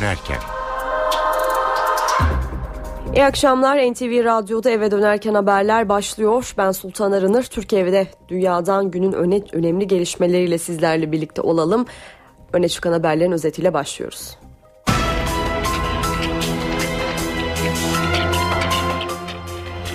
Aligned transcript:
dönerken. 0.00 0.36
İyi 3.14 3.24
akşamlar 3.24 3.78
NTV 3.78 4.24
Radyo'da 4.24 4.70
eve 4.70 4.90
dönerken 4.90 5.34
haberler 5.34 5.88
başlıyor. 5.88 6.54
Ben 6.58 6.72
Sultan 6.72 7.12
Arınır. 7.12 7.42
Türkiye'de 7.42 8.06
dünyadan 8.28 8.90
günün 8.90 9.12
öne, 9.12 9.42
önemli 9.52 9.86
gelişmeleriyle 9.86 10.58
sizlerle 10.58 11.12
birlikte 11.12 11.42
olalım. 11.42 11.86
Öne 12.52 12.68
çıkan 12.68 12.92
haberlerin 12.92 13.32
özetiyle 13.32 13.74
başlıyoruz. 13.74 14.38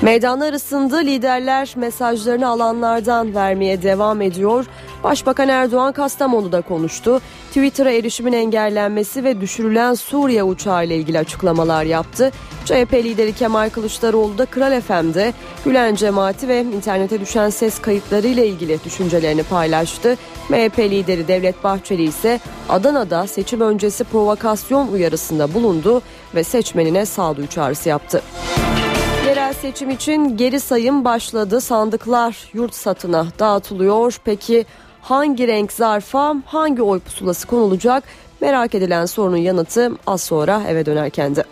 Meydanlar 0.02 0.54
ısındı, 0.54 1.00
liderler 1.00 1.74
mesajlarını 1.76 2.48
alanlardan 2.48 3.36
vermeye 3.36 3.82
devam 3.82 4.22
ediyor. 4.22 4.66
Başbakan 5.04 5.50
Erdoğan 5.50 5.94
Kastamonu'da 5.94 6.62
konuştu. 6.62 7.22
Twitter'a 7.48 7.92
erişimin 7.92 8.34
engellenmesi 8.34 9.24
ve 9.24 9.42
düşürülen 9.42 9.94
Suriye 9.94 10.44
uçağı 10.44 10.86
ile 10.86 10.96
ilgili 10.98 11.20
açıklamalar 11.20 11.84
yaptı. 11.84 12.32
CHP 12.66 12.94
lideri 12.94 13.34
Kemal 13.34 13.70
Kılıçdaroğlu 13.70 14.38
da 14.38 14.46
Kral 14.46 14.82
FM'de 14.82 15.34
Gülen 15.66 15.96
cemaati 15.96 16.48
ve 16.48 16.62
internete 16.62 17.20
düşen 17.20 17.50
ses 17.50 17.80
kayıtları 17.80 18.28
ile 18.28 18.48
ilgili 18.48 18.84
düşüncelerini 18.84 19.44
paylaştı. 19.44 20.18
MHP 20.50 20.80
lideri 20.80 21.28
Devlet 21.28 21.64
Bahçeli 21.64 22.04
ise 22.04 22.40
Adana'da 22.70 23.28
seçim 23.28 23.62
öncesi 23.62 24.04
provokasyon 24.04 24.88
uyarısında 24.88 25.54
bulundu 25.54 26.02
ve 26.36 26.44
seçmenine 26.44 27.06
sağduyu 27.06 27.48
çağrısı 27.48 27.90
yaptı. 27.90 28.22
Yerel 29.28 29.54
seçim 29.54 29.90
için 29.90 30.38
geri 30.38 30.60
sayım 30.60 31.06
başladı. 31.06 31.62
Sandıklar 31.62 32.50
yurt 32.54 32.76
satına 32.76 33.28
dağıtılıyor. 33.40 34.18
Peki 34.26 34.66
hangi 35.04 35.48
renk 35.48 35.72
zarfa 35.72 36.36
hangi 36.46 36.82
oy 36.82 37.00
pusulası 37.00 37.48
konulacak? 37.48 38.04
Merak 38.42 38.76
edilen 38.76 39.06
sorunun 39.06 39.38
yanıtı 39.38 39.92
az 40.08 40.22
sonra 40.22 40.62
eve 40.68 40.86
dönerken 40.86 41.36
de. 41.36 41.44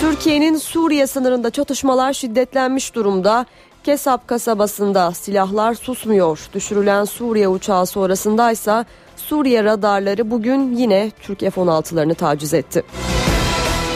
Türkiye'nin 0.00 0.56
Suriye 0.56 1.06
sınırında 1.06 1.50
çatışmalar 1.50 2.12
şiddetlenmiş 2.12 2.94
durumda. 2.94 3.46
Kesap 3.84 4.28
kasabasında 4.28 5.12
silahlar 5.12 5.74
susmuyor. 5.74 6.48
Düşürülen 6.54 7.04
Suriye 7.04 7.48
uçağı 7.48 7.86
sonrasındaysa 7.86 8.84
Suriye 9.16 9.64
radarları 9.64 10.30
bugün 10.30 10.76
yine 10.76 11.10
Türk 11.22 11.40
F-16'larını 11.40 12.14
taciz 12.14 12.54
etti. 12.54 12.82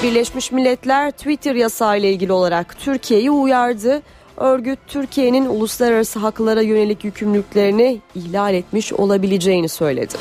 Birleşmiş 0.03 0.53
Milletler 0.53 1.11
Twitter 1.11 1.55
yasağı 1.55 1.99
ile 1.99 2.13
ilgili 2.13 2.33
olarak 2.33 2.79
Türkiye'yi 2.79 3.31
uyardı. 3.31 4.03
Örgüt 4.37 4.79
Türkiye'nin 4.87 5.47
uluslararası 5.47 6.19
haklara 6.19 6.63
yönelik 6.63 7.05
yükümlülüklerini 7.05 8.01
ihlal 8.15 8.55
etmiş 8.55 8.93
olabileceğini 8.93 9.69
söyledi. 9.69 10.15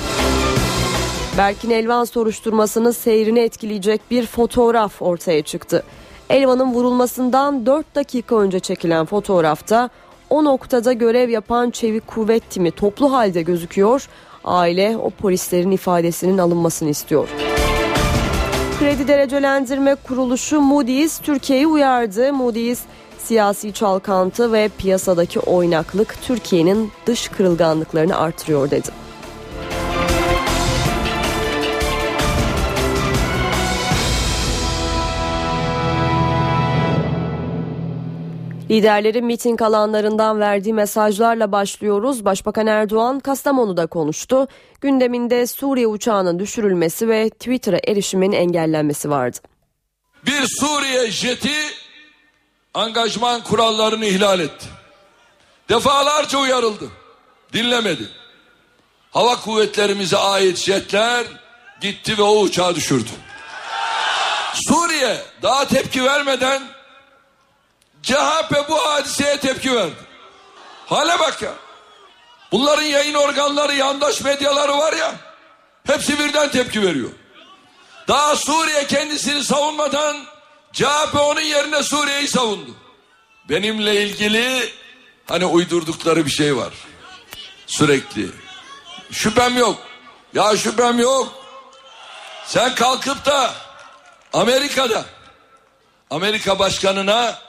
Berkin 1.38 1.70
Elvan 1.70 2.04
soruşturmasının 2.04 2.92
seyrini 2.92 3.40
etkileyecek 3.40 4.02
bir 4.12 4.26
fotoğraf 4.26 5.02
ortaya 5.02 5.42
çıktı. 5.42 5.84
Elvan'ın 6.30 6.74
vurulmasından 6.74 7.66
4 7.66 7.96
dakika 7.96 8.36
önce 8.36 8.60
çekilen 8.60 9.06
fotoğrafta 9.06 9.90
o 10.30 10.44
noktada 10.44 10.94
görev 10.94 11.30
yapan 11.30 11.70
çevik 11.70 12.08
kuvvet 12.08 12.50
timi 12.50 12.72
toplu 12.72 13.12
halde 13.12 13.42
gözüküyor. 13.42 14.08
Aile 14.44 14.98
o 14.98 15.10
polislerin 15.10 15.72
ifadesinin 15.72 16.38
alınmasını 16.38 16.90
istiyor. 16.90 17.30
Kredi 18.80 19.08
Derecelendirme 19.08 19.96
Kuruluşu 19.96 20.62
Moody's 20.62 21.20
Türkiye'yi 21.20 21.68
uyardı. 21.68 22.34
Moody's 22.34 22.80
siyasi 23.26 23.74
çalkantı 23.74 24.54
ve 24.54 24.70
piyasadaki 24.78 25.40
oynaklık 25.40 26.16
Türkiye'nin 26.22 26.92
dış 27.06 27.28
kırılganlıklarını 27.28 28.18
artırıyor 28.18 28.72
dedi. 28.72 28.90
Liderlerin 38.70 39.26
miting 39.26 39.62
alanlarından 39.62 40.40
verdiği 40.40 40.74
mesajlarla 40.74 41.52
başlıyoruz. 41.52 42.26
Başbakan 42.26 42.68
Erdoğan 42.68 43.20
Kastamonu'da 43.20 43.88
konuştu. 43.88 44.48
Gündeminde 44.82 45.48
Suriye 45.48 45.88
uçağının 45.88 46.40
düşürülmesi 46.40 47.08
ve 47.08 47.30
Twitter'a 47.30 47.80
erişimin 47.88 48.32
engellenmesi 48.32 49.10
vardı. 49.10 49.38
Bir 50.26 50.48
Suriye 50.60 51.12
jeti 51.12 51.85
angajman 52.76 53.44
kurallarını 53.44 54.06
ihlal 54.06 54.40
etti. 54.40 54.66
Defalarca 55.70 56.38
uyarıldı. 56.38 56.90
Dinlemedi. 57.54 58.10
Hava 59.12 59.42
kuvvetlerimize 59.42 60.18
ait 60.18 60.58
jetler 60.58 61.26
gitti 61.82 62.18
ve 62.18 62.22
o 62.22 62.40
uçağı 62.40 62.76
düşürdü. 62.76 63.10
Suriye 64.54 65.22
daha 65.42 65.68
tepki 65.68 66.04
vermeden 66.04 66.64
CHP 68.04 68.70
bu 68.70 68.78
hadiseye 68.78 69.38
tepki 69.40 69.76
verdi. 69.76 69.96
Hale 70.86 71.20
bak 71.20 71.42
ya. 71.42 71.52
Bunların 72.52 72.84
yayın 72.84 73.14
organları, 73.14 73.76
yandaş 73.76 74.22
medyaları 74.22 74.78
var 74.78 74.94
ya. 74.94 75.16
Hepsi 75.88 76.20
birden 76.20 76.52
tepki 76.52 76.82
veriyor. 76.82 77.10
Daha 78.08 78.36
Suriye 78.36 78.88
kendisini 78.88 79.44
savunmadan 79.44 80.18
CHP 80.76 81.16
onun 81.20 81.42
yerine 81.42 81.84
Suriye'yi 81.84 82.28
savundu. 82.28 82.72
Benimle 83.50 84.04
ilgili 84.04 84.70
hani 85.28 85.46
uydurdukları 85.46 86.26
bir 86.26 86.32
şey 86.32 86.58
var. 86.58 86.74
Sürekli. 87.68 88.30
Şüphem 89.12 89.58
yok. 89.58 89.78
Ya 90.34 90.58
şüphem 90.58 91.00
yok. 91.00 91.34
Sen 92.46 92.76
kalkıp 92.76 93.26
da 93.26 93.54
Amerika'da 94.34 95.06
Amerika 96.10 96.60
başkanına 96.60 97.40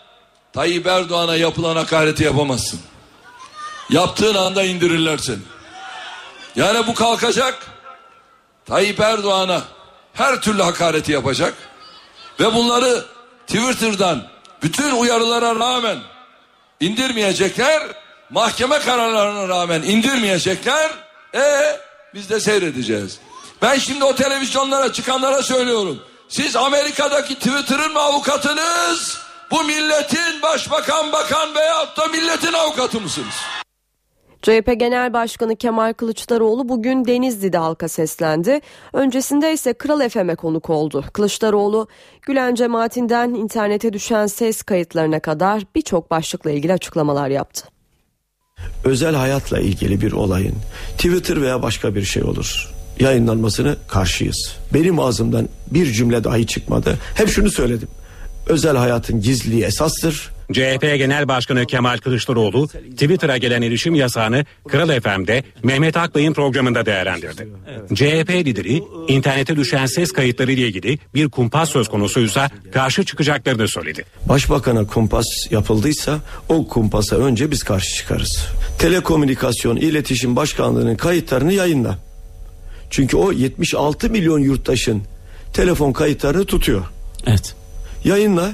Tayyip 0.53 0.87
Erdoğan'a 0.87 1.37
yapılan 1.37 1.77
hakareti 1.77 2.25
yapamazsın. 2.25 2.81
Yaptığın 3.91 4.35
anda 4.35 4.65
indirirler 4.65 5.19
seni. 5.19 5.43
Yani 6.57 6.87
bu 6.87 6.95
kalkacak 6.95 7.67
Tayyip 8.67 9.01
Erdoğan'a 9.01 9.63
her 10.15 10.41
türlü 10.41 10.63
hakareti 10.63 11.13
yapacak 11.13 11.55
ve 12.41 12.55
bunları 12.55 13.16
Twitter'dan 13.47 14.23
bütün 14.63 14.91
uyarılara 14.91 15.55
rağmen 15.55 15.99
indirmeyecekler 16.81 17.83
mahkeme 18.31 18.79
kararlarına 18.79 19.49
rağmen 19.49 19.83
indirmeyecekler 19.83 20.91
e 21.35 21.77
biz 22.15 22.31
de 22.31 22.41
seyredeceğiz. 22.41 23.19
Ben 23.63 23.79
şimdi 23.79 24.05
o 24.05 24.15
televizyonlara 24.15 24.93
çıkanlara 24.93 25.43
söylüyorum. 25.43 26.03
Siz 26.29 26.57
Amerika'daki 26.57 27.35
Twitter'ın 27.35 27.93
mı 27.93 28.01
avukatınız? 28.01 29.19
Bu 29.51 29.65
milletin 29.65 30.43
başbakan, 30.43 31.13
bakan 31.13 31.55
veyahut 31.55 31.97
da 31.97 32.07
milletin 32.07 32.53
avukatı 32.53 33.01
mısınız? 33.01 33.35
CHP 34.47 34.81
Genel 34.81 35.13
Başkanı 35.13 35.57
Kemal 35.57 35.93
Kılıçdaroğlu 35.93 36.69
bugün 36.69 37.05
Denizli'de 37.05 37.59
halka 37.59 37.89
seslendi. 37.89 38.61
Öncesinde 38.93 39.53
ise 39.53 39.73
Kral 39.73 40.09
FM'e 40.09 40.35
konuk 40.35 40.71
oldu. 40.71 41.05
Kılıçdaroğlu, 41.13 41.89
Gülen 42.23 42.55
cemaatinden 42.55 43.35
internete 43.35 43.93
düşen 43.93 44.27
ses 44.27 44.63
kayıtlarına 44.63 45.21
kadar 45.21 45.63
birçok 45.75 46.11
başlıkla 46.11 46.51
ilgili 46.51 46.73
açıklamalar 46.73 47.29
yaptı. 47.29 47.69
Özel 48.85 49.15
hayatla 49.15 49.61
ilgili 49.61 50.01
bir 50.01 50.13
olayın 50.13 50.55
Twitter 50.97 51.43
veya 51.43 51.63
başka 51.63 51.95
bir 51.95 52.03
şey 52.03 52.23
olur 52.23 52.71
yayınlanmasını 53.01 53.77
karşıyız. 53.89 54.57
Benim 54.75 55.01
ağzımdan 55.01 55.49
bir 55.71 55.93
cümle 55.93 56.25
dahi 56.25 56.47
çıkmadı. 56.47 56.99
Hep 57.15 57.29
şunu 57.29 57.51
söyledim 57.51 57.89
özel 58.49 58.77
hayatın 58.77 59.21
gizliliği 59.21 59.65
esastır. 59.65 60.36
CHP 60.53 60.83
Genel 60.83 61.29
Başkanı 61.29 61.67
Kemal 61.67 61.99
Kılıçdaroğlu 61.99 62.69
Twitter'a 62.69 63.37
gelen 63.37 63.63
erişim 63.63 63.95
yasağını 63.95 64.45
Kral 64.69 65.01
FM'de 65.01 65.45
Mehmet 65.63 65.97
Akbay'ın 65.97 66.33
programında 66.33 66.87
değerlendirdi. 66.87 67.49
CHP 67.95 68.31
lideri 68.31 68.83
internete 69.09 69.57
düşen 69.57 69.87
ses 69.87 70.13
kayıtları 70.13 70.53
ile 70.53 70.67
ilgili 70.67 70.99
bir 71.15 71.29
kumpas 71.29 71.71
söz 71.71 71.89
konusuysa 71.89 72.51
karşı 72.73 73.05
çıkacaklarını 73.05 73.69
söyledi. 73.69 74.05
Başbakan'a 74.29 74.87
kumpas 74.87 75.27
yapıldıysa 75.51 76.19
o 76.49 76.69
kumpasa 76.69 77.17
önce 77.17 77.51
biz 77.51 77.63
karşı 77.63 77.95
çıkarız. 77.97 78.47
Telekomünikasyon 78.79 79.77
İletişim 79.77 80.37
Başkanlığı'nın 80.37 80.97
kayıtlarını 80.97 81.53
yayınla. 81.53 81.99
Çünkü 82.91 83.17
o 83.17 83.33
76 83.33 84.11
milyon 84.11 84.39
yurttaşın 84.39 85.03
telefon 85.53 85.93
kayıtlarını 85.93 86.45
tutuyor. 86.45 86.85
Evet 87.27 87.55
yayınla 88.05 88.53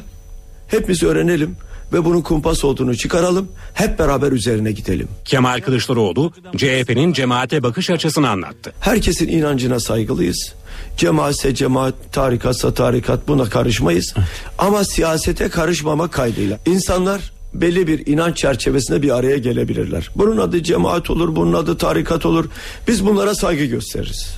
hepimiz 0.68 1.02
öğrenelim 1.02 1.56
ve 1.92 2.04
bunun 2.04 2.20
kumpas 2.20 2.64
olduğunu 2.64 2.96
çıkaralım. 2.96 3.48
Hep 3.74 3.98
beraber 3.98 4.32
üzerine 4.32 4.72
gidelim. 4.72 5.08
Kemal 5.24 5.60
Kılıçdaroğlu 5.60 6.32
CHP'nin 6.56 7.12
cemaate 7.12 7.62
bakış 7.62 7.90
açısını 7.90 8.28
anlattı. 8.30 8.72
Herkesin 8.80 9.28
inancına 9.28 9.80
saygılıyız. 9.80 10.54
Cemaatse 10.96 11.54
cemaat, 11.54 11.94
tarikatsa 12.12 12.74
tarikat 12.74 13.28
buna 13.28 13.44
karışmayız. 13.44 14.14
Ama 14.58 14.84
siyasete 14.84 15.48
karışmama 15.48 16.08
kaydıyla. 16.10 16.58
İnsanlar 16.66 17.32
belli 17.54 17.86
bir 17.86 18.06
inanç 18.06 18.36
çerçevesinde 18.36 19.02
bir 19.02 19.16
araya 19.16 19.36
gelebilirler. 19.36 20.10
Bunun 20.16 20.36
adı 20.36 20.62
cemaat 20.62 21.10
olur, 21.10 21.36
bunun 21.36 21.52
adı 21.52 21.78
tarikat 21.78 22.26
olur. 22.26 22.44
Biz 22.88 23.06
bunlara 23.06 23.34
saygı 23.34 23.64
gösteririz. 23.64 24.34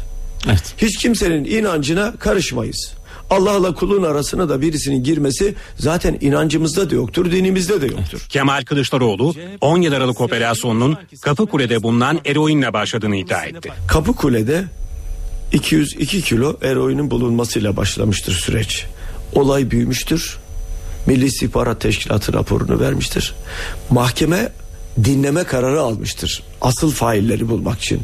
Evet. 0.46 0.74
Hiç 0.78 0.98
kimsenin 0.98 1.44
inancına 1.44 2.14
karışmayız. 2.18 2.94
Allah'la 3.30 3.74
kulun 3.74 4.02
arasına 4.02 4.48
da 4.48 4.60
birisinin 4.60 5.04
girmesi 5.04 5.54
zaten 5.78 6.18
inancımızda 6.20 6.90
da 6.90 6.94
yoktur, 6.94 7.30
dinimizde 7.30 7.80
de 7.80 7.86
yoktur. 7.86 8.26
Kemal 8.28 8.64
Kılıçdaroğlu 8.64 9.34
17 9.60 9.96
Aralık 9.96 10.20
operasyonunun 10.20 10.96
Kapıkule'de 11.20 11.82
bulunan 11.82 12.20
eroinle 12.24 12.72
başladığını 12.72 13.16
iddia 13.16 13.44
etti. 13.44 13.72
Kapıkule'de 13.88 14.64
202 15.52 16.22
kilo 16.22 16.56
eroinin 16.62 17.10
bulunmasıyla 17.10 17.76
başlamıştır 17.76 18.32
süreç. 18.32 18.86
Olay 19.34 19.70
büyümüştür. 19.70 20.38
Milli 21.06 21.24
İstihbarat 21.24 21.80
Teşkilatı 21.80 22.32
raporunu 22.32 22.80
vermiştir. 22.80 23.34
Mahkeme 23.90 24.52
dinleme 25.04 25.44
kararı 25.44 25.80
almıştır. 25.80 26.42
Asıl 26.60 26.90
failleri 26.90 27.48
bulmak 27.48 27.78
için. 27.78 28.00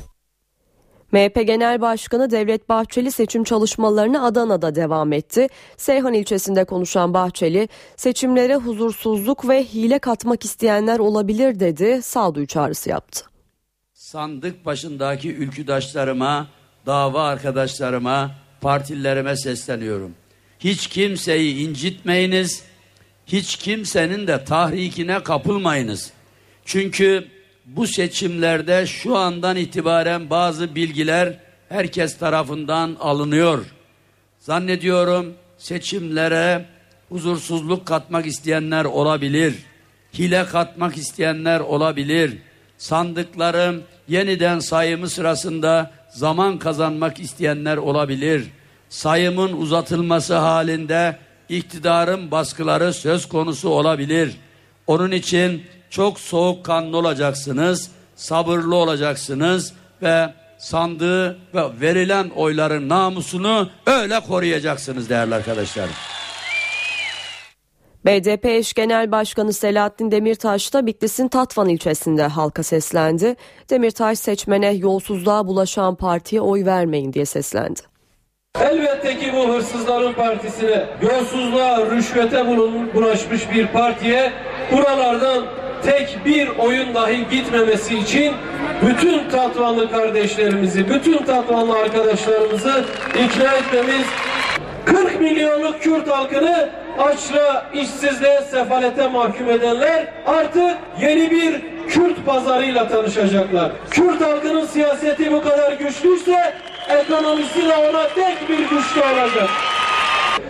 MHP 1.12 1.46
Genel 1.46 1.80
Başkanı 1.80 2.30
Devlet 2.30 2.68
Bahçeli 2.68 3.12
seçim 3.12 3.44
çalışmalarını 3.44 4.24
Adana'da 4.24 4.74
devam 4.74 5.12
etti. 5.12 5.46
Seyhan 5.76 6.14
ilçesinde 6.14 6.64
konuşan 6.64 7.14
Bahçeli, 7.14 7.68
seçimlere 7.96 8.56
huzursuzluk 8.56 9.48
ve 9.48 9.64
hile 9.64 9.98
katmak 9.98 10.44
isteyenler 10.44 10.98
olabilir 10.98 11.60
dedi, 11.60 12.00
sağduyu 12.02 12.46
çağrısı 12.46 12.90
yaptı. 12.90 13.24
Sandık 13.94 14.66
başındaki 14.66 15.34
ülküdaşlarıma, 15.34 16.46
dava 16.86 17.22
arkadaşlarıma, 17.22 18.30
partilerime 18.60 19.36
sesleniyorum. 19.36 20.14
Hiç 20.58 20.86
kimseyi 20.86 21.68
incitmeyiniz, 21.68 22.62
hiç 23.26 23.56
kimsenin 23.56 24.26
de 24.26 24.44
tahrikine 24.44 25.22
kapılmayınız. 25.22 26.12
Çünkü 26.64 27.28
bu 27.76 27.86
seçimlerde 27.86 28.86
şu 28.86 29.16
andan 29.16 29.56
itibaren 29.56 30.30
bazı 30.30 30.74
bilgiler 30.74 31.38
herkes 31.68 32.18
tarafından 32.18 32.96
alınıyor. 33.00 33.66
Zannediyorum 34.38 35.34
seçimlere 35.58 36.64
huzursuzluk 37.08 37.86
katmak 37.86 38.26
isteyenler 38.26 38.84
olabilir. 38.84 39.54
Hile 40.18 40.46
katmak 40.46 40.96
isteyenler 40.96 41.60
olabilir. 41.60 42.38
Sandıkların 42.78 43.82
yeniden 44.08 44.58
sayımı 44.58 45.08
sırasında 45.10 45.90
zaman 46.08 46.58
kazanmak 46.58 47.20
isteyenler 47.20 47.76
olabilir. 47.76 48.44
Sayımın 48.88 49.52
uzatılması 49.52 50.34
halinde 50.34 51.18
iktidarın 51.48 52.30
baskıları 52.30 52.92
söz 52.92 53.28
konusu 53.28 53.68
olabilir. 53.68 54.36
Onun 54.86 55.10
için 55.10 55.62
çok 55.90 56.20
soğukkanlı 56.20 56.96
olacaksınız, 56.96 57.90
sabırlı 58.16 58.76
olacaksınız 58.76 59.72
ve 60.02 60.34
sandığı 60.58 61.38
ve 61.54 61.80
verilen 61.80 62.28
oyların 62.28 62.88
namusunu 62.88 63.70
öyle 63.86 64.20
koruyacaksınız 64.20 65.10
değerli 65.10 65.34
arkadaşlar. 65.34 65.88
BDP 68.04 68.46
eş 68.46 68.72
genel 68.72 69.12
başkanı 69.12 69.52
Selahattin 69.52 70.10
Demirtaş 70.10 70.74
da 70.74 70.86
Bitlis'in 70.86 71.28
Tatvan 71.28 71.68
ilçesinde 71.68 72.22
halka 72.22 72.62
seslendi. 72.62 73.36
Demirtaş 73.70 74.18
seçmene 74.18 74.72
yolsuzluğa 74.72 75.46
bulaşan 75.46 75.94
partiye 75.94 76.40
oy 76.40 76.64
vermeyin 76.64 77.12
diye 77.12 77.26
seslendi. 77.26 77.80
Elbette 78.60 79.18
ki 79.18 79.32
bu 79.32 79.54
hırsızların 79.54 80.12
partisine, 80.12 80.86
yolsuzluğa, 81.02 81.86
rüşvete 81.90 82.46
bulaşmış 82.94 83.50
bir 83.52 83.66
partiye 83.66 84.32
buralardan 84.72 85.44
tek 85.82 86.18
bir 86.24 86.48
oyun 86.48 86.94
dahi 86.94 87.28
gitmemesi 87.30 87.98
için 87.98 88.34
bütün 88.86 89.28
Tatvanlı 89.30 89.90
kardeşlerimizi, 89.90 90.88
bütün 90.88 91.18
Tatvanlı 91.18 91.78
arkadaşlarımızı 91.78 92.84
ikna 93.14 93.52
etmemiz 93.52 94.06
40 94.84 95.20
milyonluk 95.20 95.82
Kürt 95.82 96.10
halkını 96.10 96.68
açlığa, 96.98 97.66
işsizliğe, 97.74 98.40
sefalete 98.40 99.08
mahkum 99.08 99.50
edenler 99.50 100.06
artık 100.26 100.76
yeni 101.00 101.30
bir 101.30 101.60
Kürt 101.88 102.26
pazarıyla 102.26 102.88
tanışacaklar. 102.88 103.72
Kürt 103.90 104.20
halkının 104.20 104.66
siyaseti 104.66 105.32
bu 105.32 105.42
kadar 105.42 105.72
güçlüyse 105.72 106.54
ekonomisi 106.88 107.68
de 107.68 107.76
ona 107.76 108.08
tek 108.08 108.48
bir 108.48 108.58
güçlü 108.58 109.00
olacak. 109.00 109.48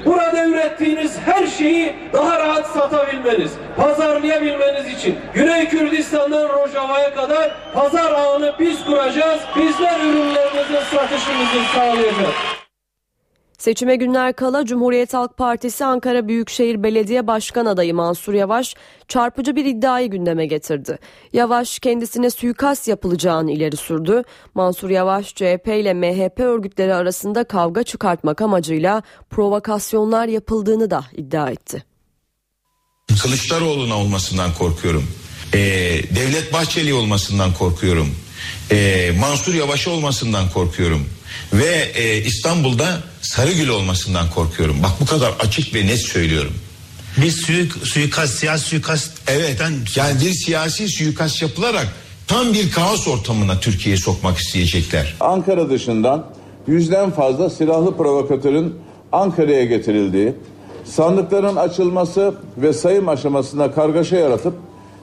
Burada 0.04 0.44
ürettiğiniz 0.44 1.18
her 1.18 1.46
şeyi 1.46 1.94
daha 2.12 2.38
rahat 2.38 2.66
satabilmeniz, 2.66 3.52
pazarlayabilmeniz 3.76 4.86
için 4.86 5.18
Güney 5.34 5.68
Kürdistan'dan 5.68 6.48
Rojava'ya 6.48 7.14
kadar 7.14 7.50
pazar 7.74 8.12
ağını 8.12 8.54
biz 8.58 8.84
kuracağız. 8.84 9.40
Bizler 9.56 10.00
ürünlerimizin 10.00 10.96
satışımızı 10.96 11.72
sağlayacağız. 11.74 12.34
Seçime 13.60 13.96
günler 13.96 14.36
kala 14.36 14.64
Cumhuriyet 14.66 15.14
Halk 15.14 15.36
Partisi 15.36 15.84
Ankara 15.84 16.28
Büyükşehir 16.28 16.82
Belediye 16.82 17.26
Başkan 17.26 17.66
adayı 17.66 17.94
Mansur 17.94 18.34
Yavaş 18.34 18.74
çarpıcı 19.08 19.56
bir 19.56 19.64
iddiayı 19.64 20.10
gündeme 20.10 20.46
getirdi. 20.46 20.98
Yavaş 21.32 21.78
kendisine 21.78 22.30
suikast 22.30 22.88
yapılacağını 22.88 23.52
ileri 23.52 23.76
sürdü. 23.76 24.22
Mansur 24.54 24.90
Yavaş 24.90 25.34
CHP 25.34 25.68
ile 25.68 25.94
MHP 25.94 26.40
örgütleri 26.40 26.94
arasında 26.94 27.44
kavga 27.44 27.82
çıkartmak 27.82 28.42
amacıyla 28.42 29.02
provokasyonlar 29.30 30.28
yapıldığını 30.28 30.90
da 30.90 31.04
iddia 31.16 31.50
etti. 31.50 31.84
Kılıçdaroğlu'na 33.22 33.98
olmasından 33.98 34.54
korkuyorum. 34.54 35.04
Ee, 35.54 35.58
Devlet 36.16 36.52
Bahçeli 36.52 36.94
olmasından 36.94 37.54
korkuyorum. 37.54 38.08
Ee, 38.70 39.12
Mansur 39.20 39.54
Yavaş 39.54 39.88
olmasından 39.88 40.50
korkuyorum 40.50 41.06
ve 41.52 41.92
e, 41.94 42.16
İstanbul'da 42.16 42.98
Sarıgül 43.22 43.68
olmasından 43.68 44.30
korkuyorum. 44.30 44.82
Bak 44.82 44.90
bu 45.00 45.06
kadar 45.06 45.32
açık 45.40 45.74
ve 45.74 45.86
net 45.86 46.00
söylüyorum. 46.00 46.54
Bir 47.16 47.30
suik, 47.30 47.72
suikast, 47.72 48.38
siyasi 48.38 48.64
suikast. 48.64 49.10
Evet 49.26 49.60
yani 49.96 50.20
bir 50.20 50.32
siyasi 50.32 50.88
suikast 50.88 51.42
yapılarak 51.42 51.86
tam 52.26 52.52
bir 52.52 52.70
kaos 52.70 53.08
ortamına 53.08 53.60
Türkiye'yi 53.60 54.00
sokmak 54.00 54.38
isteyecekler. 54.38 55.16
Ankara 55.20 55.70
dışından 55.70 56.26
yüzden 56.66 57.10
fazla 57.10 57.50
silahlı 57.50 57.96
provokatörün 57.96 58.74
Ankara'ya 59.12 59.64
getirildiği, 59.64 60.34
sandıkların 60.84 61.56
açılması 61.56 62.34
ve 62.56 62.72
sayım 62.72 63.08
aşamasında 63.08 63.72
kargaşa 63.72 64.16
yaratıp 64.16 64.54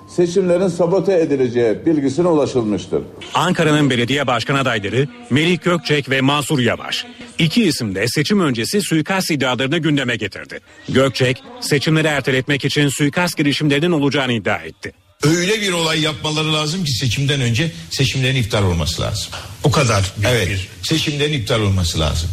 seçimlerin 0.07 0.68
sabote 0.68 1.19
edileceği 1.19 1.85
bilgisine 1.85 2.28
ulaşılmıştır. 2.28 3.02
Ankara'nın 3.33 3.90
belediye 3.90 4.28
başkan 4.28 4.56
adayları 4.56 5.07
Melih 5.30 5.61
Gökçek 5.61 6.09
ve 6.09 6.21
Mansur 6.21 6.59
Yavaş. 6.59 7.06
İki 7.37 7.64
isim 7.64 7.95
de 7.95 8.07
seçim 8.07 8.40
öncesi 8.42 8.81
suikast 8.81 9.31
iddialarını 9.31 9.78
gündeme 9.78 10.16
getirdi. 10.16 10.59
Gökçek 10.90 11.44
seçimleri 11.59 12.07
erteletmek 12.07 12.66
için 12.66 12.90
suikast 12.90 13.37
girişimlerinin 13.37 13.92
olacağını 13.92 14.33
iddia 14.33 14.57
etti. 14.57 14.94
Öyle 15.23 15.61
bir 15.61 15.71
olay 15.71 16.02
yapmaları 16.02 16.54
lazım 16.54 16.83
ki 16.83 16.92
seçimden 16.92 17.42
önce 17.42 17.71
seçimlerin 17.90 18.35
iptal 18.35 18.64
olması 18.64 19.02
lazım. 19.02 19.28
O 19.64 19.71
kadar 19.71 20.14
büyük 20.18 20.33
evet, 20.33 20.47
bir... 20.47 20.69
seçimlerin 20.83 21.33
iptal 21.33 21.61
olması 21.61 21.99
lazım. 21.99 22.30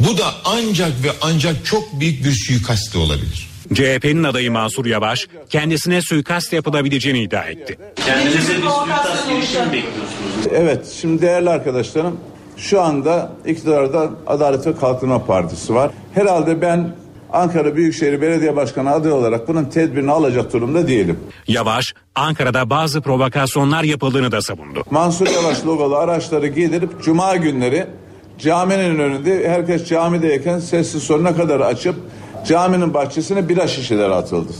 Bu 0.00 0.18
da 0.18 0.34
ancak 0.44 1.04
ve 1.04 1.12
ancak 1.20 1.66
çok 1.66 2.00
büyük 2.00 2.24
bir 2.24 2.32
suikast 2.32 2.96
olabilir. 2.96 3.45
CHP'nin 3.74 4.24
adayı 4.24 4.50
Mansur 4.52 4.86
Yavaş 4.86 5.28
kendisine 5.50 6.02
suikast 6.02 6.52
yapılabileceğini 6.52 7.22
iddia 7.22 7.44
etti. 7.44 7.78
Kendinize 8.06 8.56
bir 8.56 8.62
suikast 8.62 9.28
girişimi 9.28 9.66
bekliyorsunuz. 9.66 10.46
Evet 10.52 10.98
şimdi 11.00 11.22
değerli 11.22 11.50
arkadaşlarım 11.50 12.20
şu 12.56 12.80
anda 12.82 13.32
iktidarda 13.46 14.10
Adalet 14.26 14.66
ve 14.66 14.76
Kalkınma 14.76 15.24
Partisi 15.26 15.74
var. 15.74 15.90
Herhalde 16.14 16.60
ben 16.60 16.94
Ankara 17.32 17.76
Büyükşehir 17.76 18.20
Belediye 18.20 18.56
Başkanı 18.56 18.92
adayı 18.92 19.14
olarak 19.14 19.48
bunun 19.48 19.64
tedbirini 19.64 20.10
alacak 20.10 20.52
durumda 20.52 20.88
değilim. 20.88 21.18
Yavaş 21.48 21.94
Ankara'da 22.14 22.70
bazı 22.70 23.00
provokasyonlar 23.00 23.82
yapıldığını 23.84 24.32
da 24.32 24.42
savundu. 24.42 24.82
Mansur 24.90 25.26
Yavaş 25.26 25.66
logolu 25.66 25.96
araçları 25.96 26.46
giydirip 26.46 27.02
cuma 27.02 27.36
günleri 27.36 27.86
caminin 28.38 28.98
önünde 28.98 29.48
herkes 29.48 29.88
camideyken 29.88 30.58
sessiz 30.58 31.02
sonuna 31.02 31.36
kadar 31.36 31.60
açıp 31.60 31.96
caminin 32.46 32.94
bahçesine 32.94 33.48
bira 33.48 33.68
şişeleri 33.68 34.14
atıldı. 34.14 34.52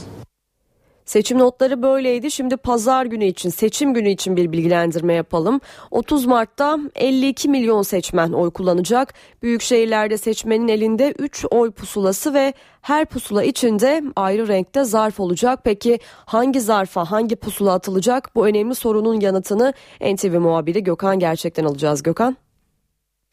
Seçim 1.05 1.39
notları 1.39 1.81
böyleydi. 1.81 2.31
Şimdi 2.31 2.57
pazar 2.57 3.05
günü 3.05 3.25
için, 3.25 3.49
seçim 3.49 3.93
günü 3.93 4.09
için 4.09 4.35
bir 4.35 4.51
bilgilendirme 4.51 5.13
yapalım. 5.13 5.61
30 5.91 6.25
Mart'ta 6.25 6.79
52 6.95 7.49
milyon 7.49 7.81
seçmen 7.81 8.31
oy 8.31 8.51
kullanacak. 8.51 9.13
Büyük 9.43 9.61
şehirlerde 9.61 10.17
seçmenin 10.17 10.67
elinde 10.67 11.13
3 11.19 11.45
oy 11.51 11.71
pusulası 11.71 12.33
ve 12.33 12.53
her 12.81 13.05
pusula 13.05 13.43
içinde 13.43 14.03
ayrı 14.15 14.47
renkte 14.47 14.83
zarf 14.83 15.19
olacak. 15.19 15.59
Peki 15.63 15.99
hangi 16.25 16.61
zarfa, 16.61 17.05
hangi 17.05 17.35
pusula 17.35 17.73
atılacak? 17.73 18.35
Bu 18.35 18.47
önemli 18.47 18.75
sorunun 18.75 19.19
yanıtını 19.19 19.73
NTV 20.01 20.39
muhabiri 20.39 20.83
Gökhan 20.83 21.19
Gerçek'ten 21.19 21.63
alacağız. 21.63 22.03
Gökhan. 22.03 22.37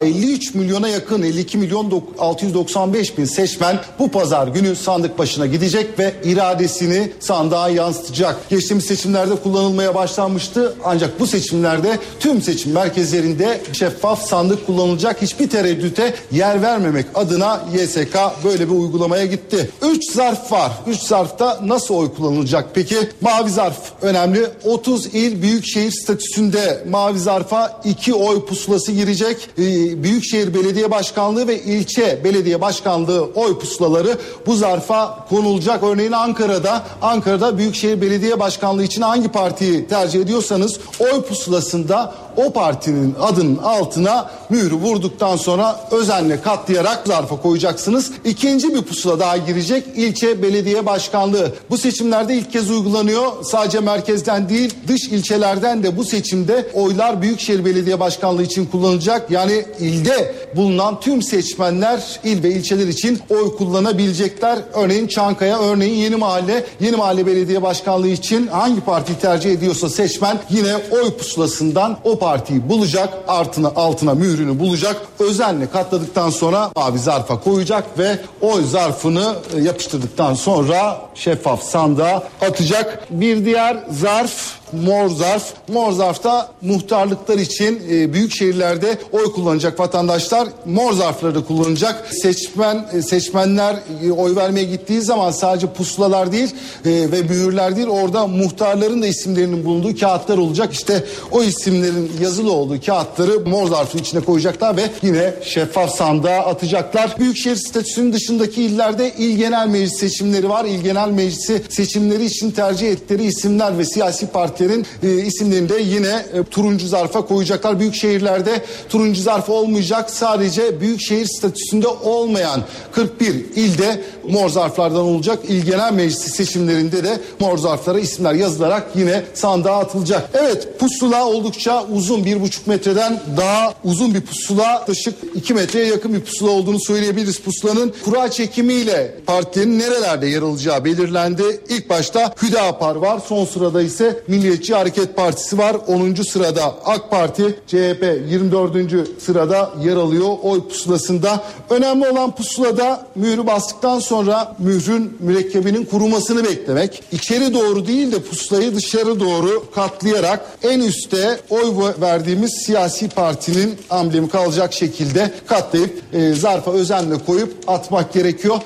53 0.01 0.55
milyona 0.55 0.87
yakın 0.87 1.21
52 1.21 1.57
milyon 1.57 2.03
695 2.19 3.17
bin 3.17 3.25
seçmen 3.25 3.79
bu 3.99 4.11
pazar 4.11 4.47
günü 4.47 4.75
sandık 4.75 5.17
başına 5.17 5.45
gidecek 5.45 5.99
ve 5.99 6.13
iradesini 6.23 7.11
sandığa 7.19 7.69
yansıtacak. 7.69 8.49
Geçtiğimiz 8.49 8.85
seçimlerde 8.85 9.35
kullanılmaya 9.35 9.95
başlanmıştı 9.95 10.75
ancak 10.83 11.19
bu 11.19 11.27
seçimlerde 11.27 11.99
tüm 12.19 12.41
seçim 12.41 12.71
merkezlerinde 12.71 13.61
şeffaf 13.73 14.27
sandık 14.27 14.65
kullanılacak 14.65 15.21
hiçbir 15.21 15.49
tereddüte 15.49 16.13
yer 16.31 16.61
vermemek 16.61 17.05
adına 17.15 17.65
YSK 17.73 18.17
böyle 18.43 18.69
bir 18.69 18.75
uygulamaya 18.75 19.25
gitti. 19.25 19.69
3 19.81 20.11
zarf 20.11 20.51
var. 20.51 20.71
3 20.87 20.99
zarfta 20.99 21.59
nasıl 21.65 21.95
oy 21.95 22.13
kullanılacak 22.13 22.69
peki? 22.73 22.97
Mavi 23.21 23.49
zarf 23.49 23.77
önemli. 24.01 24.49
30 24.63 25.05
il 25.05 25.41
büyükşehir 25.41 25.91
statüsünde 25.91 26.83
mavi 26.89 27.19
zarfa 27.19 27.81
2 27.85 28.13
oy 28.13 28.45
pusulası 28.45 28.91
girecek. 28.91 29.49
Ee, 29.57 29.84
Büyükşehir 30.03 30.53
Belediye 30.53 30.91
Başkanlığı 30.91 31.47
ve 31.47 31.61
ilçe 31.61 32.21
belediye 32.23 32.61
başkanlığı 32.61 33.23
oy 33.35 33.59
pusulaları 33.59 34.17
bu 34.45 34.55
zarfa 34.55 35.25
konulacak. 35.29 35.83
Örneğin 35.83 36.11
Ankara'da 36.11 36.83
Ankara'da 37.01 37.57
Büyükşehir 37.57 38.01
Belediye 38.01 38.39
Başkanlığı 38.39 38.83
için 38.83 39.01
hangi 39.01 39.27
partiyi 39.27 39.87
tercih 39.87 40.21
ediyorsanız 40.21 40.79
oy 40.99 41.21
pusulasında 41.21 42.13
o 42.37 42.53
partinin 42.53 43.15
adının 43.21 43.57
altına 43.57 44.29
mührü 44.49 44.75
vurduktan 44.75 45.37
sonra 45.37 45.79
özenle 45.91 46.41
katlayarak 46.41 47.07
zarfa 47.07 47.41
koyacaksınız. 47.41 48.11
İkinci 48.25 48.73
bir 48.73 48.81
pusula 48.81 49.19
daha 49.19 49.37
girecek 49.37 49.83
ilçe 49.95 50.41
belediye 50.41 50.85
başkanlığı. 50.85 51.53
Bu 51.69 51.77
seçimlerde 51.77 52.35
ilk 52.35 52.51
kez 52.51 52.71
uygulanıyor. 52.71 53.43
Sadece 53.43 53.79
merkezden 53.79 54.49
değil 54.49 54.73
dış 54.87 55.03
ilçelerden 55.03 55.83
de 55.83 55.97
bu 55.97 56.03
seçimde 56.03 56.67
oylar 56.73 57.21
Büyükşehir 57.21 57.65
Belediye 57.65 57.99
Başkanlığı 57.99 58.43
için 58.43 58.65
kullanılacak. 58.65 59.31
Yani 59.31 59.65
ilde 59.79 60.35
bulunan 60.55 60.99
tüm 60.99 61.21
seçmenler 61.21 62.19
il 62.23 62.43
ve 62.43 62.49
ilçeler 62.51 62.87
için 62.87 63.19
oy 63.29 63.55
kullanabilecekler. 63.55 64.59
Örneğin 64.73 65.07
Çankaya, 65.07 65.59
örneğin 65.59 65.95
Yeni 65.95 66.15
Mahalle, 66.15 66.65
Yeni 66.79 66.95
Mahalle 66.95 67.25
Belediye 67.25 67.61
Başkanlığı 67.61 68.07
için 68.07 68.47
hangi 68.47 68.81
partiyi 68.81 69.17
tercih 69.17 69.51
ediyorsa 69.51 69.89
seçmen 69.89 70.39
yine 70.49 70.75
oy 70.75 71.17
pusulasından 71.17 71.97
o 72.03 72.19
partiyi 72.25 72.69
bulacak, 72.69 73.13
artına 73.27 73.71
altına 73.75 74.13
mührünü 74.13 74.59
bulacak. 74.59 75.01
Özenle 75.19 75.69
katladıktan 75.69 76.29
sonra 76.29 76.71
mavi 76.75 76.99
zarfa 76.99 77.39
koyacak 77.39 77.99
ve 77.99 78.19
oy 78.41 78.63
zarfını 78.63 79.35
e, 79.55 79.61
yapıştırdıktan 79.61 80.33
sonra 80.33 81.01
şeffaf 81.15 81.63
sandığa 81.63 82.23
atacak. 82.41 83.07
Bir 83.09 83.45
diğer 83.45 83.77
zarf 83.89 84.55
mor 84.73 85.09
zarf. 85.09 85.53
Mor 85.67 85.91
zarfta 85.91 86.49
muhtarlıklar 86.61 87.37
için 87.37 87.81
e, 87.91 88.13
büyük 88.13 88.35
şehirlerde 88.35 88.97
oy 89.11 89.31
kullanacak 89.31 89.79
vatandaşlar 89.79 90.47
mor 90.65 90.93
zarfları 90.93 91.45
kullanacak. 91.45 92.07
Seçmen 92.21 92.85
e, 92.93 93.01
seçmenler 93.01 93.75
e, 94.03 94.11
oy 94.11 94.35
vermeye 94.35 94.63
gittiği 94.63 95.01
zaman 95.01 95.31
sadece 95.31 95.67
pusulalar 95.67 96.31
değil 96.31 96.55
e, 96.85 96.91
ve 97.11 97.21
mühürler 97.21 97.75
değil 97.75 97.87
orada 97.87 98.27
muhtarların 98.27 99.01
da 99.01 99.07
isimlerinin 99.07 99.65
bulunduğu 99.65 99.99
kağıtlar 99.99 100.37
olacak. 100.37 100.73
İşte 100.73 101.03
o 101.31 101.43
isimlerin 101.43 102.11
yazılı 102.21 102.51
olduğu 102.51 102.81
kağıtları 102.81 103.39
mor 103.39 103.67
zarfın 103.67 103.99
içine 103.99 104.21
koyacaklar 104.21 104.77
ve 104.77 104.89
yine 105.01 105.33
şeffaf 105.43 105.95
sandığa 105.95 106.45
atacaklar. 106.45 107.15
Büyükşehir 107.19 107.55
statüsünün 107.55 108.13
dışındaki 108.13 108.63
illerde 108.63 109.13
il 109.17 109.37
genel 109.37 109.67
meclis 109.67 109.99
seçimleri 109.99 110.49
var. 110.49 110.65
İl 110.65 110.81
genel 110.81 111.09
meclisi 111.09 111.61
seçimleri 111.69 112.25
için 112.25 112.51
tercih 112.51 112.91
ettikleri 112.91 113.23
isimler 113.23 113.77
ve 113.77 113.85
siyasi 113.85 114.27
partilerin 114.55 114.85
e, 115.03 115.25
isimlerini 115.25 115.69
de 115.69 115.81
yine 115.81 116.25
e, 116.33 116.43
turuncu 116.43 116.87
zarfa 116.87 117.25
koyacaklar. 117.25 117.79
Büyük 117.79 117.95
şehirlerde 117.95 118.61
turuncu 118.89 119.21
zarf 119.21 119.49
olmayacak. 119.49 120.11
Sadece 120.11 120.81
büyük 120.81 121.01
şehir 121.01 121.25
statüsünde 121.25 121.87
olmayan 121.87 122.61
41 122.91 123.33
ilde 123.55 124.01
mor 124.29 124.49
zarflardan 124.49 125.01
olacak. 125.01 125.39
İl 125.47 125.65
genel 125.65 125.93
meclisi 125.93 126.29
seçimlerinde 126.29 127.03
de 127.03 127.19
mor 127.39 127.57
zarflara 127.57 127.99
isimler 127.99 128.33
yazılarak 128.33 128.87
yine 128.95 129.23
sandığa 129.33 129.77
atılacak. 129.79 130.29
Evet 130.33 130.79
pusula 130.79 131.27
oldukça 131.27 131.85
uzun 131.93 132.25
bir 132.25 132.41
buçuk 132.41 132.67
metreden 132.67 133.21
daha 133.37 133.73
uzun 133.83 134.13
bir 134.13 134.21
pusula 134.21 134.63
yaklaşık 134.63 135.15
2 135.35 135.53
metreye 135.53 135.85
yakın 135.85 136.13
bir 136.13 136.21
pusula 136.21 136.51
olduğunu 136.51 136.79
söyleyebiliriz. 136.79 137.39
Pusulanın 137.39 137.93
kura 138.05 138.31
çekimiyle 138.31 139.15
partilerin 139.25 139.79
nerelerde 139.79 140.27
yer 140.27 140.41
alacağı 140.41 140.85
belirlendi. 140.85 141.43
İlk 141.69 141.89
başta 141.89 142.35
Hüdapar 142.41 142.95
var. 142.95 143.21
Son 143.27 143.45
sırada 143.45 143.81
ise 143.81 144.19
Milliyetçi 144.45 144.75
Hareket 144.75 145.15
Partisi 145.15 145.57
var. 145.57 145.75
10. 145.87 146.15
sırada 146.15 146.75
AK 146.85 147.11
Parti, 147.11 147.59
CHP 147.67 148.03
24. 148.29 149.21
sırada 149.21 149.73
yer 149.83 149.95
alıyor 149.95 150.37
oy 150.43 150.67
pusulasında. 150.67 151.43
Önemli 151.69 152.07
olan 152.09 152.35
pusulada 152.35 153.07
mührü 153.15 153.47
bastıktan 153.47 153.99
sonra 153.99 154.55
mührün 154.59 155.17
mürekkebinin 155.19 155.85
kurumasını 155.85 156.43
beklemek. 156.43 157.03
İçeri 157.11 157.53
doğru 157.53 157.87
değil 157.87 158.11
de 158.11 158.19
pusulayı 158.23 158.75
dışarı 158.75 159.19
doğru 159.19 159.71
katlayarak 159.75 160.45
en 160.63 160.79
üstte 160.79 161.39
oy 161.49 161.93
verdiğimiz 162.01 162.51
siyasi 162.65 163.09
partinin 163.09 163.75
amblemi 163.89 164.29
kalacak 164.29 164.73
şekilde 164.73 165.31
katlayıp 165.47 166.01
e, 166.13 166.33
zarfa 166.33 166.71
özenle 166.71 167.15
koyup 167.25 167.53
atmak 167.67 168.13
gerekiyor. 168.13 168.57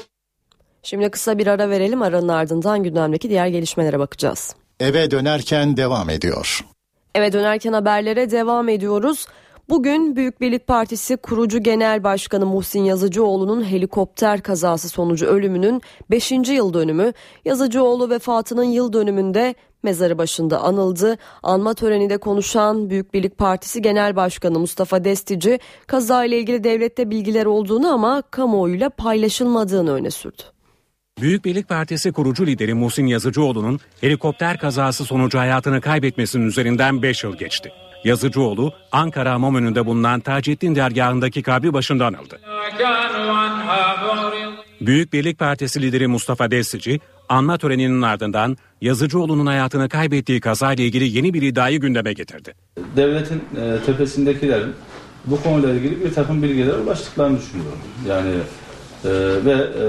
Şimdi 0.84 1.10
kısa 1.10 1.38
bir 1.38 1.48
ara 1.48 1.70
verelim 1.70 2.02
aranın 2.02 2.28
ardından 2.28 2.84
gündemdeki 2.84 3.30
diğer 3.30 3.48
gelişmelere 3.48 4.00
bakacağız. 4.00 4.56
Eve 4.80 5.12
dönerken 5.12 5.78
devam 5.78 6.10
ediyor. 6.10 6.66
Eve 7.16 7.34
dönerken 7.34 7.74
haberlere 7.74 8.32
devam 8.32 8.70
ediyoruz. 8.70 9.26
Bugün 9.70 10.16
Büyük 10.16 10.42
Birlik 10.42 10.68
Partisi 10.68 11.18
kurucu 11.18 11.64
genel 11.64 12.04
başkanı 12.04 12.46
Muhsin 12.46 12.84
Yazıcıoğlu'nun 12.84 13.64
helikopter 13.64 14.42
kazası 14.42 14.90
sonucu 14.90 15.26
ölümünün 15.26 15.82
5. 16.12 16.32
yıl 16.32 16.74
dönümü, 16.74 17.14
Yazıcıoğlu 17.46 18.10
vefatının 18.10 18.64
yıl 18.64 18.94
dönümünde 18.94 19.56
mezarı 19.84 20.18
başında 20.18 20.60
anıldı. 20.60 21.18
Anma 21.44 21.74
töreninde 21.74 22.18
konuşan 22.18 22.90
Büyük 22.90 23.14
Birlik 23.14 23.38
Partisi 23.38 23.82
Genel 23.82 24.16
Başkanı 24.16 24.60
Mustafa 24.60 25.04
Destici, 25.04 25.60
kazayla 25.88 26.38
ilgili 26.38 26.64
devlette 26.64 27.10
bilgiler 27.10 27.46
olduğunu 27.46 27.94
ama 27.94 28.22
kamuoyuyla 28.22 28.90
paylaşılmadığını 28.90 29.94
öne 29.94 30.12
sürdü. 30.12 30.44
Büyük 31.22 31.46
Birlik 31.46 31.70
Partisi 31.70 32.12
kurucu 32.12 32.46
lideri 32.46 32.74
Muhsin 32.74 33.06
Yazıcıoğlu'nun 33.06 33.80
helikopter 34.02 34.58
kazası 34.58 35.06
sonucu 35.06 35.40
hayatını 35.40 35.82
kaybetmesinin 35.82 36.48
üzerinden 36.48 37.02
5 37.02 37.24
yıl 37.24 37.38
geçti. 37.38 37.72
Yazıcıoğlu 38.04 38.74
Ankara 38.92 39.32
Hamam 39.32 39.56
önünde 39.56 39.86
bulunan 39.86 40.20
Taceddin 40.20 40.76
dergahındaki 40.76 41.44
kabri 41.44 41.74
başında 41.74 42.06
anıldı. 42.06 42.40
Büyük 44.82 45.14
Birlik 45.14 45.40
Partisi 45.40 45.82
lideri 45.82 46.08
Mustafa 46.08 46.52
Destici 46.52 47.00
anma 47.30 47.58
töreninin 47.58 48.02
ardından 48.02 48.58
Yazıcıoğlu'nun 48.82 49.46
hayatını 49.46 49.90
kaybettiği 49.90 50.42
kazayla 50.42 50.84
ilgili 50.84 51.18
yeni 51.18 51.34
bir 51.34 51.42
iddiayı 51.42 51.80
gündeme 51.80 52.14
getirdi. 52.14 52.54
Devletin 52.96 53.44
e, 53.58 53.86
tepesindekilerin 53.86 54.74
bu 55.26 55.44
konuyla 55.44 55.74
ilgili 55.74 56.06
bir 56.06 56.14
takım 56.14 56.44
bilgilere 56.44 56.78
ulaştıklarını 56.78 57.40
düşünüyorum. 57.40 57.80
Yani 58.08 58.32
e, 59.06 59.10
ve 59.46 59.52
e, 59.52 59.86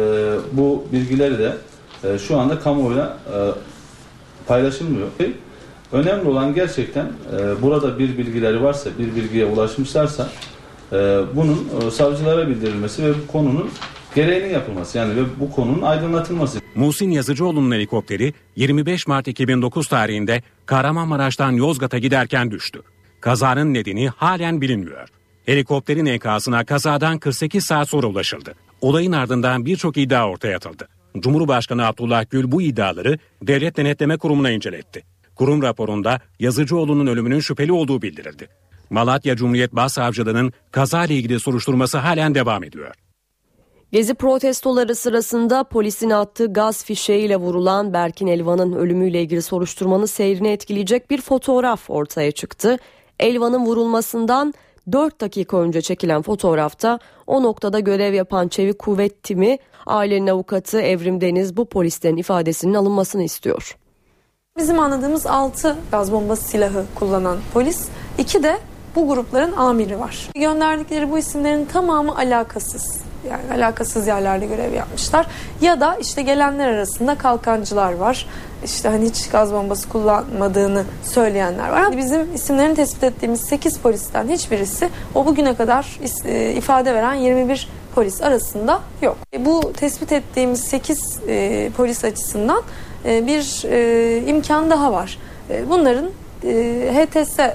bu 0.53 0.85
bilgileri 0.93 1.39
de 1.39 1.57
e, 2.05 2.19
şu 2.19 2.39
anda 2.39 2.61
kamuoyuna 2.61 3.17
e, 3.35 3.39
paylaşılmıyor. 4.47 5.09
Önemli 5.93 6.29
olan 6.29 6.55
gerçekten 6.55 7.05
e, 7.07 7.63
burada 7.63 7.99
bir 7.99 8.19
bilgileri 8.19 8.63
varsa, 8.63 8.91
bir 8.99 9.17
bilgiye 9.17 9.45
ulaşmışlarsa 9.45 10.29
e, 10.93 10.97
bunun 11.35 11.69
e, 11.87 11.91
savcılara 11.91 12.49
bildirilmesi 12.49 13.05
ve 13.05 13.13
bu 13.15 13.33
konunun 13.33 13.71
gereğinin 14.15 14.55
yapılması 14.55 14.99
yani 14.99 15.17
ve 15.17 15.21
bu 15.41 15.51
konunun 15.51 15.83
aydınlatılması. 15.83 16.61
Muhsin 16.75 17.11
Yazıcıoğlu'nun 17.11 17.73
helikopteri 17.75 18.35
25 18.57 19.07
Mart 19.07 19.29
2009 19.29 19.89
tarihinde 19.89 20.43
Kahramanmaraş'tan 20.67 21.53
Yozgat'a 21.53 21.99
giderken 21.99 22.51
düştü. 22.51 22.83
Kazanın 23.21 23.75
nedeni 23.75 24.09
halen 24.09 24.61
bilinmiyor. 24.61 25.09
Helikopterin 25.47 26.07
enkazına 26.07 26.65
kazadan 26.65 27.19
48 27.19 27.65
saat 27.65 27.89
sonra 27.89 28.07
ulaşıldı. 28.07 28.55
Olayın 28.81 29.13
ardından 29.13 29.67
birçok 29.67 29.97
iddia 29.97 30.29
ortaya 30.29 30.57
atıldı. 30.57 30.89
Cumhurbaşkanı 31.19 31.87
Abdullah 31.87 32.31
Gül 32.31 32.53
bu 32.53 32.63
iddiaları 32.63 33.19
Devlet 33.43 33.77
Denetleme 33.77 34.19
Kurumu'na 34.19 34.51
inceletti. 34.51 35.03
Kurum 35.35 35.63
raporunda 35.63 36.21
Yazıcıoğlu'nun 36.39 37.07
ölümünün 37.07 37.41
şüpheli 37.41 37.73
olduğu 37.73 38.03
bildirildi. 38.03 38.49
Malatya 38.91 39.37
Cumhuriyet 39.37 39.73
Başsavcılığı'nın 39.73 40.53
kaza 40.71 41.05
ile 41.05 41.15
ilgili 41.15 41.41
soruşturması 41.41 41.99
halen 41.99 42.35
devam 42.35 42.65
ediyor. 42.65 42.95
Gezi 43.93 44.15
protestoları 44.15 44.95
sırasında 44.95 45.65
polisin 45.65 46.11
attığı 46.11 46.53
gaz 46.53 46.85
fişeğiyle 46.85 47.37
vurulan 47.37 47.93
Berkin 47.93 48.27
Elvan'ın 48.27 48.73
ölümüyle 48.73 49.23
ilgili 49.23 49.43
soruşturmanın 49.43 50.07
seyrini 50.07 50.49
etkileyecek 50.49 51.11
bir 51.11 51.21
fotoğraf 51.21 51.91
ortaya 51.91 52.31
çıktı. 52.31 52.79
Elvan'ın 53.21 53.67
vurulmasından 53.67 54.55
4 54.93 55.21
dakika 55.21 55.57
önce 55.57 55.83
çekilen 55.83 56.23
fotoğrafta 56.23 56.99
o 57.27 57.43
noktada 57.43 57.81
görev 57.81 58.15
yapan 58.15 58.49
Çevik 58.49 58.79
Kuvvet 58.79 59.23
Timi 59.23 59.59
ailenin 59.87 60.27
avukatı 60.27 60.81
Evrim 60.81 61.21
Deniz 61.21 61.57
bu 61.57 61.65
polislerin 61.65 62.17
ifadesinin 62.17 62.75
alınmasını 62.75 63.23
istiyor. 63.23 63.77
Bizim 64.59 64.79
anladığımız 64.79 65.27
6 65.27 65.77
gaz 65.91 66.13
bombası 66.13 66.49
silahı 66.49 66.85
kullanan 66.95 67.39
polis, 67.53 67.89
2 68.19 68.43
de 68.43 68.59
bu 68.97 69.09
grupların 69.09 69.53
amiri 69.53 70.01
var. 70.01 70.29
Gönderdikleri 70.35 71.11
bu 71.11 71.19
isimlerin 71.19 71.65
tamamı 71.65 72.17
alakasız. 72.17 73.10
Yani 73.29 73.63
alakasız 73.63 74.07
yerlerde 74.07 74.47
görev 74.47 74.73
yapmışlar. 74.73 75.27
Ya 75.61 75.81
da 75.81 75.97
işte 75.97 76.23
gelenler 76.23 76.69
arasında 76.69 77.15
kalkancılar 77.15 77.93
var. 77.93 78.27
İşte 78.65 78.89
hani 78.89 79.05
hiç 79.05 79.29
gaz 79.29 79.53
bombası 79.53 79.89
kullanmadığını 79.89 80.85
söyleyenler 81.03 81.69
var. 81.69 81.97
Bizim 81.97 82.35
isimlerini 82.35 82.75
tespit 82.75 83.05
ettiğimiz 83.05 83.41
8 83.41 83.79
polisten 83.79 84.29
hiçbirisi 84.29 84.89
o 85.15 85.27
bugüne 85.27 85.55
kadar 85.55 85.99
e, 86.25 86.53
ifade 86.53 86.95
veren 86.95 87.15
21 87.15 87.69
polis 87.95 88.23
arasında 88.23 88.81
yok. 89.03 89.17
E, 89.33 89.45
bu 89.45 89.73
tespit 89.73 90.13
ettiğimiz 90.13 90.61
8 90.61 91.21
e, 91.29 91.71
polis 91.77 92.05
açısından 92.05 92.63
bir 93.05 93.63
imkan 94.29 94.71
daha 94.71 94.93
var. 94.93 95.19
Bunların 95.69 96.11
e, 96.45 96.93
HTS 96.95 97.39
e, 97.39 97.55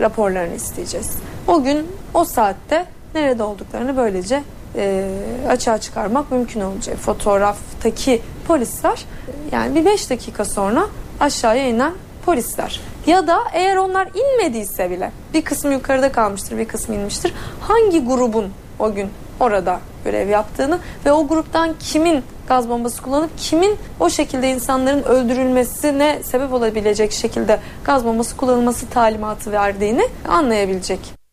raporlarını 0.00 0.54
isteyeceğiz. 0.54 1.10
O 1.46 1.62
gün 1.62 1.86
o 2.14 2.24
saatte 2.24 2.86
nerede 3.14 3.42
olduklarını 3.42 3.96
böylece 3.96 4.42
e, 4.76 5.08
açığa 5.48 5.78
çıkarmak 5.78 6.30
mümkün 6.30 6.60
olacak. 6.60 6.96
Fotoğraftaki 6.96 8.22
polisler 8.48 9.04
yani 9.52 9.74
bir 9.74 9.84
beş 9.84 10.10
dakika 10.10 10.44
sonra 10.44 10.86
aşağıya 11.20 11.68
inen 11.68 11.92
polisler. 12.26 12.80
Ya 13.06 13.26
da 13.26 13.38
eğer 13.52 13.76
onlar 13.76 14.08
inmediyse 14.14 14.90
bile 14.90 15.12
bir 15.34 15.42
kısmı 15.42 15.72
yukarıda 15.72 16.12
kalmıştır 16.12 16.58
bir 16.58 16.68
kısmı 16.68 16.94
inmiştir. 16.94 17.34
Hangi 17.60 18.04
grubun 18.04 18.52
o 18.78 18.94
gün 18.94 19.10
orada 19.40 19.80
görev 20.04 20.28
yaptığını 20.28 20.78
ve 21.06 21.12
o 21.12 21.28
gruptan 21.28 21.74
kimin 21.80 22.24
gaz 22.48 22.68
bombası 22.68 23.02
kullanıp 23.02 23.30
kimin 23.36 23.76
o 24.00 24.10
şekilde 24.10 24.50
insanların 24.50 25.02
öldürülmesine 25.02 26.22
sebep 26.22 26.52
olabilecek 26.52 27.12
şekilde 27.12 27.60
gaz 27.84 28.04
bombası 28.04 28.36
kullanılması 28.36 28.86
talimatı 28.88 29.52
verdiğini 29.52 30.08
anlayabilecek. 30.28 31.25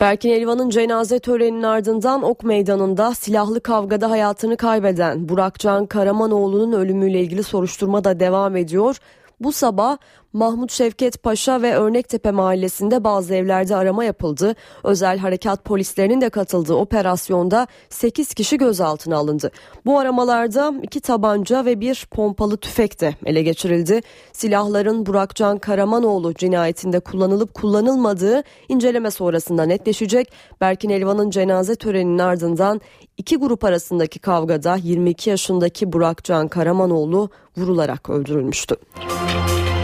Berkin 0.00 0.30
Elvan'ın 0.30 0.70
cenaze 0.70 1.18
töreninin 1.18 1.62
ardından 1.62 2.22
Ok 2.22 2.44
Meydanı'nda 2.44 3.14
silahlı 3.14 3.60
kavgada 3.60 4.10
hayatını 4.10 4.56
kaybeden 4.56 5.28
Burakcan 5.28 5.86
Karamanoğlu'nun 5.86 6.72
ölümüyle 6.72 7.20
ilgili 7.20 7.42
soruşturma 7.42 8.04
da 8.04 8.20
devam 8.20 8.56
ediyor. 8.56 8.96
Bu 9.40 9.52
sabah 9.52 9.98
Mahmut 10.32 10.72
Şevket 10.72 11.22
Paşa 11.22 11.62
ve 11.62 11.74
Örnektepe 11.74 12.30
mahallesinde 12.30 13.04
bazı 13.04 13.34
evlerde 13.34 13.76
arama 13.76 14.04
yapıldı. 14.04 14.54
Özel 14.84 15.18
harekat 15.18 15.64
polislerinin 15.64 16.20
de 16.20 16.30
katıldığı 16.30 16.74
operasyonda 16.74 17.66
8 17.88 18.34
kişi 18.34 18.58
gözaltına 18.58 19.16
alındı. 19.16 19.50
Bu 19.86 19.98
aramalarda 19.98 20.74
iki 20.82 21.00
tabanca 21.00 21.64
ve 21.64 21.80
bir 21.80 22.06
pompalı 22.10 22.56
tüfek 22.56 23.00
de 23.00 23.14
ele 23.26 23.42
geçirildi. 23.42 24.00
Silahların 24.32 25.06
Burakcan 25.06 25.58
Karamanoğlu 25.58 26.34
cinayetinde 26.34 27.00
kullanılıp 27.00 27.54
kullanılmadığı 27.54 28.42
inceleme 28.68 29.10
sonrasında 29.10 29.62
netleşecek. 29.62 30.32
Berkin 30.60 30.90
Elvan'ın 30.90 31.30
cenaze 31.30 31.76
töreninin 31.76 32.18
ardından 32.18 32.80
iki 33.16 33.36
grup 33.36 33.64
arasındaki 33.64 34.18
kavgada 34.18 34.76
22 34.76 35.30
yaşındaki 35.30 35.92
Burakcan 35.92 36.48
Karamanoğlu 36.48 37.30
vurularak 37.56 38.10
öldürülmüştü. 38.10 38.76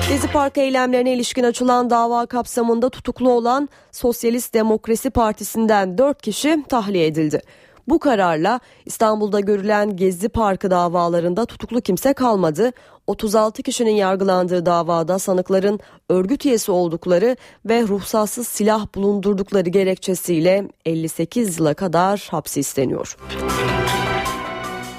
Gezi 0.09 0.29
Parkı 0.29 0.61
eylemlerine 0.61 1.13
ilişkin 1.15 1.45
açılan 1.45 1.91
dava 1.91 2.27
kapsamında 2.27 2.91
tutuklu 2.91 3.31
olan 3.31 3.69
Sosyalist 3.93 4.55
Demokrasi 4.55 5.11
Partisi'nden 5.11 5.99
4 5.99 6.23
kişi 6.23 6.65
tahliye 6.69 7.07
edildi. 7.07 7.41
Bu 7.89 7.99
kararla 7.99 8.61
İstanbul'da 8.85 9.41
görülen 9.41 9.97
Gezi 9.97 10.29
Parkı 10.29 10.71
davalarında 10.71 11.47
tutuklu 11.47 11.81
kimse 11.81 12.13
kalmadı. 12.13 12.73
36 13.07 13.63
kişinin 13.63 13.95
yargılandığı 13.95 14.67
davada 14.67 15.19
sanıkların 15.19 15.81
örgüt 16.09 16.47
üyesi 16.47 16.73
oldukları 16.73 17.37
ve 17.67 17.83
ruhsatsız 17.83 18.49
silah 18.49 18.87
bulundurdukları 18.95 19.71
gerekçesiyle 19.71 20.69
58 20.85 21.59
yıla 21.59 21.75
kadar 21.75 22.29
hapsi 22.31 22.61
isteniyor. 22.61 23.17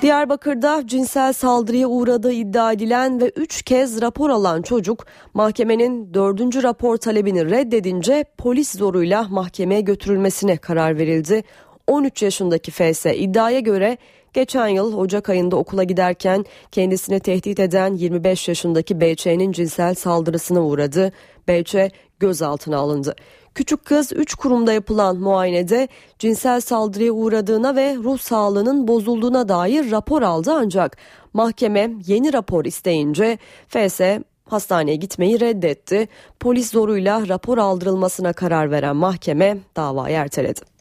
Diyarbakır'da 0.01 0.83
cinsel 0.87 1.33
saldırıya 1.33 1.87
uğradığı 1.87 2.31
iddia 2.31 2.71
edilen 2.71 3.21
ve 3.21 3.31
3 3.35 3.61
kez 3.61 4.01
rapor 4.01 4.29
alan 4.29 4.61
çocuk 4.61 5.05
mahkemenin 5.33 6.13
4. 6.13 6.63
rapor 6.63 6.97
talebini 6.97 7.49
reddedince 7.49 8.25
polis 8.37 8.77
zoruyla 8.77 9.23
mahkemeye 9.23 9.81
götürülmesine 9.81 10.57
karar 10.57 10.97
verildi. 10.97 11.43
13 11.87 12.23
yaşındaki 12.23 12.71
FS 12.71 13.05
iddiaya 13.05 13.59
göre 13.59 13.97
geçen 14.33 14.67
yıl 14.67 14.97
Ocak 14.97 15.29
ayında 15.29 15.55
okula 15.55 15.83
giderken 15.83 16.45
kendisini 16.71 17.19
tehdit 17.19 17.59
eden 17.59 17.93
25 17.93 18.47
yaşındaki 18.47 19.01
BÇ'nin 19.01 19.51
cinsel 19.51 19.95
saldırısına 19.95 20.61
uğradı. 20.61 21.11
BC 21.47 21.91
gözaltına 22.19 22.77
alındı. 22.77 23.15
Küçük 23.55 23.85
kız 23.85 24.13
3 24.13 24.35
kurumda 24.35 24.73
yapılan 24.73 25.17
muayenede 25.17 25.87
cinsel 26.19 26.61
saldırıya 26.61 27.11
uğradığına 27.11 27.75
ve 27.75 27.95
ruh 27.95 28.19
sağlığının 28.19 28.87
bozulduğuna 28.87 29.49
dair 29.49 29.91
rapor 29.91 30.21
aldı 30.21 30.51
ancak 30.53 30.97
mahkeme 31.33 31.91
yeni 32.07 32.33
rapor 32.33 32.65
isteyince 32.65 33.37
FS 33.67 34.01
hastaneye 34.49 34.95
gitmeyi 34.95 35.39
reddetti. 35.39 36.07
Polis 36.39 36.71
zoruyla 36.71 37.27
rapor 37.27 37.57
aldırılmasına 37.57 38.33
karar 38.33 38.71
veren 38.71 38.95
mahkeme 38.95 39.57
davayı 39.75 40.15
erteledi. 40.15 40.74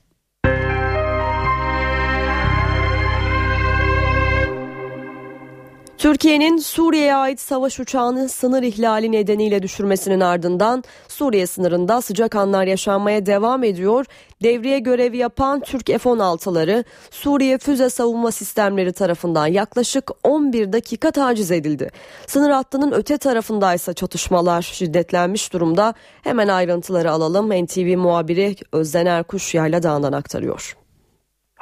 Türkiye'nin 6.04 6.56
Suriye'ye 6.56 7.14
ait 7.14 7.40
savaş 7.40 7.80
uçağını 7.80 8.28
sınır 8.28 8.62
ihlali 8.62 9.12
nedeniyle 9.12 9.62
düşürmesinin 9.62 10.20
ardından 10.20 10.84
Suriye 11.08 11.46
sınırında 11.46 12.00
sıcak 12.00 12.36
anlar 12.36 12.66
yaşanmaya 12.66 13.26
devam 13.26 13.64
ediyor. 13.64 14.06
Devriye 14.42 14.78
görevi 14.78 15.16
yapan 15.16 15.60
Türk 15.60 15.86
F-16'ları 15.86 16.84
Suriye 17.10 17.58
füze 17.58 17.90
savunma 17.90 18.30
sistemleri 18.30 18.92
tarafından 18.92 19.46
yaklaşık 19.46 20.10
11 20.22 20.72
dakika 20.72 21.10
taciz 21.10 21.50
edildi. 21.50 21.90
Sınır 22.26 22.50
hattının 22.50 22.92
öte 22.92 23.18
tarafındaysa 23.18 23.92
çatışmalar 23.92 24.62
şiddetlenmiş 24.62 25.52
durumda. 25.52 25.94
Hemen 26.22 26.48
ayrıntıları 26.48 27.10
alalım. 27.10 27.64
NTV 27.64 27.96
muhabiri 27.96 28.56
Özden 28.72 29.06
Erkuş 29.06 29.54
Yayla 29.54 29.82
Dağı'ndan 29.82 30.12
aktarıyor. 30.12 30.83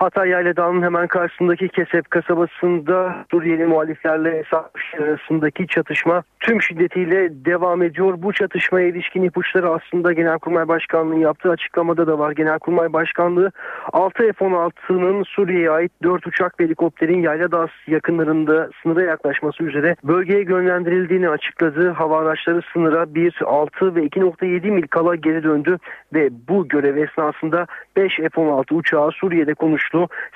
Hatay 0.03 0.29
Yayladağ'ın 0.29 0.83
hemen 0.83 1.07
karşısındaki 1.07 1.69
Kesep 1.69 2.11
kasabasında 2.11 3.25
Suriyeli 3.31 3.67
muhaliflerle 3.67 4.39
Esad 4.39 4.71
arasındaki 4.99 5.67
çatışma 5.67 6.23
tüm 6.41 6.63
şiddetiyle 6.63 7.45
devam 7.45 7.83
ediyor. 7.83 8.15
Bu 8.19 8.33
çatışmaya 8.33 8.87
ilişkin 8.87 9.23
ipuçları 9.23 9.71
aslında 9.71 10.13
Genelkurmay 10.13 10.69
Başkanlığı'nın 10.69 11.21
yaptığı 11.21 11.51
açıklamada 11.51 12.07
da 12.07 12.19
var. 12.19 12.33
Genelkurmay 12.33 12.93
Başkanlığı 12.93 13.51
6 13.93 14.33
F-16'nın 14.33 15.23
Suriye'ye 15.23 15.71
ait 15.71 15.93
4 16.03 16.27
uçak 16.27 16.61
ve 16.61 16.65
helikopterin 16.65 17.23
Yayladağ 17.23 17.67
yakınlarında 17.87 18.71
sınıra 18.83 19.03
yaklaşması 19.03 19.65
üzere 19.65 19.97
bölgeye 20.05 20.43
yönlendirildiğini 20.43 21.29
açıkladı. 21.29 21.91
Hava 21.91 22.19
araçları 22.19 22.61
sınıra 22.73 23.15
1, 23.15 23.35
6 23.45 23.95
ve 23.95 24.07
2.7 24.07 24.71
mil 24.71 24.87
kala 24.87 25.15
geri 25.15 25.43
döndü 25.43 25.79
ve 26.15 26.31
bu 26.49 26.69
görev 26.69 26.97
esnasında 26.97 27.67
5 27.97 28.17
F-16 28.17 28.75
uçağı 28.75 29.11
Suriye'de 29.11 29.55
konuştu. 29.55 29.92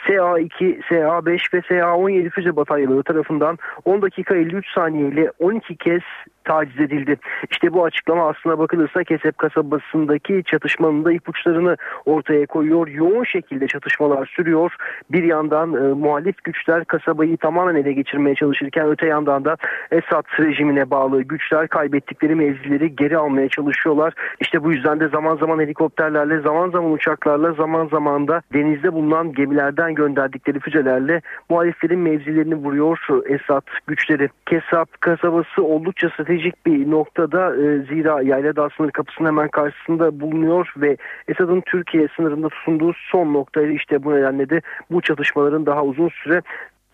SA-2, 0.06 0.82
SA-5 0.88 1.54
ve 1.54 1.62
SA-17 1.62 2.30
füze 2.30 2.56
bataryaları 2.56 3.02
tarafından 3.02 3.58
10 3.84 4.02
dakika 4.02 4.34
53 4.34 4.66
saniye 4.74 5.08
ile 5.08 5.32
12 5.38 5.76
kez 5.76 6.02
taciz 6.46 6.80
edildi. 6.80 7.16
İşte 7.50 7.72
bu 7.72 7.84
açıklama 7.84 8.28
aslına 8.28 8.58
bakılırsa 8.58 9.04
Kesep 9.04 9.38
kasabasındaki 9.38 10.42
çatışmanın 10.46 11.04
da 11.04 11.12
ipuçlarını 11.12 11.76
ortaya 12.04 12.46
koyuyor. 12.46 12.88
Yoğun 12.88 13.24
şekilde 13.24 13.66
çatışmalar 13.66 14.26
sürüyor. 14.26 14.72
Bir 15.10 15.22
yandan 15.22 15.74
e, 15.74 15.94
muhalif 15.94 16.44
güçler 16.44 16.84
kasabayı 16.84 17.36
tamamen 17.36 17.74
ele 17.74 17.92
geçirmeye 17.92 18.34
çalışırken 18.34 18.86
öte 18.88 19.06
yandan 19.06 19.44
da 19.44 19.56
Esad 19.90 20.24
rejimine 20.40 20.90
bağlı 20.90 21.22
güçler 21.22 21.68
kaybettikleri 21.68 22.34
mevzileri 22.34 22.96
geri 22.96 23.18
almaya 23.18 23.48
çalışıyorlar. 23.48 24.14
İşte 24.40 24.64
bu 24.64 24.72
yüzden 24.72 25.00
de 25.00 25.08
zaman 25.08 25.36
zaman 25.36 25.60
helikopterlerle, 25.60 26.40
zaman 26.40 26.70
zaman 26.70 26.92
uçaklarla, 26.92 27.52
zaman 27.52 27.86
zaman 27.86 28.28
da 28.28 28.42
denizde 28.52 28.92
bulunan 28.92 29.32
gemilerden 29.32 29.94
gönderdikleri 29.94 30.60
füzelerle 30.60 31.20
muhaliflerin 31.50 31.98
mevzilerini 31.98 32.54
vuruyor 32.54 32.98
Esad 33.26 33.66
güçleri. 33.86 34.28
Kesap 34.46 35.00
kasabası 35.00 35.62
oldukça 35.62 36.08
stratejik 36.10 36.35
stratejik 36.36 36.66
bir 36.66 36.90
noktada 36.90 37.56
e, 37.56 37.78
zira 37.78 38.22
Yayladağ 38.22 38.68
sınır 38.76 38.90
kapısının 38.90 39.28
hemen 39.28 39.48
karşısında 39.48 40.20
bulunuyor 40.20 40.72
ve 40.76 40.96
Esad'ın 41.28 41.60
Türkiye 41.60 42.08
sınırında 42.16 42.48
tutunduğu 42.48 42.92
son 43.10 43.34
noktaydı. 43.34 43.72
İşte 43.72 44.04
bu 44.04 44.14
nedenle 44.14 44.50
de 44.50 44.60
bu 44.90 45.00
çatışmaların 45.00 45.66
daha 45.66 45.84
uzun 45.84 46.08
süre 46.08 46.42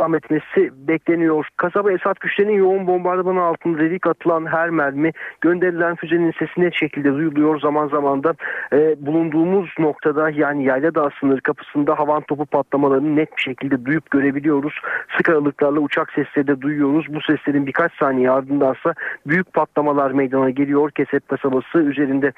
devam 0.01 0.15
etmesi 0.15 0.71
bekleniyor. 0.89 1.49
Kasaba 1.57 1.93
Esad 1.93 2.15
güçlerinin 2.21 2.59
yoğun 2.59 2.87
bombardımanı 2.87 3.43
altında 3.43 3.79
dedik 3.79 4.07
atılan 4.07 4.47
her 4.47 4.71
mermi 4.71 5.13
gönderilen 5.41 5.97
füzenin 5.97 6.33
sesi 6.39 6.61
net 6.61 6.75
şekilde 6.75 7.13
duyuluyor. 7.13 7.61
Zaman 7.61 7.89
zaman 7.89 8.25
da 8.25 8.35
e, 8.73 9.07
bulunduğumuz 9.07 9.71
noktada 9.79 10.31
yani 10.31 10.65
Yayladağ 10.65 11.11
sınır 11.21 11.41
kapısında 11.41 11.99
havan 11.99 12.23
topu 12.23 12.47
patlamalarını 12.47 13.17
net 13.17 13.37
bir 13.37 13.43
şekilde 13.43 13.85
duyup 13.85 14.11
görebiliyoruz. 14.11 14.75
Sık 15.17 15.29
aralıklarla 15.29 15.81
uçak 15.81 16.13
sesleri 16.13 16.47
de 16.47 16.61
duyuyoruz. 16.61 17.07
Bu 17.15 17.21
seslerin 17.21 17.67
birkaç 17.67 17.93
saniye 17.99 18.31
ardındansa 18.31 18.95
büyük 19.27 19.53
patlamalar 19.53 20.11
meydana 20.11 20.51
geliyor. 20.51 20.91
Kesep 20.91 21.29
kasabası 21.29 21.79
üzerinde 21.79 22.33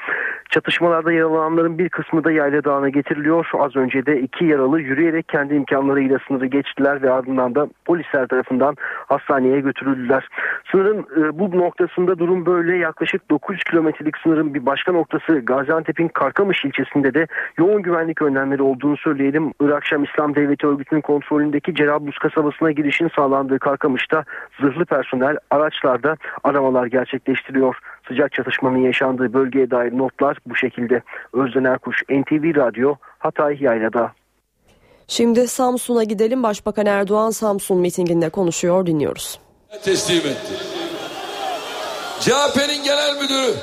çatışmalarda 0.50 1.12
yaralananların 1.12 1.78
bir 1.78 1.88
kısmı 1.88 2.24
da 2.24 2.32
Yayla 2.32 2.64
Dağı'na 2.64 2.88
getiriliyor. 2.88 3.50
Az 3.58 3.76
önce 3.76 4.06
de 4.06 4.20
iki 4.20 4.44
yaralı 4.44 4.80
yürüyerek 4.80 5.28
kendi 5.28 5.54
imkanlarıyla 5.54 6.18
sınırı 6.28 6.46
geçtiler 6.46 7.02
ve 7.02 7.12
ardından 7.12 7.43
da 7.54 7.68
polisler 7.84 8.26
tarafından 8.26 8.76
hastaneye 9.06 9.60
götürüldüler. 9.60 10.28
Sınırın 10.70 10.98
e, 11.00 11.38
bu 11.38 11.58
noktasında 11.58 12.18
durum 12.18 12.46
böyle. 12.46 12.76
Yaklaşık 12.76 13.30
900 13.30 13.64
kilometrelik 13.64 14.18
sınırın 14.18 14.54
bir 14.54 14.66
başka 14.66 14.92
noktası 14.92 15.38
Gaziantep'in 15.38 16.08
Karkamış 16.08 16.64
ilçesinde 16.64 17.14
de 17.14 17.26
yoğun 17.58 17.82
güvenlik 17.82 18.22
önlemleri 18.22 18.62
olduğunu 18.62 18.96
söyleyelim. 18.96 19.52
Irak 19.60 19.86
Şam 19.86 20.04
İslam 20.04 20.34
Devleti 20.34 20.66
örgütünün 20.66 21.00
kontrolündeki 21.00 21.74
Cerablus 21.74 22.18
kasabasına 22.18 22.70
girişin 22.70 23.10
sağlandığı 23.16 23.58
Karkamış'ta 23.58 24.24
zırhlı 24.60 24.84
personel 24.84 25.36
araçlarda 25.50 26.16
aramalar 26.44 26.86
gerçekleştiriyor. 26.86 27.76
Sıcak 28.08 28.32
çatışmanın 28.32 28.78
yaşandığı 28.78 29.32
bölgeye 29.32 29.70
dair 29.70 29.98
notlar 29.98 30.38
bu 30.46 30.56
şekilde. 30.56 31.02
Özden 31.32 31.64
Erkuş, 31.64 32.02
NTV 32.10 32.56
Radyo, 32.56 32.94
Hatay 33.18 33.56
Yaylada. 33.60 34.12
Şimdi 35.08 35.48
Samsun'a 35.48 36.04
gidelim. 36.04 36.42
Başbakan 36.42 36.86
Erdoğan 36.86 37.30
Samsun 37.30 37.78
mitinginde 37.78 38.28
konuşuyor 38.28 38.86
dinliyoruz. 38.86 39.38
Teslim 39.84 40.16
etti. 40.18 40.52
CHP'nin 42.20 42.84
genel 42.84 43.16
müdürü 43.20 43.54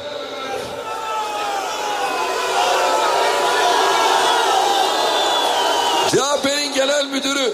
CHP'nin 6.10 6.74
genel 6.74 7.06
müdürü 7.06 7.54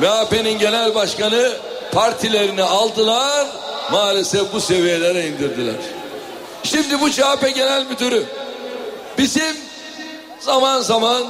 MHP'nin 0.00 0.58
genel 0.58 0.94
başkanı 0.94 1.52
partilerini 1.92 2.62
aldılar 2.62 3.46
maalesef 3.92 4.52
bu 4.52 4.60
seviyelere 4.60 5.26
indirdiler. 5.26 5.74
Şimdi 6.62 7.00
bu 7.00 7.10
CHP 7.10 7.54
genel 7.54 7.86
müdürü 7.86 8.24
bizim 9.18 9.56
zaman 10.40 10.80
zaman 10.80 11.22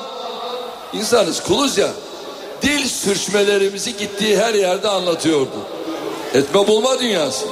insanız 0.92 1.42
kuluz 1.42 1.78
ya 1.78 1.88
dil 2.62 2.88
sürçmelerimizi 2.88 3.96
gittiği 3.96 4.38
her 4.38 4.54
yerde 4.54 4.88
anlatıyordu. 4.88 5.66
Etme 6.34 6.66
bulma 6.66 7.00
dünyası. 7.00 7.46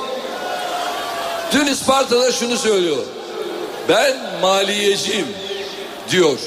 Dün 1.52 1.66
Isparta'da 1.66 2.32
şunu 2.32 2.56
söylüyor. 2.56 3.02
Ben 3.88 4.16
maliyeciyim 4.42 5.28
diyor. 6.10 6.38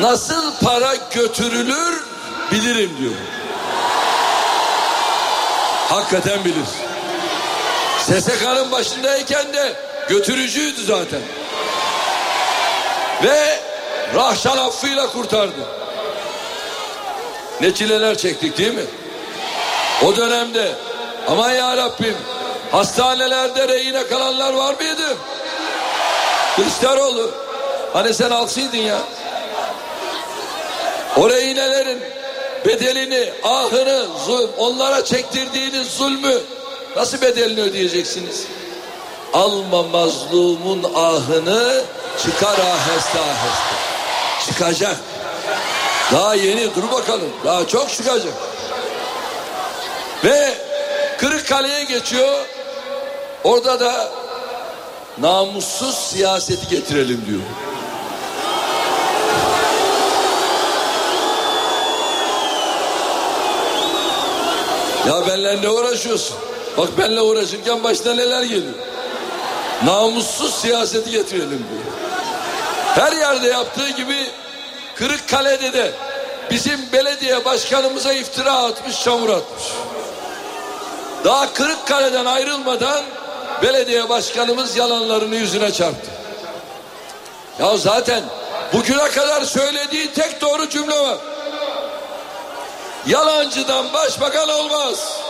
Nasıl 0.00 0.54
para 0.62 0.94
götürülür 1.14 2.04
bilirim 2.52 2.90
diyor. 3.00 3.14
Hakikaten 5.88 6.44
bilir. 6.44 6.66
SSK'nın 7.98 8.72
başındayken 8.72 9.54
de 9.54 9.76
götürücüydü 10.08 10.84
zaten. 10.84 11.20
Ve 13.22 13.60
rahşan 14.14 14.58
affıyla 14.58 15.06
kurtardı. 15.06 15.66
Ne 17.60 17.74
çileler 17.74 18.18
çektik 18.18 18.58
değil 18.58 18.74
mi? 18.74 18.84
O 20.04 20.16
dönemde 20.16 20.72
aman 21.28 21.50
ya 21.50 21.76
Rabbim 21.76 22.16
hastanelerde 22.70 23.68
rehine 23.68 24.06
kalanlar 24.06 24.52
var 24.52 24.74
mıydı? 24.74 25.16
Kılıçdaroğlu 26.56 27.30
hani 27.92 28.14
sen 28.14 28.30
alçıydın 28.30 28.76
ya. 28.76 28.98
O 31.16 31.30
rehinelerin 31.30 32.02
bedelini, 32.66 33.32
ahını, 33.44 34.06
zulm, 34.26 34.50
onlara 34.58 35.04
çektirdiğiniz 35.04 35.88
zulmü 35.90 36.34
nasıl 36.96 37.20
bedelini 37.20 37.60
ödeyeceksiniz? 37.60 38.46
Alma 39.32 39.82
mazlumun 39.82 40.84
ahını 40.94 41.82
çıkar 42.22 42.58
aheste 42.58 43.18
aheste. 43.20 43.95
Çıkacak. 44.46 44.96
Daha 46.12 46.34
yeni 46.34 46.74
dur 46.74 46.92
bakalım. 46.92 47.30
Daha 47.44 47.66
çok 47.66 47.90
çıkacak. 47.90 48.34
Ve 50.24 50.54
Kırıkkale'ye 51.18 51.84
geçiyor. 51.84 52.38
Orada 53.44 53.80
da 53.80 54.08
namussuz 55.18 55.94
siyaseti 55.94 56.68
getirelim 56.68 57.24
diyor. 57.26 57.40
Ya 65.08 65.26
benle 65.26 65.62
ne 65.62 65.68
uğraşıyorsun? 65.68 66.36
Bak 66.78 66.98
benle 66.98 67.20
uğraşırken 67.20 67.84
başına 67.84 68.14
neler 68.14 68.42
geliyor. 68.42 68.74
Namussuz 69.84 70.54
siyaseti 70.54 71.10
getirelim 71.10 71.48
diyor. 71.48 72.05
Her 72.96 73.12
yerde 73.12 73.48
yaptığı 73.48 73.88
gibi 73.88 74.30
Kırıkkale'de 74.94 75.72
de 75.72 75.92
bizim 76.50 76.92
belediye 76.92 77.44
başkanımıza 77.44 78.12
iftira 78.12 78.52
atmış, 78.52 79.02
çamur 79.04 79.28
atmış. 79.28 79.64
Daha 81.24 81.52
Kırıkkale'den 81.52 82.24
ayrılmadan 82.24 83.04
belediye 83.62 84.08
başkanımız 84.08 84.76
yalanlarını 84.76 85.36
yüzüne 85.36 85.72
çarptı. 85.72 86.10
Ya 87.58 87.76
zaten 87.76 88.22
bugüne 88.72 89.08
kadar 89.08 89.42
söylediği 89.42 90.12
tek 90.12 90.40
doğru 90.40 90.68
cümle 90.68 90.98
var. 90.98 91.18
Yalancıdan 93.06 93.92
başbakan 93.92 94.48
olmaz. 94.48 95.20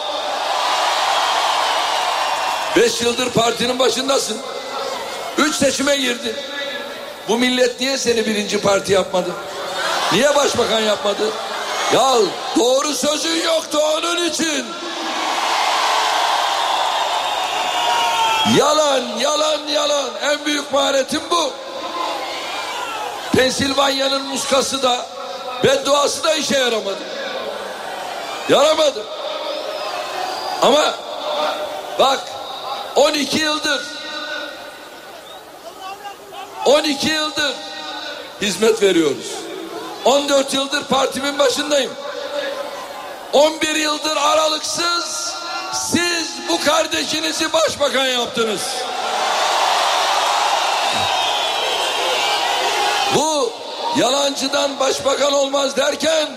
Beş 2.76 3.00
yıldır 3.00 3.30
partinin 3.30 3.78
başındasın. 3.78 4.38
Üç 5.38 5.54
seçime 5.54 5.96
girdin. 5.96 6.36
Bu 7.28 7.38
millet 7.38 7.80
niye 7.80 7.98
seni 7.98 8.26
birinci 8.26 8.60
parti 8.60 8.92
yapmadı? 8.92 9.30
Niye 10.12 10.34
başbakan 10.34 10.80
yapmadı? 10.80 11.30
Ya 11.94 12.14
doğru 12.58 12.94
sözün 12.94 13.42
yoktu 13.42 13.78
onun 13.78 14.26
için. 14.26 14.66
Yalan, 18.56 19.02
yalan, 19.20 19.60
yalan. 19.68 20.10
En 20.22 20.44
büyük 20.44 20.72
maharetim 20.72 21.20
bu. 21.30 21.52
Pensilvanya'nın 23.36 24.22
muskası 24.22 24.82
da 24.82 25.06
bedduası 25.64 26.24
da 26.24 26.34
işe 26.34 26.58
yaramadı. 26.58 27.02
Yaramadı. 28.48 29.02
Ama 30.62 30.94
bak 31.98 32.20
12 32.96 33.38
yıldır 33.38 33.95
12 36.66 37.08
yıldır 37.08 37.54
hizmet 38.42 38.82
veriyoruz. 38.82 39.26
14 40.04 40.54
yıldır 40.54 40.84
partimin 40.84 41.38
başındayım. 41.38 41.90
11 43.32 43.74
yıldır 43.74 44.16
aralıksız 44.16 45.34
siz 45.72 46.28
bu 46.48 46.64
kardeşinizi 46.64 47.52
başbakan 47.52 48.06
yaptınız. 48.06 48.60
Bu 53.14 53.52
yalancıdan 53.96 54.80
başbakan 54.80 55.32
olmaz 55.32 55.76
derken 55.76 56.28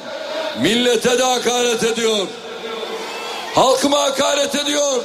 millete 0.59 1.19
de 1.19 1.23
hakaret 1.23 1.83
ediyor. 1.83 2.27
Halkıma 3.55 4.01
hakaret 4.01 4.55
ediyor. 4.55 5.03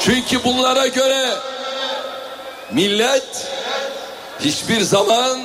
Çünkü 0.00 0.44
bunlara 0.44 0.86
göre 0.86 1.28
millet 2.72 3.46
hiçbir 4.40 4.80
zaman 4.80 5.40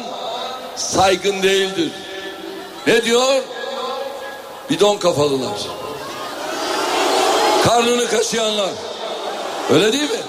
saygın 0.75 1.43
değildir. 1.43 1.91
Ne 2.88 3.04
diyor? 3.04 3.43
Bidon 4.69 4.97
kafalılar. 4.97 5.60
Karnını 7.63 8.08
kaşıyanlar. 8.08 8.69
Öyle 9.73 9.93
değil 9.93 10.12
mi? 10.12 10.19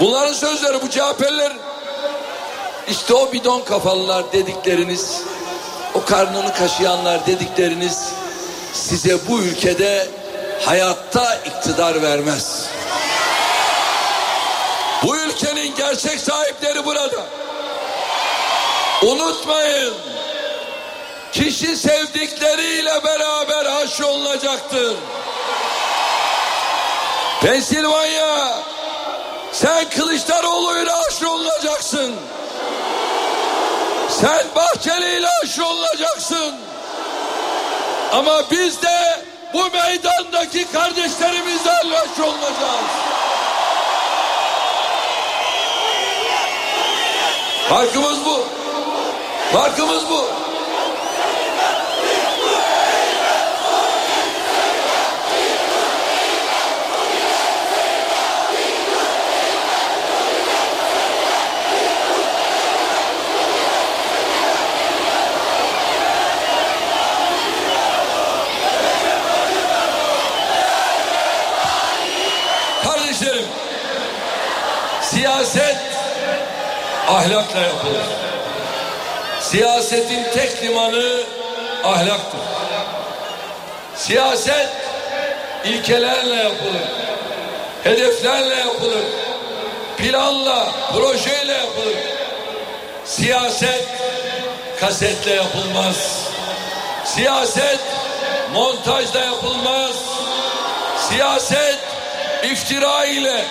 Bunların 0.00 0.32
sözleri 0.32 0.82
bu 0.82 0.90
CHP'liler. 0.90 1.52
İşte 2.88 3.14
o 3.14 3.32
bidon 3.32 3.60
kafalılar 3.60 4.32
dedikleriniz, 4.32 5.22
o 5.94 6.04
karnını 6.04 6.54
kaşıyanlar 6.54 7.26
dedikleriniz 7.26 8.08
size 8.72 9.28
bu 9.28 9.38
ülkede 9.38 10.08
hayatta 10.64 11.34
iktidar 11.34 12.02
vermez. 12.02 12.66
Bu 15.02 15.16
ülkenin 15.16 15.74
gerçek 15.74 16.20
sahipleri 16.20 16.84
burada. 16.84 17.26
Unutmayın. 19.02 19.94
kişi 21.32 21.76
sevdikleriyle 21.76 23.04
beraber 23.04 23.66
haşrolunacaktır. 23.66 24.96
Pensilvanya 27.40 28.58
sen 29.52 29.90
Kılıçdaroğlu'yla 29.90 30.98
haşrolunacaksın. 30.98 32.14
Sen 34.20 34.46
Bahçeli 34.56 35.18
ile 35.18 35.26
haşrolunacaksın. 35.26 36.54
Ama 38.12 38.50
biz 38.50 38.82
de 38.82 39.24
bu 39.54 39.70
meydandaki 39.70 40.72
kardeşlerimizle 40.72 41.70
haşrolunacağız. 41.70 42.84
Farkımız 47.68 48.24
bu. 48.24 48.61
Farkımız 49.52 50.04
bu. 50.10 50.26
Kardeşlerim, 72.84 73.46
siyaset 75.02 75.76
ahlakla 77.08 77.60
yapılır. 77.60 78.21
Siyasetin 79.52 80.24
tek 80.34 80.62
limanı 80.62 81.20
ahlaktır. 81.84 82.40
Siyaset 83.96 84.68
ilkelerle 85.64 86.34
yapılır. 86.34 86.82
Hedeflerle 87.84 88.54
yapılır. 88.54 89.04
Planla, 89.98 90.68
projeyle 90.92 91.52
yapılır. 91.52 91.96
Siyaset 93.04 93.84
kasetle 94.80 95.34
yapılmaz. 95.34 95.96
Siyaset 97.04 97.80
montajla 98.52 99.20
yapılmaz. 99.20 99.96
Siyaset 101.08 101.78
iftira 102.42 103.04
ile, 103.04 103.44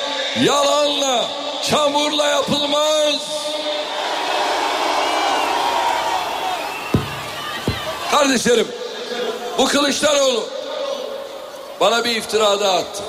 yalanla, 0.44 1.26
çamurla 1.70 2.28
yapılmaz. 2.28 3.16
Kardeşlerim, 8.12 8.68
bu 9.58 9.66
Kılıçdaroğlu 9.66 10.50
bana 11.80 12.04
bir 12.04 12.16
iftira 12.16 12.60
daha 12.60 12.78
attı. 12.78 13.04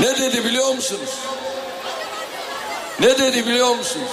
Ne 0.00 0.18
dedi 0.18 0.44
biliyor 0.44 0.74
musunuz? 0.74 1.10
Ne 3.00 3.18
dedi 3.18 3.46
biliyor 3.46 3.74
musunuz? 3.74 4.10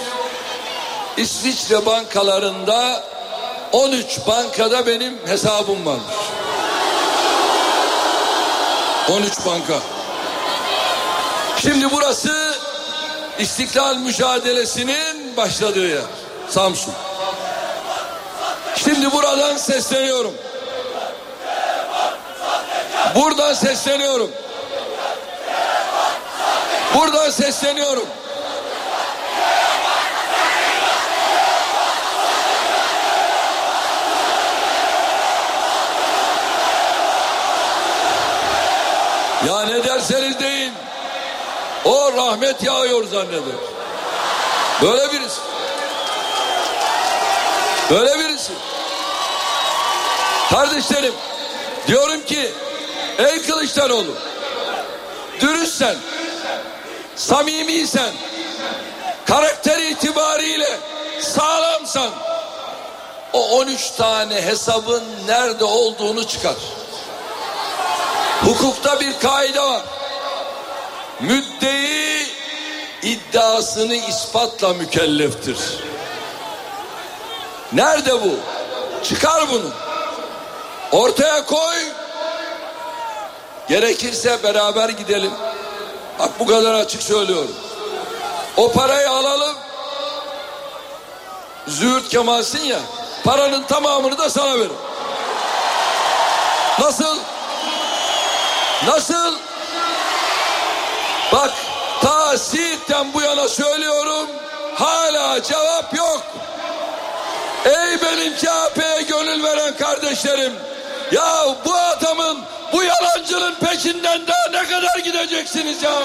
İsviçre 1.17 1.85
bankalarında 1.85 3.03
13 3.71 4.19
bankada 4.27 4.87
benim 4.87 5.17
hesabım 5.27 5.85
varmış. 5.85 6.15
13 9.09 9.45
banka. 9.45 9.94
Şimdi 11.65 11.91
burası 11.91 12.55
İstiklal 13.39 13.95
mücadelesinin 13.95 15.37
başladığı 15.37 15.87
yer. 15.87 16.01
Samsun. 16.49 16.93
Şimdi 18.75 19.11
buradan 19.11 19.57
sesleniyorum. 19.57 20.33
Buradan 23.15 23.53
sesleniyorum. 23.53 24.31
Buradan 26.95 27.29
sesleniyorum. 27.29 28.07
Ya 39.47 39.61
ne 39.65 39.83
derseniz. 39.83 40.24
O 41.85 42.13
rahmet 42.13 42.63
yağıyor 42.63 43.03
zanneder. 43.03 43.55
Böyle 44.81 45.13
birisi. 45.13 45.41
Böyle 47.89 48.19
birisi. 48.19 48.51
Kardeşlerim 50.49 51.13
diyorum 51.87 52.25
ki 52.25 52.51
ey 53.17 53.41
Kılıçdaroğlu 53.41 54.15
dürüstsen 55.41 55.95
samimiysen 57.15 58.13
karakter 59.25 59.77
itibariyle 59.77 60.79
sağlamsan 61.21 62.09
o 63.33 63.49
13 63.49 63.91
tane 63.91 64.41
hesabın 64.41 65.03
nerede 65.27 65.63
olduğunu 65.63 66.27
çıkar. 66.27 66.55
Hukukta 68.45 68.99
bir 68.99 69.19
kaide 69.19 69.61
var. 69.61 69.81
Müddei 71.19 72.27
iddiasını 73.03 73.95
ispatla 73.95 74.73
mükelleftir. 74.73 75.57
Nerede 77.73 78.13
bu? 78.13 78.39
Çıkar 79.03 79.49
bunu. 79.49 79.71
Ortaya 80.91 81.45
koy. 81.45 81.75
Gerekirse 83.69 84.43
beraber 84.43 84.89
gidelim. 84.89 85.31
Bak 86.19 86.29
bu 86.39 86.45
kadar 86.45 86.73
açık 86.73 87.03
söylüyorum. 87.03 87.55
O 88.57 88.71
parayı 88.71 89.09
alalım. 89.09 89.55
Züğürt 91.67 92.09
Kemal'sin 92.09 92.63
ya. 92.63 92.79
Paranın 93.23 93.63
tamamını 93.63 94.17
da 94.17 94.29
sana 94.29 94.55
veririm. 94.55 94.77
Nasıl? 96.79 97.17
Nasıl? 98.87 99.35
Bak 101.31 101.51
ta 102.01 102.37
Siirt'ten 102.37 103.13
bu 103.13 103.21
yana 103.21 103.47
söylüyorum. 103.49 104.29
Hala 104.75 105.43
cevap 105.43 105.93
yok. 105.97 106.23
Ey 107.65 108.01
benim 108.01 108.35
CHP'ye 108.35 109.01
gönül 109.01 109.43
veren 109.43 109.77
kardeşlerim. 109.77 110.53
Ya 111.11 111.45
bu 111.65 111.73
adamın 111.73 112.39
bu 112.73 112.83
yalancının 112.83 113.55
peşinden 113.55 114.21
daha 114.27 114.61
ne 114.61 114.69
kadar 114.69 114.99
gideceksiniz 114.99 115.83
ya? 115.83 116.03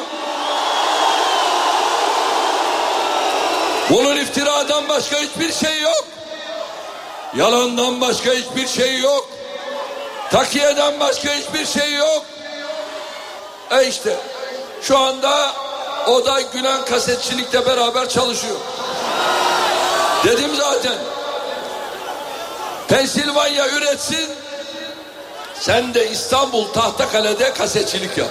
Bunun 3.91 4.17
iftiradan 4.17 4.89
başka 4.89 5.17
hiçbir 5.17 5.53
şey 5.53 5.81
yok. 5.81 6.05
Yalandan 7.37 8.01
başka 8.01 8.31
hiçbir 8.31 8.69
şey 8.69 8.99
yok. 8.99 9.29
Takiyeden 10.31 11.01
başka 11.01 11.29
hiçbir 11.31 11.67
şey 11.67 11.95
yok. 11.95 12.25
E 13.71 13.87
işte 13.87 14.17
şu 14.83 14.99
anda 14.99 15.53
o 16.07 16.27
da 16.27 16.41
Gülen 16.41 16.85
kasetçilikle 16.85 17.67
beraber 17.67 18.09
çalışıyor. 18.09 18.57
Dedim 20.25 20.51
zaten. 20.57 20.95
Pensilvanya 22.89 23.69
üretsin. 23.69 24.31
Sen 25.61 25.95
de 25.95 26.11
İstanbul 26.11 26.69
Tahtakale'de 26.69 27.53
kasetçilik 27.53 28.19
yap. 28.19 28.29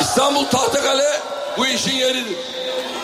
İstanbul 0.00 0.44
Tahtakale 0.46 1.20
bu 1.58 1.66
işin 1.66 1.94
yeridir. 1.96 2.36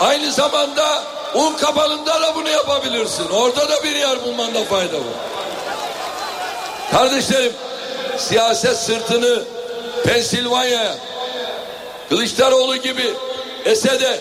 Aynı 0.00 0.32
zamanda 0.32 1.02
un 1.34 1.52
kapanında 1.52 2.22
da 2.22 2.34
bunu 2.34 2.48
yapabilirsin. 2.48 3.28
Orada 3.28 3.68
da 3.68 3.84
bir 3.84 3.96
yer 3.96 4.24
bulmanda 4.24 4.64
fayda 4.64 4.96
var. 4.96 5.04
Kardeşlerim 6.90 7.52
siyaset 8.18 8.76
sırtını 8.76 9.42
Pensilvanya'ya 10.04 10.94
Kılıçdaroğlu 12.12 12.76
gibi 12.76 13.14
Esed'e 13.64 14.20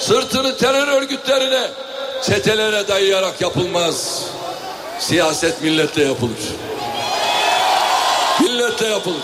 sırtını 0.00 0.56
terör 0.56 0.88
örgütlerine 0.88 1.70
çetelere 2.22 2.88
dayayarak 2.88 3.40
yapılmaz. 3.40 4.22
Siyaset 4.98 5.62
milletle 5.62 6.04
yapılır. 6.04 6.38
Milletle 8.40 8.86
yapılır. 8.86 9.22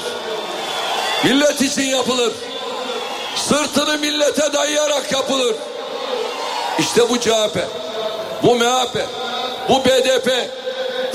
Millet 1.25 1.63
için 1.63 1.83
yapılır. 1.83 2.33
Sırtını 3.37 3.99
millete 3.99 4.53
dayayarak 4.53 5.13
yapılır. 5.13 5.55
İşte 6.79 7.09
bu 7.09 7.21
CHP, 7.21 7.59
bu 8.43 8.55
MHP, 8.55 9.07
bu 9.69 9.85
BDP 9.85 10.51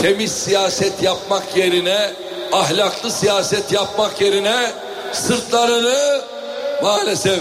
temiz 0.02 0.32
siyaset 0.32 1.04
yapmak 1.04 1.58
yerine 1.58 2.13
ahlaklı 2.52 3.12
siyaset 3.12 3.71
yapmak 3.71 4.21
yerine 4.21 4.71
sırtlarını 5.13 6.21
maalesef 6.82 7.40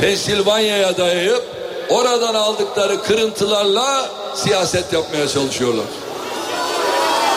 Pensilvanya'ya 0.00 0.96
dayayıp 0.96 1.44
oradan 1.88 2.34
aldıkları 2.34 3.02
kırıntılarla 3.02 4.08
siyaset 4.34 4.92
yapmaya 4.92 5.28
çalışıyorlar. 5.28 5.84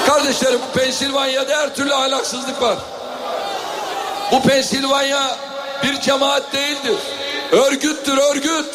Kardeşlerim 0.08 0.60
bu 0.70 0.80
Pensilvanya'da 0.80 1.58
her 1.58 1.76
türlü 1.76 1.94
ahlaksızlık 1.94 2.62
var. 2.62 2.78
Bu 4.32 4.42
Pensilvanya 4.42 5.38
bir 5.84 6.02
cemaat 6.02 6.54
değildir. 6.54 6.98
Örgüttür 7.52 8.18
örgüt. 8.18 8.66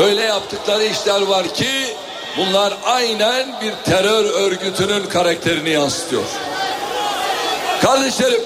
Öyle 0.00 0.22
yaptıkları 0.22 0.84
işler 0.84 1.22
var 1.22 1.54
ki 1.54 1.96
bunlar 2.38 2.74
aynen 2.84 3.60
bir 3.60 3.72
terör 3.90 4.24
örgütünün 4.24 5.06
karakterini 5.06 5.70
yansıtıyor. 5.70 6.22
Kardeşlerim 7.82 8.40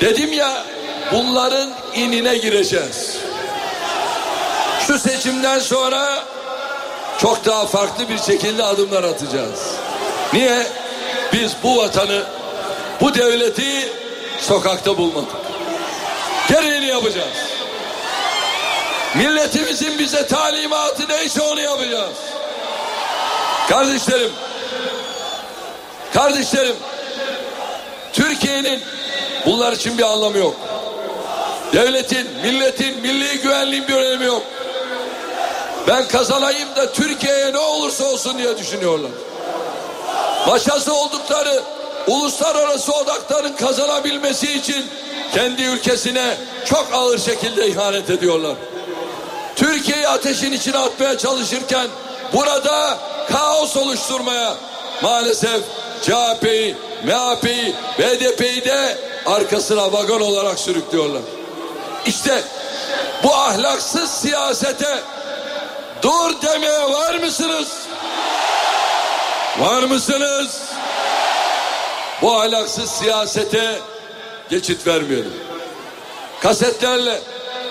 dedim 0.00 0.32
ya 0.32 0.64
bunların 1.12 1.70
inine 1.94 2.36
gireceğiz. 2.36 3.16
Şu 4.86 4.98
seçimden 4.98 5.58
sonra 5.58 6.24
çok 7.20 7.44
daha 7.44 7.66
farklı 7.66 8.08
bir 8.08 8.18
şekilde 8.18 8.62
adımlar 8.62 9.04
atacağız. 9.04 9.60
Niye? 10.32 10.66
Biz 11.32 11.52
bu 11.62 11.76
vatanı, 11.76 12.22
bu 13.00 13.14
devleti 13.14 13.92
sokakta 14.40 14.98
bulmadık. 14.98 15.36
Gereğini 16.48 16.86
yapacağız. 16.86 17.36
Milletimizin 19.14 19.98
bize 19.98 20.26
talimatı 20.26 21.08
neyse 21.08 21.42
onu 21.42 21.60
yapacağız. 21.60 22.16
Kardeşlerim, 23.68 24.30
kardeşlerim, 26.14 26.76
Türkiye'nin 28.12 28.82
bunlar 29.46 29.72
için 29.72 29.98
bir 29.98 30.02
anlamı 30.02 30.38
yok. 30.38 30.54
Devletin, 31.72 32.26
milletin, 32.42 33.00
milli 33.00 33.38
güvenliğin 33.38 33.88
bir 33.88 33.94
önemi 33.94 34.24
yok. 34.24 34.42
Ben 35.88 36.08
kazanayım 36.08 36.76
da 36.76 36.92
Türkiye'ye 36.92 37.52
ne 37.52 37.58
olursa 37.58 38.04
olsun 38.04 38.38
diye 38.38 38.58
düşünüyorlar. 38.58 39.10
Maşası 40.46 40.94
oldukları 40.94 41.62
uluslararası 42.06 42.92
odakların 42.92 43.52
kazanabilmesi 43.52 44.52
için 44.52 44.86
kendi 45.34 45.62
ülkesine 45.62 46.36
çok 46.64 46.88
ağır 46.92 47.18
şekilde 47.18 47.68
ihanet 47.68 48.10
ediyorlar. 48.10 48.54
Türkiye'yi 49.56 50.08
ateşin 50.08 50.52
içine 50.52 50.78
atmaya 50.78 51.18
çalışırken 51.18 51.86
burada 52.32 52.98
kaos 53.32 53.76
oluşturmaya 53.76 54.54
maalesef 55.02 55.60
CHP'yi, 56.02 56.76
MHP'yi, 57.04 57.74
BDP'yi 57.98 58.64
de 58.64 58.98
arkasına 59.26 59.92
vagon 59.92 60.20
olarak 60.20 60.58
sürüklüyorlar. 60.58 61.22
İşte 62.06 62.44
bu 63.22 63.34
ahlaksız 63.34 64.10
siyasete 64.10 65.02
dur 66.02 66.42
demeye 66.42 66.90
var 66.90 67.14
mısınız? 67.14 67.68
Var 69.58 69.82
mısınız? 69.82 70.60
Bu 72.22 72.40
ahlaksız 72.40 72.90
siyasete 72.90 73.78
geçit 74.50 74.86
vermeyelim. 74.86 75.34
Kasetlerle, 76.40 77.20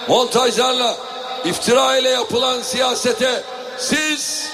montajlarla, 0.08 0.96
iftira 1.46 1.98
ile 1.98 2.10
yapılan 2.10 2.62
siyasete 2.62 3.44
siz 3.78 4.50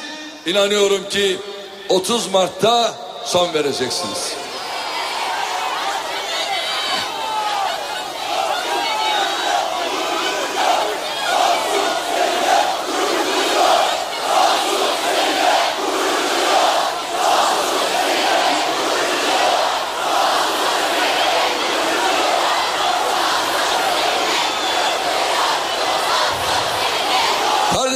inanıyorum 0.45 1.09
ki 1.09 1.37
30 1.89 2.31
Mart'ta 2.31 2.93
son 3.25 3.53
vereceksiniz. 3.53 4.33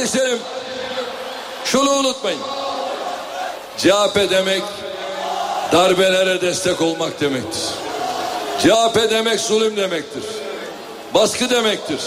Kardeşlerim 0.06 0.38
şunu 1.64 1.90
unutmayın. 2.26 2.40
CHP 3.78 4.30
demek 4.30 4.62
darbelere 5.72 6.40
destek 6.40 6.80
olmak 6.80 7.20
demektir. 7.20 7.62
CHP 8.58 9.10
demek 9.10 9.40
zulüm 9.40 9.76
demektir. 9.76 10.22
Baskı 11.14 11.50
demektir. 11.50 12.00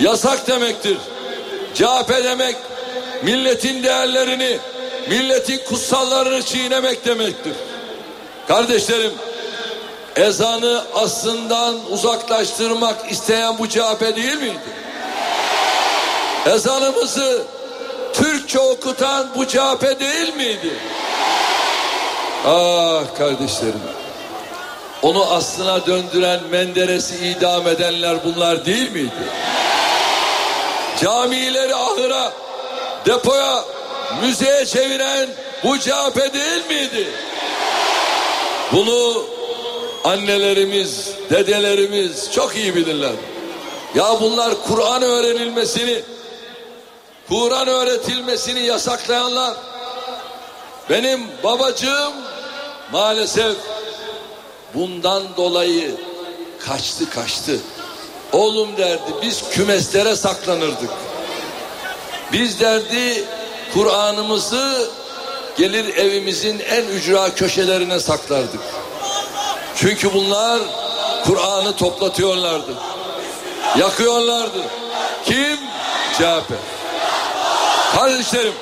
Yasak 0.00 0.46
demektir. 0.46 0.98
CHP 1.74 2.24
demek 2.24 2.56
milletin 3.22 3.82
değerlerini, 3.82 4.58
milletin 5.08 5.60
kutsallarını 5.68 6.42
çiğnemek 6.42 7.04
demektir. 7.04 7.52
Kardeşlerim, 8.48 9.12
ezanı 10.16 10.84
aslından 10.94 11.90
uzaklaştırmak 11.90 13.12
isteyen 13.12 13.58
bu 13.58 13.68
CHP 13.68 14.16
değil 14.16 14.36
miydi? 14.36 14.58
Ezanımızı 16.46 17.42
Türkçe 18.46 18.58
okutan 18.58 19.28
bu 19.36 19.46
CHP 19.46 20.00
değil 20.00 20.34
miydi? 20.36 20.74
Ah 22.46 23.02
kardeşlerim. 23.18 23.80
Onu 25.02 25.32
aslına 25.32 25.86
döndüren 25.86 26.40
Menderes'i 26.50 27.26
idam 27.26 27.68
edenler 27.68 28.16
bunlar 28.24 28.66
değil 28.66 28.92
miydi? 28.92 29.10
Camileri 31.02 31.74
ahıra, 31.74 32.32
depoya, 33.06 33.64
müzeye 34.22 34.66
çeviren 34.66 35.28
bu 35.64 35.78
CHP 35.78 36.34
değil 36.34 36.66
miydi? 36.68 37.08
Bunu 38.72 39.24
annelerimiz, 40.04 41.10
dedelerimiz 41.30 42.32
çok 42.32 42.56
iyi 42.56 42.74
bilirler. 42.74 43.12
Ya 43.94 44.20
bunlar 44.20 44.52
Kur'an 44.68 45.02
öğrenilmesini, 45.02 46.02
Kur'an 47.28 47.68
öğretilmesini 47.68 48.60
yasaklayanlar, 48.60 49.54
benim 50.90 51.20
babacığım 51.44 52.12
maalesef 52.92 53.56
bundan 54.74 55.22
dolayı 55.36 55.94
kaçtı 56.66 57.10
kaçtı. 57.10 57.60
Oğlum 58.32 58.76
derdi 58.76 59.14
biz 59.22 59.42
kümeslere 59.50 60.16
saklanırdık. 60.16 60.90
Biz 62.32 62.60
derdi 62.60 63.24
Kur'an'ımızı 63.74 64.90
gelir 65.56 65.96
evimizin 65.96 66.58
en 66.58 66.84
ücra 66.84 67.34
köşelerine 67.34 68.00
saklardık. 68.00 68.60
Çünkü 69.76 70.14
bunlar 70.14 70.60
Kur'an'ı 71.24 71.76
toplatıyorlardı. 71.76 72.74
Yakıyorlardı. 73.78 74.58
Kim? 75.24 75.58
CHP. 76.18 76.75
Kardeşlerim. 77.94 78.54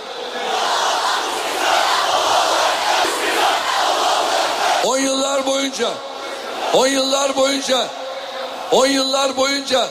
On 4.85 4.99
yıllar 4.99 5.47
boyunca, 5.47 5.89
on 6.75 6.87
yıllar 6.87 7.37
boyunca, 7.37 7.87
on 8.73 8.87
yıllar 8.87 9.37
boyunca 9.37 9.89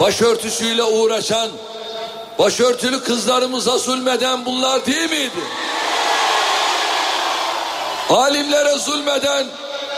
başörtüsüyle 0.00 0.82
uğraşan, 0.82 1.50
başörtülü 2.38 3.04
kızlarımıza 3.04 3.78
zulmeden 3.78 4.46
bunlar 4.46 4.86
değil 4.86 5.10
miydi? 5.10 5.44
Alimlere 8.10 8.78
zulmeden, 8.78 9.46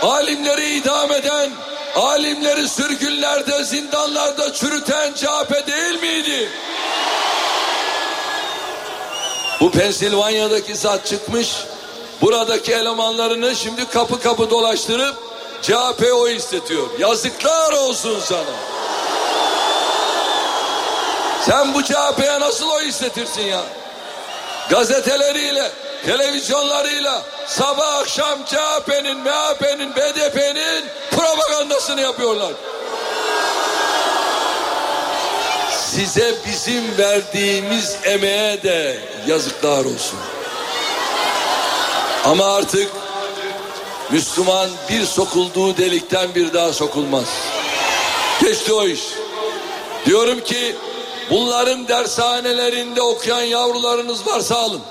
alimleri 0.03 0.77
idam 0.77 1.13
eden, 1.13 1.51
alimleri 1.97 2.69
sürgünlerde, 2.69 3.65
zindanlarda 3.65 4.53
çürüten 4.53 5.13
CHP 5.15 5.67
değil 5.67 6.01
miydi? 6.01 6.51
Bu 9.61 9.71
Pensilvanya'daki 9.71 10.77
zat 10.77 11.07
çıkmış, 11.07 11.65
buradaki 12.23 12.73
elemanlarını 12.73 13.57
şimdi 13.57 13.89
kapı 13.89 14.21
kapı 14.21 14.51
dolaştırıp 14.51 15.17
CHP 15.63 16.13
o 16.15 16.29
istetiyor. 16.29 16.87
Yazıklar 16.99 17.73
olsun 17.73 18.21
sana. 18.25 18.57
Sen 21.47 21.75
bu 21.75 21.83
CHP'ye 21.83 22.41
nasıl 22.41 22.69
o 22.71 22.81
istetirsin 22.81 23.43
ya? 23.43 23.61
Gazeteleriyle, 24.71 25.71
televizyonlarıyla 26.07 27.23
sabah 27.47 27.97
akşam 27.97 28.45
CHP'nin, 28.45 29.19
MHP'nin, 29.19 29.97
BDP'nin 29.97 30.85
propagandasını 31.11 32.01
yapıyorlar. 32.01 32.53
Size 35.97 36.35
bizim 36.47 36.99
verdiğimiz 36.99 37.97
emeğe 38.05 38.63
de 38.63 38.99
yazıklar 39.27 39.85
olsun. 39.85 40.19
Ama 42.25 42.55
artık 42.57 42.91
Müslüman 44.11 44.71
bir 44.89 45.07
sokulduğu 45.07 45.77
delikten 45.77 46.35
bir 46.35 46.55
daha 46.55 46.73
sokulmaz. 46.73 47.25
Geçti 48.41 48.73
o 48.73 48.87
iş. 48.87 49.01
Diyorum 50.07 50.41
ki 50.41 50.77
bunların 51.31 51.89
dershanelerinde 51.89 53.03
okuyan 53.03 53.43
yavrularınız 53.43 54.27
varsa 54.27 54.57
alın. 54.57 54.83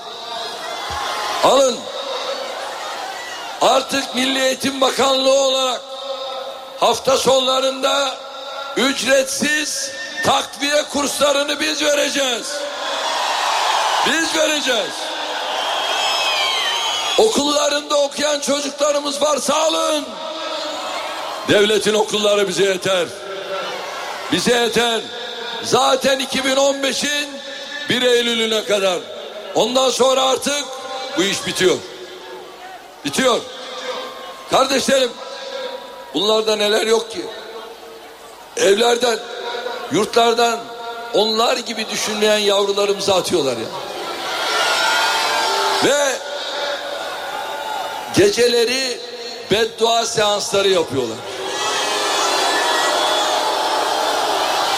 Alın. 1.43 1.77
Artık 3.61 4.15
Milli 4.15 4.41
Eğitim 4.41 4.81
Bakanlığı 4.81 5.39
olarak 5.39 5.81
hafta 6.79 7.17
sonlarında 7.17 8.15
ücretsiz 8.77 9.91
takviye 10.25 10.83
kurslarını 10.93 11.59
biz 11.59 11.81
vereceğiz. 11.81 12.53
Biz 14.07 14.35
vereceğiz. 14.35 14.93
Okullarında 17.17 17.95
okuyan 17.95 18.39
çocuklarımız 18.39 19.21
varsa 19.21 19.55
alın. 19.55 20.05
Devletin 21.49 21.93
okulları 21.93 22.47
bize 22.47 22.63
yeter. 22.63 23.07
Bize 24.31 24.55
yeter. 24.55 25.01
Zaten 25.63 26.19
2015'in 26.19 27.29
1 27.89 28.01
Eylül'üne 28.01 28.63
kadar. 28.63 28.99
Ondan 29.55 29.89
sonra 29.89 30.21
artık 30.21 30.63
bu 31.17 31.23
iş 31.23 31.47
bitiyor. 31.47 31.77
Bitiyor. 33.05 33.41
Kardeşlerim 34.51 35.11
bunlarda 36.13 36.55
neler 36.55 36.87
yok 36.87 37.11
ki? 37.11 37.25
Evlerden, 38.57 39.19
yurtlardan 39.91 40.59
onlar 41.13 41.57
gibi 41.57 41.89
düşünmeyen 41.89 42.37
yavrularımızı 42.37 43.15
atıyorlar 43.15 43.57
ya. 43.57 43.67
Ve 45.85 46.15
geceleri 48.13 48.99
beddua 49.51 50.05
seansları 50.05 50.69
yapıyorlar. 50.69 51.17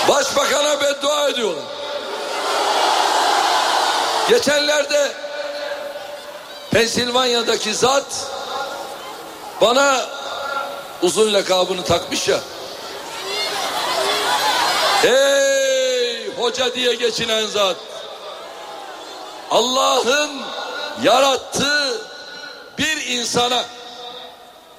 Başbakana 0.10 0.82
beddua 0.82 1.30
ediyorlar. 1.30 1.64
Geçenlerde 4.30 5.12
Pensilvanya'daki 6.72 7.74
zat 7.74 8.28
bana 9.62 10.06
uzun 11.02 11.34
lakabını 11.34 11.84
takmış 11.84 12.28
ya. 12.28 12.40
Ey 15.04 16.28
hoca 16.38 16.76
diye 16.76 16.96
geçinen 16.96 17.46
zat. 17.46 17.76
Allah'ın 19.52 20.30
yarattığı 21.04 22.02
bir 22.78 23.08
insana 23.18 23.66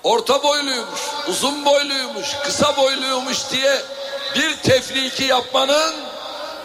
orta 0.02 0.42
boyluymuş, 0.42 1.00
uzun 1.28 1.64
boyluymuş, 1.64 2.36
kısa 2.44 2.76
boyluymuş 2.76 3.50
diye 3.50 3.76
bir 4.36 4.56
tefriki 4.56 5.24
yapmanın 5.24 5.94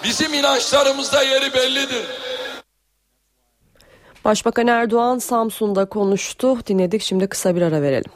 bizim 0.04 0.34
inançlarımızda 0.34 1.24
yeri 1.24 1.54
bellidir. 1.54 2.06
Başbakan 4.26 4.68
Erdoğan 4.68 5.20
Samsun'da 5.20 5.86
konuştu. 5.86 6.66
Dinledik 6.68 7.02
şimdi 7.02 7.28
kısa 7.28 7.56
bir 7.56 7.62
ara 7.62 7.82
verelim. 7.82 8.12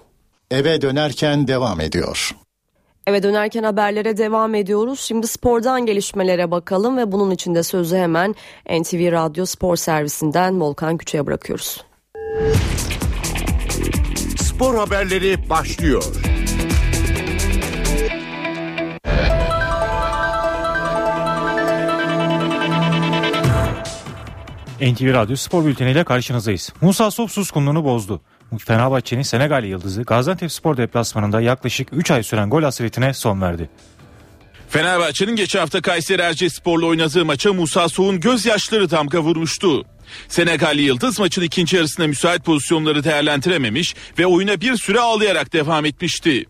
Eve 0.51 0.81
dönerken 0.81 1.47
devam 1.47 1.81
ediyor. 1.81 2.31
Eve 3.07 3.23
dönerken 3.23 3.63
haberlere 3.63 4.17
devam 4.17 4.55
ediyoruz. 4.55 4.99
Şimdi 4.99 5.27
spordan 5.27 5.85
gelişmelere 5.85 6.51
bakalım 6.51 6.97
ve 6.97 7.11
bunun 7.11 7.31
için 7.31 7.55
de 7.55 7.63
sözü 7.63 7.97
hemen 7.97 8.35
NTV 8.69 9.11
Radyo 9.11 9.45
Spor 9.45 9.75
Servisinden 9.75 10.61
Volkan 10.61 10.97
Küçük'e 10.97 11.25
bırakıyoruz. 11.25 11.85
Spor 14.37 14.75
haberleri 14.75 15.49
başlıyor. 15.49 16.03
NTV 24.81 25.13
Radyo 25.13 25.35
Spor 25.35 25.65
Bülteni 25.65 25.91
ile 25.91 26.03
karşınızdayız. 26.03 26.73
Musa 26.81 27.11
Sop 27.11 27.31
suskunluğunu 27.31 27.83
bozdu. 27.83 28.21
Fenerbahçe'nin 28.65 29.21
Senegal 29.21 29.63
yıldızı 29.63 30.01
Gaziantep 30.01 30.51
Spor 30.51 30.77
deplasmanında 30.77 31.41
yaklaşık 31.41 31.87
3 31.91 32.11
ay 32.11 32.23
süren 32.23 32.49
gol 32.49 32.63
hasretine 32.63 33.13
son 33.13 33.41
verdi. 33.41 33.69
Fenerbahçe'nin 34.69 35.35
geçen 35.35 35.59
hafta 35.59 35.81
Kayseri 35.81 36.21
Erciyespor'la 36.21 36.85
oynadığı 36.85 37.25
maça 37.25 37.53
Musa 37.53 37.89
Soğuk'un 37.89 38.19
gözyaşları 38.19 38.89
damga 38.91 39.19
vurmuştu. 39.19 39.85
Senegalli 40.27 40.81
Yıldız 40.81 41.19
maçın 41.19 41.41
ikinci 41.41 41.75
yarısında 41.75 42.07
müsait 42.07 42.45
pozisyonları 42.45 43.03
değerlendirememiş 43.03 43.95
ve 44.19 44.25
oyuna 44.25 44.61
bir 44.61 44.75
süre 44.75 44.99
ağlayarak 44.99 45.53
devam 45.53 45.85
etmişti. 45.85 46.45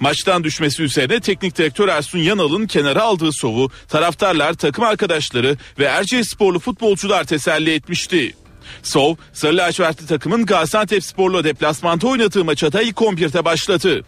Maçtan 0.00 0.44
düşmesi 0.44 0.82
üzerine 0.82 1.20
teknik 1.20 1.58
direktör 1.58 1.88
Ersun 1.88 2.18
Yanal'ın 2.18 2.66
kenara 2.66 3.02
aldığı 3.02 3.32
sovu 3.32 3.70
taraftarlar, 3.88 4.54
takım 4.54 4.84
arkadaşları 4.84 5.56
ve 5.78 5.84
Erciyesporlu 5.84 6.58
futbolcular 6.58 7.24
teselli 7.24 7.74
etmişti. 7.74 8.34
Sov, 8.82 9.14
Sarı 9.32 9.56
Lacivertli 9.56 10.06
takımın 10.06 10.46
Gaziantep 10.46 11.04
Spor'la 11.04 11.44
deplasmanda 11.44 12.06
oynadığı 12.06 12.44
maça 12.44 12.72
da 12.72 12.82
ilk 12.82 12.96
11'de 12.96 13.44
başladı. 13.44 14.04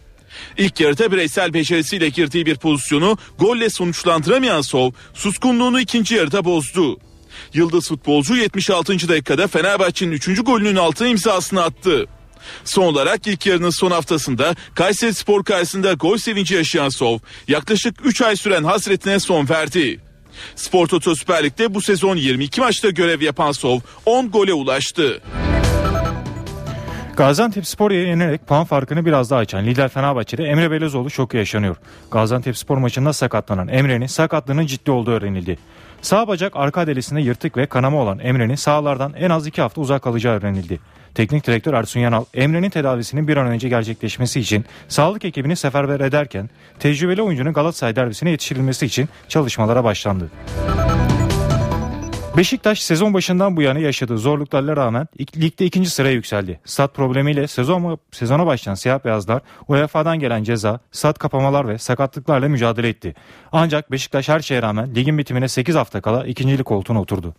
İlk 0.57 0.79
yarıda 0.79 1.11
bireysel 1.11 1.53
becerisiyle 1.53 2.09
girdiği 2.09 2.45
bir 2.45 2.55
pozisyonu 2.55 3.17
golle 3.39 3.69
sonuçlandıramayan 3.69 4.61
Sov, 4.61 4.91
suskunluğunu 5.13 5.79
ikinci 5.79 6.15
yarıda 6.15 6.45
bozdu. 6.45 6.99
Yıldız 7.53 7.87
futbolcu 7.87 8.35
76. 8.35 8.93
dakikada 9.09 9.47
Fenerbahçe'nin 9.47 10.11
3. 10.11 10.43
golünün 10.43 10.75
altına 10.75 11.07
imzasını 11.07 11.63
attı. 11.63 12.05
Son 12.63 12.83
olarak 12.83 13.27
ilk 13.27 13.45
yarının 13.45 13.69
son 13.69 13.91
haftasında 13.91 14.55
Kayseri 14.75 15.13
Spor 15.13 15.43
karşısında 15.43 15.93
gol 15.93 16.17
sevinci 16.17 16.55
yaşayan 16.55 16.89
Sov 16.89 17.19
yaklaşık 17.47 18.05
3 18.05 18.21
ay 18.21 18.35
süren 18.35 18.63
hasretine 18.63 19.19
son 19.19 19.49
verdi. 19.49 20.04
Spor 20.55 20.87
Toto 20.87 21.15
Süper 21.15 21.43
Lig'de 21.43 21.73
bu 21.73 21.81
sezon 21.81 22.15
22 22.15 22.61
maçta 22.61 22.89
görev 22.89 23.21
yapan 23.21 23.51
Sov 23.51 23.79
10 24.05 24.31
gole 24.31 24.53
ulaştı. 24.53 25.21
Gaziantep 27.17 27.67
Spor'u 27.67 27.93
yenerek 27.93 28.47
puan 28.47 28.65
farkını 28.65 29.05
biraz 29.05 29.31
daha 29.31 29.39
açan 29.39 29.65
lider 29.65 29.89
Fenerbahçe'de 29.89 30.43
Emre 30.43 30.71
Belezoğlu 30.71 31.09
şoku 31.09 31.37
yaşanıyor. 31.37 31.75
Gaziantep 32.11 32.57
Spor 32.57 32.77
maçında 32.77 33.13
sakatlanan 33.13 33.67
Emre'nin 33.67 34.07
sakatlığının 34.07 34.65
ciddi 34.65 34.91
olduğu 34.91 35.11
öğrenildi. 35.11 35.57
Sağ 36.01 36.27
bacak 36.27 36.53
arka 36.55 36.87
delisinde 36.87 37.21
yırtık 37.21 37.57
ve 37.57 37.65
kanama 37.65 38.01
olan 38.01 38.19
Emre'nin 38.19 38.55
sağlardan 38.55 39.13
en 39.13 39.29
az 39.29 39.47
2 39.47 39.61
hafta 39.61 39.81
uzak 39.81 40.01
kalacağı 40.01 40.37
öğrenildi. 40.37 40.79
Teknik 41.15 41.47
direktör 41.47 41.73
Ersun 41.73 41.99
Yanal, 41.99 42.25
Emre'nin 42.33 42.69
tedavisinin 42.69 43.27
bir 43.27 43.37
an 43.37 43.47
önce 43.47 43.69
gerçekleşmesi 43.69 44.39
için 44.39 44.65
sağlık 44.87 45.25
ekibini 45.25 45.55
seferber 45.55 45.99
ederken 45.99 46.49
tecrübeli 46.79 47.21
oyuncunun 47.21 47.53
Galatasaray 47.53 47.95
derbisine 47.95 48.29
yetiştirilmesi 48.29 48.85
için 48.85 49.09
çalışmalara 49.29 49.83
başlandı. 49.83 50.29
Beşiktaş 52.37 52.81
sezon 52.81 53.13
başından 53.13 53.57
bu 53.57 53.61
yana 53.61 53.79
yaşadığı 53.79 54.17
zorluklarla 54.17 54.77
rağmen 54.77 55.07
ligde 55.37 55.65
ikinci 55.65 55.89
sıraya 55.89 56.13
yükseldi. 56.13 56.59
Stat 56.65 56.95
problemiyle 56.95 57.47
sezon, 57.47 57.99
sezona 58.11 58.45
başlayan 58.45 58.75
siyah 58.75 59.05
beyazlar 59.05 59.41
UEFA'dan 59.67 60.19
gelen 60.19 60.43
ceza, 60.43 60.79
stat 60.91 61.19
kapamalar 61.19 61.67
ve 61.67 61.77
sakatlıklarla 61.77 62.49
mücadele 62.49 62.89
etti. 62.89 63.15
Ancak 63.51 63.91
Beşiktaş 63.91 64.29
her 64.29 64.39
şeye 64.39 64.61
rağmen 64.61 64.95
ligin 64.95 65.17
bitimine 65.17 65.47
8 65.47 65.75
hafta 65.75 66.01
kala 66.01 66.25
ikincilik 66.25 66.65
koltuğuna 66.65 67.01
oturdu. 67.01 67.35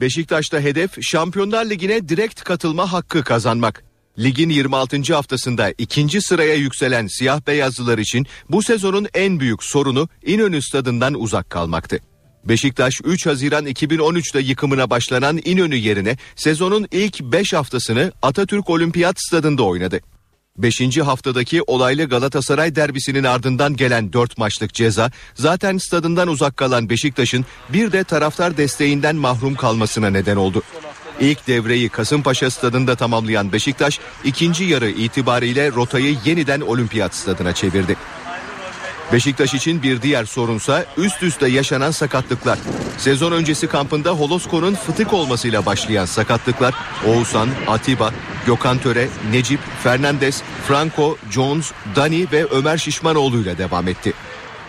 Beşiktaş'ta 0.00 0.60
hedef 0.60 1.02
Şampiyonlar 1.02 1.64
Ligi'ne 1.64 2.08
direkt 2.08 2.42
katılma 2.42 2.92
hakkı 2.92 3.24
kazanmak. 3.24 3.84
Ligin 4.18 4.48
26. 4.48 5.14
haftasında 5.14 5.74
ikinci 5.78 6.22
sıraya 6.22 6.54
yükselen 6.54 7.06
siyah 7.06 7.46
beyazlılar 7.46 7.98
için 7.98 8.26
bu 8.50 8.62
sezonun 8.62 9.06
en 9.14 9.40
büyük 9.40 9.64
sorunu 9.64 10.08
İnönü 10.22 10.62
stadından 10.62 11.14
uzak 11.14 11.50
kalmaktı. 11.50 11.98
Beşiktaş 12.44 13.00
3 13.04 13.26
Haziran 13.26 13.66
2013'te 13.66 14.40
yıkımına 14.40 14.90
başlanan 14.90 15.40
İnönü 15.44 15.76
yerine 15.76 16.16
sezonun 16.36 16.88
ilk 16.92 17.20
5 17.20 17.52
haftasını 17.52 18.12
Atatürk 18.22 18.70
Olimpiyat 18.70 19.16
Stadında 19.20 19.62
oynadı. 19.62 20.00
5. 20.58 20.98
haftadaki 20.98 21.62
olaylı 21.62 22.04
Galatasaray 22.04 22.76
derbisinin 22.76 23.24
ardından 23.24 23.76
gelen 23.76 24.12
4 24.12 24.38
maçlık 24.38 24.74
ceza 24.74 25.10
zaten 25.34 25.78
stadından 25.78 26.28
uzak 26.28 26.56
kalan 26.56 26.90
Beşiktaş'ın 26.90 27.46
bir 27.68 27.92
de 27.92 28.04
taraftar 28.04 28.56
desteğinden 28.56 29.16
mahrum 29.16 29.54
kalmasına 29.54 30.10
neden 30.10 30.36
oldu. 30.36 30.62
İlk 31.20 31.46
devreyi 31.46 31.88
Kasımpaşa 31.88 32.50
stadında 32.50 32.96
tamamlayan 32.96 33.52
Beşiktaş 33.52 34.00
ikinci 34.24 34.64
yarı 34.64 34.90
itibariyle 34.90 35.72
rotayı 35.72 36.16
yeniden 36.24 36.60
Olimpiyat 36.60 37.14
stadına 37.14 37.54
çevirdi. 37.54 37.96
Beşiktaş 39.12 39.54
için 39.54 39.82
bir 39.82 40.02
diğer 40.02 40.24
sorunsa 40.24 40.84
üst 40.96 41.22
üste 41.22 41.48
yaşanan 41.48 41.90
sakatlıklar. 41.90 42.58
Sezon 42.98 43.32
öncesi 43.32 43.66
kampında 43.66 44.10
Holosko'nun 44.10 44.74
fıtık 44.74 45.12
olmasıyla 45.12 45.66
başlayan 45.66 46.04
sakatlıklar 46.04 46.74
Oğuzhan, 47.06 47.48
Atiba, 47.66 48.10
Gökhan 48.46 48.78
Töre, 48.78 49.08
Necip, 49.30 49.60
Fernandez, 49.82 50.42
Franco, 50.68 51.16
Jones, 51.30 51.72
Dani 51.96 52.26
ve 52.32 52.44
Ömer 52.44 52.78
Şişmanoğlu 52.78 53.38
ile 53.38 53.58
devam 53.58 53.88
etti. 53.88 54.12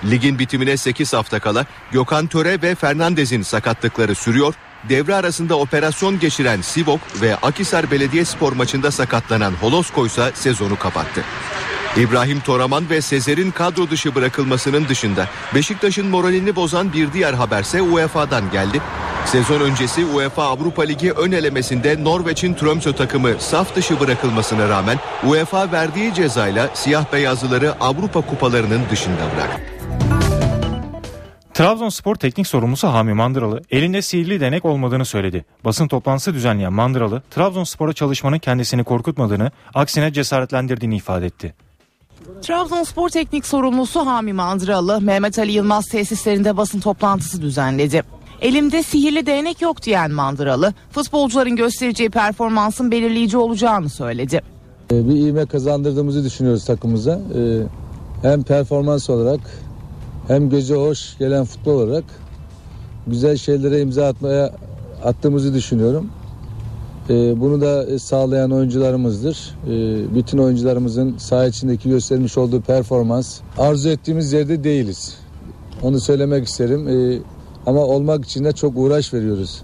Ligin 0.09 0.39
bitimine 0.39 0.77
8 0.77 1.13
hafta 1.13 1.39
kala 1.39 1.65
Gökhan 1.91 2.27
Töre 2.27 2.61
ve 2.61 2.75
Fernandez'in 2.75 3.41
sakatlıkları 3.41 4.15
sürüyor. 4.15 4.53
Devre 4.89 5.15
arasında 5.15 5.59
operasyon 5.59 6.19
geçiren 6.19 6.61
Sivok 6.61 6.99
ve 7.21 7.35
Akisar 7.35 7.91
Belediyespor 7.91 8.53
maçında 8.53 8.91
sakatlanan 8.91 9.53
Holosko 9.53 10.05
ise 10.05 10.31
sezonu 10.33 10.79
kapattı. 10.79 11.23
İbrahim 11.97 12.39
Toraman 12.39 12.89
ve 12.89 13.01
Sezer'in 13.01 13.51
kadro 13.51 13.89
dışı 13.89 14.15
bırakılmasının 14.15 14.87
dışında 14.87 15.27
Beşiktaş'ın 15.55 16.07
moralini 16.07 16.55
bozan 16.55 16.93
bir 16.93 17.13
diğer 17.13 17.33
haberse 17.33 17.81
UEFA'dan 17.81 18.51
geldi. 18.51 18.81
Sezon 19.25 19.59
öncesi 19.61 20.05
UEFA 20.05 20.43
Avrupa 20.43 20.83
Ligi 20.83 21.11
ön 21.11 21.31
elemesinde 21.31 22.03
Norveç'in 22.03 22.53
Tromsø 22.53 22.95
takımı 22.95 23.29
saf 23.39 23.75
dışı 23.75 23.99
bırakılmasına 23.99 24.69
rağmen 24.69 24.97
UEFA 25.27 25.71
verdiği 25.71 26.13
cezayla 26.13 26.69
siyah 26.73 27.13
beyazlıları 27.13 27.73
Avrupa 27.79 28.21
kupalarının 28.21 28.81
dışında 28.91 29.21
bıraktı. 29.35 29.61
Trabzonspor 31.53 32.15
teknik 32.15 32.47
sorumlusu 32.47 32.87
Hami 32.87 33.13
Mandıralı 33.13 33.61
elinde 33.71 34.01
sihirli 34.01 34.39
denek 34.39 34.65
olmadığını 34.65 35.05
söyledi. 35.05 35.45
Basın 35.65 35.87
toplantısı 35.87 36.33
düzenleyen 36.33 36.73
Mandıralı 36.73 37.21
Trabzonspor'a 37.31 37.93
çalışmanın 37.93 38.39
kendisini 38.39 38.83
korkutmadığını 38.83 39.51
aksine 39.73 40.13
cesaretlendirdiğini 40.13 40.95
ifade 40.95 41.25
etti. 41.25 41.53
Trabzonspor 42.41 43.09
teknik 43.09 43.45
sorumlusu 43.45 43.99
Hami 43.99 44.33
Mandıralı 44.33 45.01
Mehmet 45.01 45.39
Ali 45.39 45.51
Yılmaz 45.51 45.87
tesislerinde 45.87 46.57
basın 46.57 46.79
toplantısı 46.79 47.41
düzenledi. 47.41 48.03
Elimde 48.41 48.83
sihirli 48.83 49.25
değnek 49.25 49.61
yok 49.61 49.83
diyen 49.83 50.11
Mandıralı, 50.11 50.73
futbolcuların 50.91 51.55
göstereceği 51.55 52.09
performansın 52.09 52.91
belirleyici 52.91 53.37
olacağını 53.37 53.89
söyledi. 53.89 54.41
Ee, 54.91 55.09
Bir 55.09 55.15
ivme 55.15 55.45
kazandırdığımızı 55.45 56.23
düşünüyoruz 56.23 56.65
takımımıza. 56.65 57.19
Ee, 57.35 57.61
Hem 58.21 58.43
performans 58.43 59.09
olarak 59.09 59.39
hem 60.27 60.49
göze 60.49 60.75
hoş 60.75 61.17
gelen 61.17 61.45
futbol 61.45 61.73
olarak 61.73 62.03
güzel 63.07 63.37
şeylere 63.37 63.81
imza 63.81 64.07
atmaya 64.07 64.55
attığımızı 65.03 65.53
düşünüyorum. 65.53 66.09
Ee, 67.09 67.39
Bunu 67.41 67.61
da 67.61 67.99
sağlayan 67.99 68.51
oyuncularımızdır. 68.51 69.55
Ee, 69.67 70.15
Bütün 70.15 70.37
oyuncularımızın 70.37 71.17
saha 71.17 71.45
içindeki 71.45 71.89
göstermiş 71.89 72.37
olduğu 72.37 72.61
performans 72.61 73.39
arzu 73.57 73.89
ettiğimiz 73.89 74.33
yerde 74.33 74.63
değiliz. 74.63 75.17
Onu 75.83 75.99
söylemek 75.99 76.47
isterim. 76.47 76.87
Ee, 76.87 77.19
Ama 77.65 77.79
olmak 77.79 78.25
için 78.25 78.43
de 78.45 78.51
çok 78.51 78.77
uğraş 78.77 79.13
veriyoruz. 79.13 79.61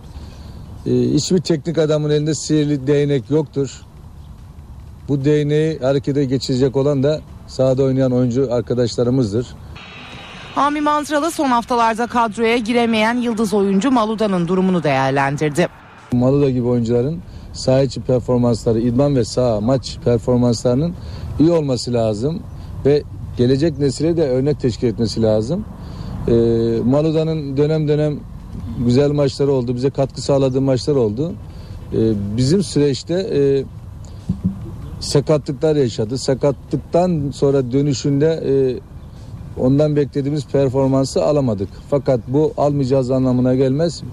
Hiçbir 0.86 1.38
teknik 1.38 1.78
adamın 1.78 2.10
elinde 2.10 2.36
sihirli 2.36 2.88
değnek 2.88 3.30
yoktur. 3.30 3.82
Bu 5.08 5.26
değneği 5.26 5.80
harekete 5.80 6.26
geçirecek 6.26 6.76
olan 6.76 7.04
da 7.04 7.22
sahada 7.48 7.84
oynayan 7.84 8.12
oyuncu 8.12 8.54
arkadaşlarımızdır. 8.54 9.48
Hami 10.56 10.82
Mandıralı 10.82 11.32
son 11.32 11.46
haftalarda 11.50 12.08
kadroya 12.08 12.58
giremeyen 12.58 13.18
yıldız 13.18 13.54
oyuncu 13.54 13.92
Maluda'nın 13.92 14.48
durumunu 14.48 14.84
değerlendirdi. 14.84 15.68
Maluda 16.14 16.50
gibi 16.50 16.68
oyuncuların 16.68 17.20
saha 17.56 17.82
içi 17.82 18.02
performansları, 18.02 18.80
idman 18.80 19.16
ve 19.16 19.26
saha 19.26 19.62
maç 19.62 19.98
performanslarının 20.06 20.94
iyi 21.40 21.52
olması 21.52 21.94
lazım 21.94 22.40
ve 22.86 23.04
gelecek 23.38 23.80
nesile 23.80 24.18
de 24.18 24.30
örnek 24.30 24.60
teşkil 24.60 24.88
etmesi 24.88 25.22
lazım. 25.22 25.66
Ee, 26.28 26.32
Maluda'nın 26.86 27.58
dönem 27.58 27.88
dönem 27.88 28.20
güzel 28.86 29.12
maçları 29.12 29.52
oldu, 29.52 29.76
bize 29.76 29.90
katkı 29.90 30.22
sağladığı 30.22 30.62
maçlar 30.62 30.96
oldu. 30.96 31.34
Ee, 31.94 32.14
bizim 32.38 32.64
süreçte 32.64 33.14
e, 33.14 33.64
sakatlıklar 35.00 35.76
yaşadı. 35.76 36.18
Sakatlıktan 36.18 37.32
sonra 37.34 37.72
dönüşünde 37.72 38.28
e, 38.28 38.54
ondan 39.62 39.96
beklediğimiz 39.96 40.48
performansı 40.48 41.26
alamadık. 41.26 41.70
Fakat 41.90 42.20
bu 42.28 42.54
almayacağız 42.58 43.12
anlamına 43.12 43.56
gelmez. 43.56 44.04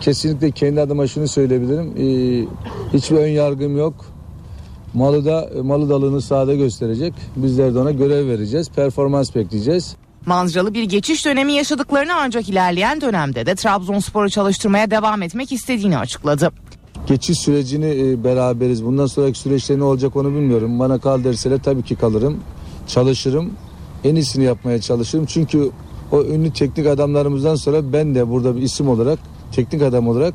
Kesinlikle 0.00 0.50
kendi 0.50 0.80
adıma 0.80 1.06
şunu 1.06 1.28
söyleyebilirim. 1.28 1.92
Ee, 1.96 2.46
hiçbir 2.92 3.16
ön 3.16 3.28
yargım 3.28 3.76
yok. 3.76 3.94
Malı 4.94 5.24
da 5.24 5.50
malı 5.62 5.88
dalını 5.88 6.22
sahada 6.22 6.54
gösterecek. 6.54 7.14
Bizler 7.36 7.74
de 7.74 7.78
ona 7.78 7.90
görev 7.90 8.28
vereceğiz. 8.28 8.70
Performans 8.70 9.34
bekleyeceğiz. 9.34 9.96
Mandıralı 10.26 10.74
bir 10.74 10.82
geçiş 10.82 11.26
dönemi 11.26 11.52
yaşadıklarını 11.52 12.12
ancak 12.16 12.48
ilerleyen 12.48 13.00
dönemde 13.00 13.46
de 13.46 13.54
Trabzonspor'u 13.54 14.30
çalıştırmaya 14.30 14.90
devam 14.90 15.22
etmek 15.22 15.52
istediğini 15.52 15.98
açıkladı. 15.98 16.52
Geçiş 17.06 17.38
sürecini 17.38 17.86
e, 17.86 18.24
beraberiz. 18.24 18.84
Bundan 18.84 19.06
sonraki 19.06 19.38
süreçte 19.38 19.78
ne 19.78 19.84
olacak 19.84 20.16
onu 20.16 20.28
bilmiyorum. 20.28 20.78
Bana 20.78 20.98
kal 20.98 21.24
derseler 21.24 21.62
tabii 21.62 21.82
ki 21.82 21.96
kalırım. 21.96 22.40
Çalışırım. 22.86 23.50
En 24.04 24.14
iyisini 24.14 24.44
yapmaya 24.44 24.80
çalışırım. 24.80 25.26
Çünkü 25.26 25.70
o 26.12 26.22
ünlü 26.24 26.52
teknik 26.52 26.86
adamlarımızdan 26.86 27.54
sonra 27.54 27.92
ben 27.92 28.14
de 28.14 28.30
burada 28.30 28.56
bir 28.56 28.62
isim 28.62 28.88
olarak, 28.88 29.18
teknik 29.52 29.82
adam 29.82 30.08
olarak 30.08 30.34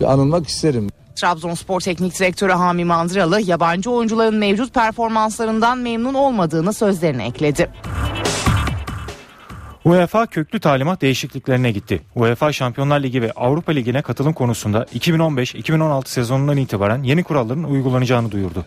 bir 0.00 0.12
anılmak 0.12 0.48
isterim. 0.48 0.88
Trabzonspor 1.16 1.80
Teknik 1.80 2.18
Direktörü 2.18 2.52
Hami 2.52 2.84
Mandıralı 2.84 3.40
yabancı 3.40 3.90
oyuncuların 3.90 4.34
mevcut 4.34 4.74
performanslarından 4.74 5.78
memnun 5.78 6.14
olmadığını 6.14 6.72
sözlerine 6.72 7.26
ekledi. 7.26 7.70
UEFA 9.84 10.26
köklü 10.26 10.60
talimat 10.60 11.00
değişikliklerine 11.02 11.70
gitti. 11.70 12.02
UEFA 12.14 12.52
Şampiyonlar 12.52 13.00
Ligi 13.00 13.22
ve 13.22 13.32
Avrupa 13.32 13.72
Ligi'ne 13.72 14.02
katılım 14.02 14.32
konusunda 14.32 14.82
2015-2016 14.82 16.08
sezonundan 16.08 16.56
itibaren 16.56 17.02
yeni 17.02 17.22
kuralların 17.22 17.64
uygulanacağını 17.64 18.30
duyurdu. 18.30 18.64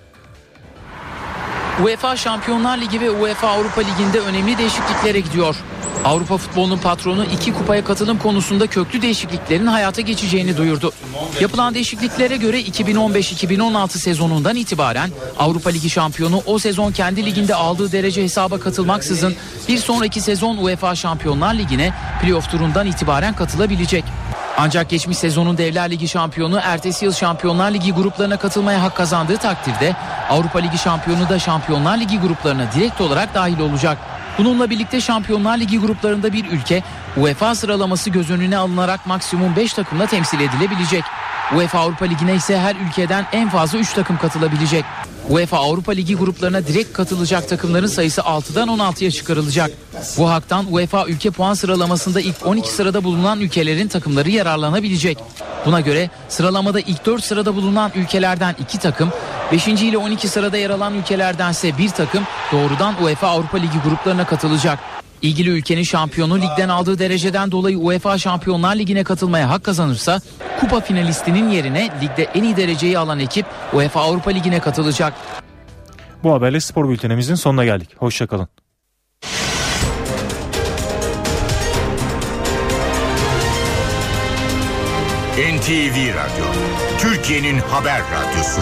UEFA 1.84 2.18
Şampiyonlar 2.18 2.78
Ligi 2.78 3.02
ve 3.02 3.10
UEFA 3.10 3.48
Avrupa 3.48 3.82
Ligi'nde 3.82 4.20
önemli 4.20 4.58
değişikliklere 4.58 5.20
gidiyor. 5.20 5.56
Avrupa 6.06 6.38
futbolunun 6.38 6.78
patronu 6.78 7.26
iki 7.26 7.54
kupaya 7.54 7.84
katılım 7.84 8.20
konusunda 8.20 8.68
köklü 8.68 9.02
değişikliklerin 9.02 9.66
hayata 9.66 10.02
geçeceğini 10.02 10.58
duyurdu. 10.58 10.92
Yapılan 11.42 11.74
değişikliklere 11.74 12.38
göre 12.38 12.62
2015-2016 12.62 13.90
sezonundan 13.90 14.56
itibaren 14.56 15.10
Avrupa 15.40 15.70
Ligi 15.70 15.90
şampiyonu 15.90 16.42
o 16.46 16.60
sezon 16.60 16.92
kendi 16.92 17.26
liginde 17.26 17.56
aldığı 17.56 17.92
derece 17.92 18.24
hesaba 18.24 18.60
katılmaksızın 18.60 19.36
bir 19.68 19.78
sonraki 19.78 20.22
sezon 20.22 20.58
UEFA 20.58 20.96
Şampiyonlar 20.96 21.54
Ligi'ne 21.54 21.94
playoff 22.22 22.52
turundan 22.52 22.88
itibaren 22.88 23.36
katılabilecek. 23.36 24.04
Ancak 24.58 24.90
geçmiş 24.90 25.18
sezonun 25.18 25.58
Devler 25.58 25.92
Ligi 25.92 26.08
şampiyonu 26.08 26.60
ertesi 26.64 27.06
yıl 27.06 27.14
Şampiyonlar 27.14 27.72
Ligi 27.72 27.94
gruplarına 27.94 28.38
katılmaya 28.38 28.82
hak 28.82 28.96
kazandığı 28.96 29.38
takdirde 29.38 29.96
Avrupa 30.30 30.60
Ligi 30.60 30.78
şampiyonu 30.78 31.30
da 31.30 31.40
Şampiyonlar 31.40 31.98
Ligi 31.98 32.20
gruplarına 32.20 32.72
direkt 32.76 33.02
olarak 33.02 33.34
dahil 33.34 33.60
olacak. 33.60 33.98
Bununla 34.38 34.70
birlikte 34.70 35.02
Şampiyonlar 35.02 35.58
Ligi 35.58 35.80
gruplarında 35.80 36.34
bir 36.34 36.46
ülke 36.52 36.84
UEFA 37.18 37.56
sıralaması 37.56 38.10
göz 38.10 38.32
önüne 38.32 38.58
alınarak 38.58 39.06
maksimum 39.06 39.56
5 39.56 39.74
takımla 39.74 40.06
temsil 40.06 40.40
edilebilecek. 40.40 41.04
UEFA 41.56 41.80
Avrupa 41.80 42.06
Ligi'ne 42.06 42.36
ise 42.36 42.60
her 42.60 42.76
ülkeden 42.76 43.26
en 43.32 43.50
fazla 43.50 43.78
3 43.78 43.94
takım 43.94 44.18
katılabilecek. 44.18 44.86
UEFA 45.30 45.58
Avrupa 45.58 45.92
Ligi 45.92 46.16
gruplarına 46.16 46.68
direkt 46.68 46.94
katılacak 46.94 47.50
takımların 47.50 47.88
sayısı 47.88 48.22
6'dan 48.22 48.70
16'ya 48.70 49.12
çıkarılacak. 49.12 49.72
Bu 50.18 50.30
haktan 50.30 50.74
UEFA 50.74 51.08
ülke 51.08 51.32
puan 51.32 51.54
sıralamasında 51.54 52.22
ilk 52.22 52.46
12 52.46 52.70
sırada 52.72 53.04
bulunan 53.04 53.40
ülkelerin 53.40 53.88
takımları 53.88 54.30
yararlanabilecek. 54.30 55.18
Buna 55.66 55.82
göre 55.82 56.10
sıralamada 56.30 56.80
ilk 56.80 57.06
4 57.06 57.24
sırada 57.24 57.56
bulunan 57.56 57.92
ülkelerden 57.96 58.56
2 58.60 58.80
takım, 58.80 59.12
5. 59.52 59.68
ile 59.68 59.98
12 59.98 60.28
sırada 60.28 60.58
yer 60.58 60.70
alan 60.70 60.94
ülkelerdense 60.94 61.78
bir 61.78 61.90
takım 61.90 62.24
doğrudan 62.52 63.04
UEFA 63.04 63.28
Avrupa 63.28 63.58
Ligi 63.58 63.80
gruplarına 63.84 64.26
katılacak. 64.26 64.95
İlgili 65.26 65.50
ülkenin 65.50 65.84
şampiyonu 65.84 66.42
ligden 66.42 66.70
aldığı 66.70 67.00
dereceden 67.00 67.52
dolayı 67.52 67.78
UEFA 67.78 68.18
Şampiyonlar 68.18 68.76
Ligi'ne 68.76 69.04
katılmaya 69.04 69.50
hak 69.50 69.64
kazanırsa 69.64 70.22
kupa 70.60 70.82
finalistinin 70.82 71.50
yerine 71.50 71.90
ligde 72.02 72.24
en 72.24 72.44
iyi 72.44 72.58
dereceyi 72.58 73.00
alan 73.00 73.20
ekip 73.20 73.46
UEFA 73.74 74.02
Avrupa 74.02 74.32
Ligi'ne 74.32 74.60
katılacak. 74.60 75.14
Bu 76.24 76.34
haberle 76.34 76.60
spor 76.60 76.90
bültenimizin 76.90 77.36
sonuna 77.36 77.66
geldik. 77.66 77.90
Hoşçakalın. 77.98 78.48
NTV 85.38 85.98
Radyo, 86.16 86.46
Türkiye'nin 87.00 87.60
haber 87.60 88.02
radyosu. 88.02 88.62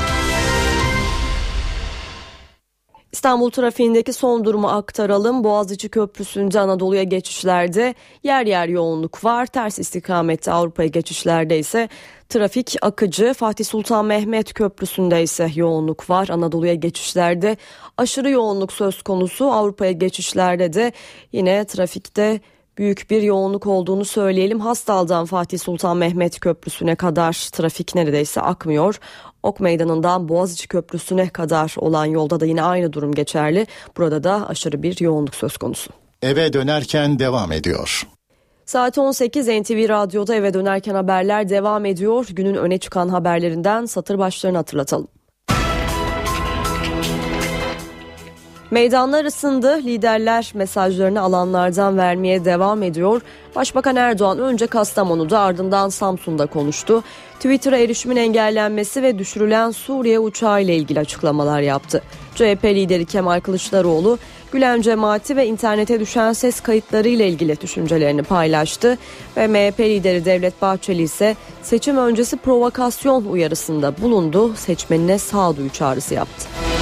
İstanbul 3.13 3.49
trafiğindeki 3.49 4.13
son 4.13 4.45
durumu 4.45 4.67
aktaralım. 4.67 5.43
Boğaziçi 5.43 5.89
Köprüsü'nde 5.89 6.59
Anadolu'ya 6.59 7.03
geçişlerde 7.03 7.95
yer 8.23 8.45
yer 8.45 8.67
yoğunluk 8.67 9.23
var. 9.23 9.45
Ters 9.45 9.79
istikamette 9.79 10.51
Avrupa'ya 10.51 10.87
geçişlerde 10.89 11.59
ise 11.59 11.89
trafik 12.29 12.75
akıcı. 12.81 13.33
Fatih 13.33 13.65
Sultan 13.65 14.05
Mehmet 14.05 14.53
Köprüsü'nde 14.53 15.23
ise 15.23 15.51
yoğunluk 15.55 16.09
var. 16.09 16.29
Anadolu'ya 16.29 16.75
geçişlerde 16.75 17.57
aşırı 17.97 18.29
yoğunluk 18.29 18.73
söz 18.73 19.01
konusu. 19.01 19.51
Avrupa'ya 19.51 19.91
geçişlerde 19.91 20.73
de 20.73 20.91
yine 21.31 21.65
trafikte 21.65 22.39
büyük 22.77 23.09
bir 23.09 23.21
yoğunluk 23.21 23.67
olduğunu 23.67 24.05
söyleyelim. 24.05 24.59
Hastal'dan 24.59 25.25
Fatih 25.25 25.59
Sultan 25.59 25.97
Mehmet 25.97 26.39
Köprüsü'ne 26.39 26.95
kadar 26.95 27.49
trafik 27.51 27.95
neredeyse 27.95 28.41
akmıyor. 28.41 28.99
Ok 29.43 29.59
Meydanı'ndan 29.59 30.29
Boğaziçi 30.29 30.67
Köprüsü'ne 30.67 31.29
kadar 31.29 31.75
olan 31.77 32.05
yolda 32.05 32.39
da 32.39 32.45
yine 32.45 32.63
aynı 32.63 32.93
durum 32.93 33.11
geçerli. 33.11 33.67
Burada 33.97 34.23
da 34.23 34.47
aşırı 34.47 34.83
bir 34.83 34.99
yoğunluk 34.99 35.35
söz 35.35 35.57
konusu. 35.57 35.91
Eve 36.21 36.53
dönerken 36.53 37.19
devam 37.19 37.51
ediyor. 37.51 38.07
Saat 38.65 38.97
18 38.97 39.47
NTV 39.47 39.89
Radyo'da 39.89 40.35
eve 40.35 40.53
dönerken 40.53 40.95
haberler 40.95 41.49
devam 41.49 41.85
ediyor. 41.85 42.27
Günün 42.29 42.55
öne 42.55 42.77
çıkan 42.77 43.09
haberlerinden 43.09 43.85
satır 43.85 44.17
başlarını 44.19 44.57
hatırlatalım. 44.57 45.07
Meydanlar 48.73 49.25
ısındı, 49.25 49.77
liderler 49.77 50.51
mesajlarını 50.53 51.21
alanlardan 51.21 51.97
vermeye 51.97 52.45
devam 52.45 52.83
ediyor. 52.83 53.21
Başbakan 53.55 53.95
Erdoğan 53.95 54.39
önce 54.39 54.67
Kastamonu'da 54.67 55.39
ardından 55.39 55.89
Samsun'da 55.89 56.45
konuştu. 56.45 57.03
Twitter'a 57.35 57.77
erişimin 57.77 58.15
engellenmesi 58.15 59.03
ve 59.03 59.19
düşürülen 59.19 59.71
Suriye 59.71 60.19
uçağı 60.19 60.61
ile 60.61 60.75
ilgili 60.75 60.99
açıklamalar 60.99 61.61
yaptı. 61.61 62.01
CHP 62.35 62.65
lideri 62.65 63.05
Kemal 63.05 63.39
Kılıçdaroğlu, 63.39 64.17
Gülen 64.51 64.81
cemaati 64.81 65.35
ve 65.35 65.47
internete 65.47 65.99
düşen 65.99 66.33
ses 66.33 66.59
kayıtları 66.59 67.07
ile 67.07 67.27
ilgili 67.27 67.61
düşüncelerini 67.61 68.23
paylaştı 68.23 68.97
ve 69.37 69.47
MHP 69.47 69.79
lideri 69.79 70.25
Devlet 70.25 70.61
Bahçeli 70.61 71.01
ise 71.01 71.35
seçim 71.61 71.97
öncesi 71.97 72.37
provokasyon 72.37 73.25
uyarısında 73.25 74.01
bulundu, 74.01 74.53
seçmenine 74.55 75.17
sağduyu 75.17 75.69
çağrısı 75.69 76.13
yaptı. 76.13 76.72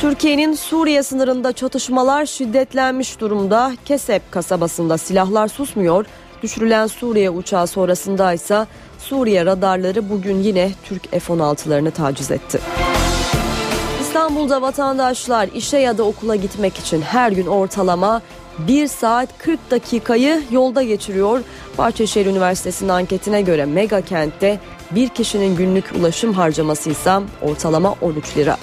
Türkiye'nin 0.00 0.54
Suriye 0.54 1.02
sınırında 1.02 1.52
çatışmalar 1.52 2.26
şiddetlenmiş 2.26 3.20
durumda. 3.20 3.72
Kesep 3.84 4.32
kasabasında 4.32 4.98
silahlar 4.98 5.48
susmuyor. 5.48 6.06
Düşürülen 6.42 6.86
Suriye 6.86 7.30
uçağı 7.30 7.66
sonrasında 7.66 8.32
ise 8.32 8.66
Suriye 8.98 9.46
radarları 9.46 10.10
bugün 10.10 10.36
yine 10.38 10.70
Türk 10.84 11.10
F-16'larını 11.10 11.90
taciz 11.90 12.30
etti. 12.30 12.60
İstanbul'da 14.00 14.62
vatandaşlar 14.62 15.48
işe 15.54 15.78
ya 15.78 15.98
da 15.98 16.02
okula 16.02 16.36
gitmek 16.36 16.78
için 16.78 17.02
her 17.02 17.32
gün 17.32 17.46
ortalama 17.46 18.22
1 18.58 18.86
saat 18.86 19.38
40 19.38 19.70
dakikayı 19.70 20.42
yolda 20.50 20.82
geçiriyor. 20.82 21.40
Bahçeşehir 21.78 22.26
Üniversitesi'nin 22.26 22.88
anketine 22.88 23.42
göre 23.42 23.64
mega 23.64 24.00
kentte 24.00 24.60
bir 24.90 25.08
kişinin 25.08 25.56
günlük 25.56 25.92
ulaşım 26.00 26.32
harcaması 26.32 26.90
ise 26.90 27.12
ortalama 27.42 27.94
13 28.00 28.36
lira. 28.36 28.56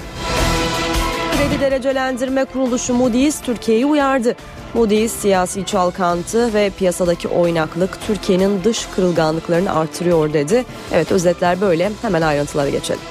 Kredi 1.37 1.59
Derecelendirme 1.61 2.45
Kuruluşu 2.45 2.93
Moody's 2.93 3.41
Türkiye'yi 3.41 3.85
uyardı. 3.85 4.35
Moody's 4.73 5.11
siyasi 5.11 5.65
çalkantı 5.65 6.53
ve 6.53 6.69
piyasadaki 6.69 7.27
oynaklık 7.27 8.01
Türkiye'nin 8.07 8.63
dış 8.63 8.85
kırılganlıklarını 8.95 9.75
artırıyor 9.75 10.33
dedi. 10.33 10.65
Evet 10.91 11.11
özetler 11.11 11.61
böyle 11.61 11.91
hemen 12.01 12.21
ayrıntılara 12.21 12.69
geçelim. 12.69 13.01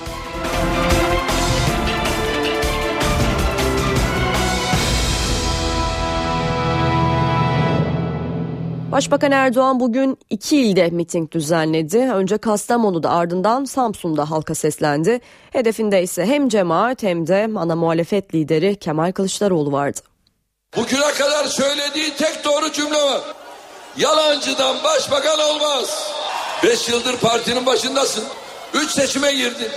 Başbakan 8.97 9.32
Erdoğan 9.32 9.80
bugün 9.80 10.18
iki 10.30 10.61
ilde 10.61 10.90
miting 10.90 11.32
düzenledi. 11.32 11.99
Önce 11.99 12.38
Kastamonu'da 12.38 13.11
ardından 13.11 13.64
Samsun'da 13.64 14.30
halka 14.30 14.55
seslendi. 14.55 15.20
Hedefinde 15.53 16.03
ise 16.03 16.26
hem 16.26 16.49
cemaat 16.49 17.03
hem 17.03 17.26
de 17.26 17.49
ana 17.57 17.76
muhalefet 17.76 18.34
lideri 18.34 18.76
Kemal 18.76 19.12
Kılıçdaroğlu 19.12 19.72
vardı. 19.72 20.01
Bugüne 20.76 21.12
kadar 21.12 21.44
söylediği 21.44 22.14
tek 22.14 22.44
doğru 22.44 22.72
cümle 22.72 23.03
var. 23.03 23.20
Yalancıdan 23.97 24.76
başbakan 24.84 25.38
olmaz. 25.40 26.12
Beş 26.64 26.88
yıldır 26.88 27.16
partinin 27.16 27.66
başındasın. 27.66 28.24
Üç 28.74 28.90
seçime 28.90 29.32
girdin. 29.32 29.68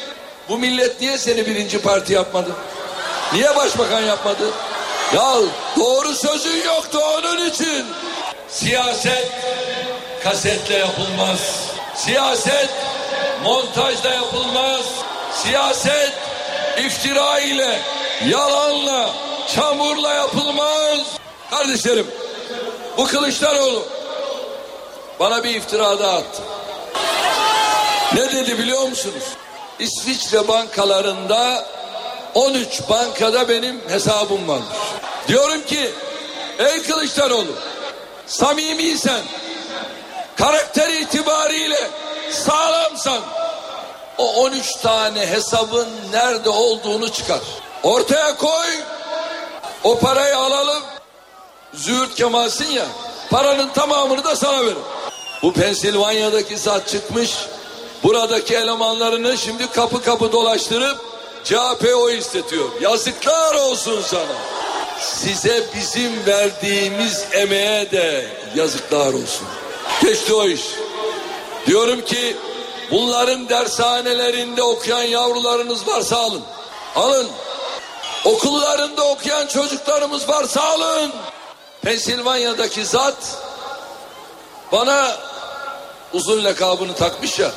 Bu 0.49 0.57
millet 0.57 1.01
niye 1.01 1.17
seni 1.17 1.45
birinci 1.45 1.81
parti 1.81 2.13
yapmadı? 2.13 2.51
Niye 3.33 3.55
başbakan 3.55 4.01
yapmadı? 4.01 4.43
Ya 5.15 5.33
doğru 5.77 6.13
sözün 6.13 6.63
yoktu 6.65 6.99
onun 7.17 7.49
için. 7.49 7.85
Siyaset 8.51 9.31
kasetle 10.23 10.75
yapılmaz. 10.75 11.39
Siyaset 11.95 12.69
montajda 13.43 14.13
yapılmaz. 14.13 14.85
Siyaset 15.33 16.13
iftira 16.85 17.39
ile, 17.39 17.79
yalanla, 18.29 19.09
çamurla 19.55 20.13
yapılmaz. 20.13 20.99
Kardeşlerim, 21.51 22.07
bu 22.97 23.07
Kılıçdaroğlu 23.07 23.85
bana 25.19 25.43
bir 25.43 25.55
iftira 25.55 25.99
daha 25.99 26.17
attı. 26.17 26.41
Ne 28.13 28.31
dedi 28.31 28.57
biliyor 28.57 28.87
musunuz? 28.87 29.23
İsviçre 29.79 30.47
bankalarında 30.47 31.65
13 32.33 32.81
bankada 32.89 33.49
benim 33.49 33.81
hesabım 33.89 34.47
varmış. 34.47 34.77
Diyorum 35.27 35.61
ki 35.65 35.91
ey 36.59 36.81
Kılıçdaroğlu 36.81 37.55
samimiysen, 38.29 39.21
karakter 40.37 40.87
itibariyle 40.87 41.89
sağlamsan 42.31 43.21
o 44.17 44.33
13 44.33 44.75
tane 44.75 45.27
hesabın 45.27 45.87
nerede 46.11 46.49
olduğunu 46.49 47.11
çıkar. 47.11 47.39
Ortaya 47.83 48.37
koy. 48.37 48.67
O 49.83 49.99
parayı 49.99 50.37
alalım. 50.37 50.83
Züğürt 51.73 52.15
Kemal'sin 52.15 52.71
ya. 52.71 52.85
Paranın 53.29 53.69
tamamını 53.69 54.23
da 54.23 54.35
sana 54.35 54.61
veririm. 54.61 54.81
Bu 55.41 55.53
Pensilvanya'daki 55.53 56.57
zat 56.57 56.87
çıkmış. 56.87 57.31
Buradaki 58.03 58.55
elemanlarını 58.55 59.37
şimdi 59.37 59.71
kapı 59.71 60.03
kapı 60.03 60.31
dolaştırıp 60.31 60.97
CHP 61.43 61.95
oy 61.97 62.17
istetiyor. 62.17 62.69
Yazıklar 62.81 63.55
olsun 63.55 64.01
sana. 64.01 64.35
Size 65.01 65.63
bizim 65.75 66.25
verdiğimiz 66.25 67.25
emeğe 67.31 67.91
de 67.91 68.25
yazıklar 68.55 69.13
olsun. 69.13 69.47
Geçti 70.01 70.33
o 70.33 70.47
iş. 70.47 70.61
Diyorum 71.67 72.05
ki 72.05 72.37
bunların 72.91 73.49
dershanelerinde 73.49 74.63
okuyan 74.63 75.03
yavrularınız 75.03 75.87
varsa 75.87 76.17
alın. 76.17 76.43
Alın. 76.95 77.27
Okullarında 78.25 79.03
okuyan 79.03 79.47
çocuklarımız 79.47 80.29
varsa 80.29 80.61
alın. 80.61 81.11
Pensilvanya'daki 81.81 82.85
zat 82.85 83.37
bana 84.71 85.17
uzun 86.13 86.43
lakabını 86.43 86.95
takmış 86.95 87.39
ya. 87.39 87.51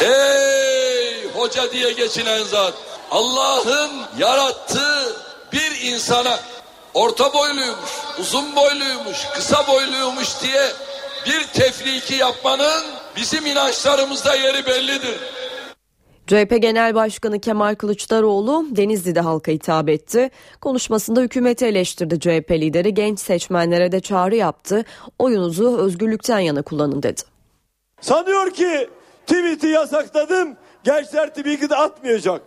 Ey 0.00 1.30
hoca 1.34 1.72
diye 1.72 1.92
geçinen 1.92 2.42
zat. 2.42 2.74
Allah'ın 3.10 3.90
yarattığı 4.18 5.16
bir 5.52 5.80
insana 5.80 6.38
orta 6.94 7.32
boyluymuş, 7.34 7.90
uzun 8.20 8.56
boyluymuş, 8.56 9.26
kısa 9.34 9.66
boyluymuş 9.68 10.42
diye 10.42 10.68
bir 11.26 11.46
tefriki 11.46 12.14
yapmanın 12.14 12.84
bizim 13.16 13.46
inançlarımızda 13.46 14.34
yeri 14.34 14.66
bellidir. 14.66 15.20
CHP 16.26 16.62
Genel 16.62 16.94
Başkanı 16.94 17.40
Kemal 17.40 17.74
Kılıçdaroğlu 17.74 18.66
Denizli'de 18.70 19.20
halka 19.20 19.52
hitap 19.52 19.88
etti. 19.88 20.30
Konuşmasında 20.60 21.20
hükümeti 21.20 21.66
eleştirdi 21.66 22.20
CHP 22.20 22.50
lideri 22.50 22.94
genç 22.94 23.20
seçmenlere 23.20 23.92
de 23.92 24.00
çağrı 24.00 24.36
yaptı. 24.36 24.84
Oyunuzu 25.18 25.78
özgürlükten 25.78 26.38
yana 26.38 26.62
kullanın 26.62 27.02
dedi. 27.02 27.22
Sanıyor 28.00 28.50
ki 28.50 28.90
tweet'i 29.26 29.66
yasakladım 29.66 30.56
gençler 30.84 31.28
tweet'i 31.28 31.70
de 31.70 31.76
atmayacak. 31.76 32.42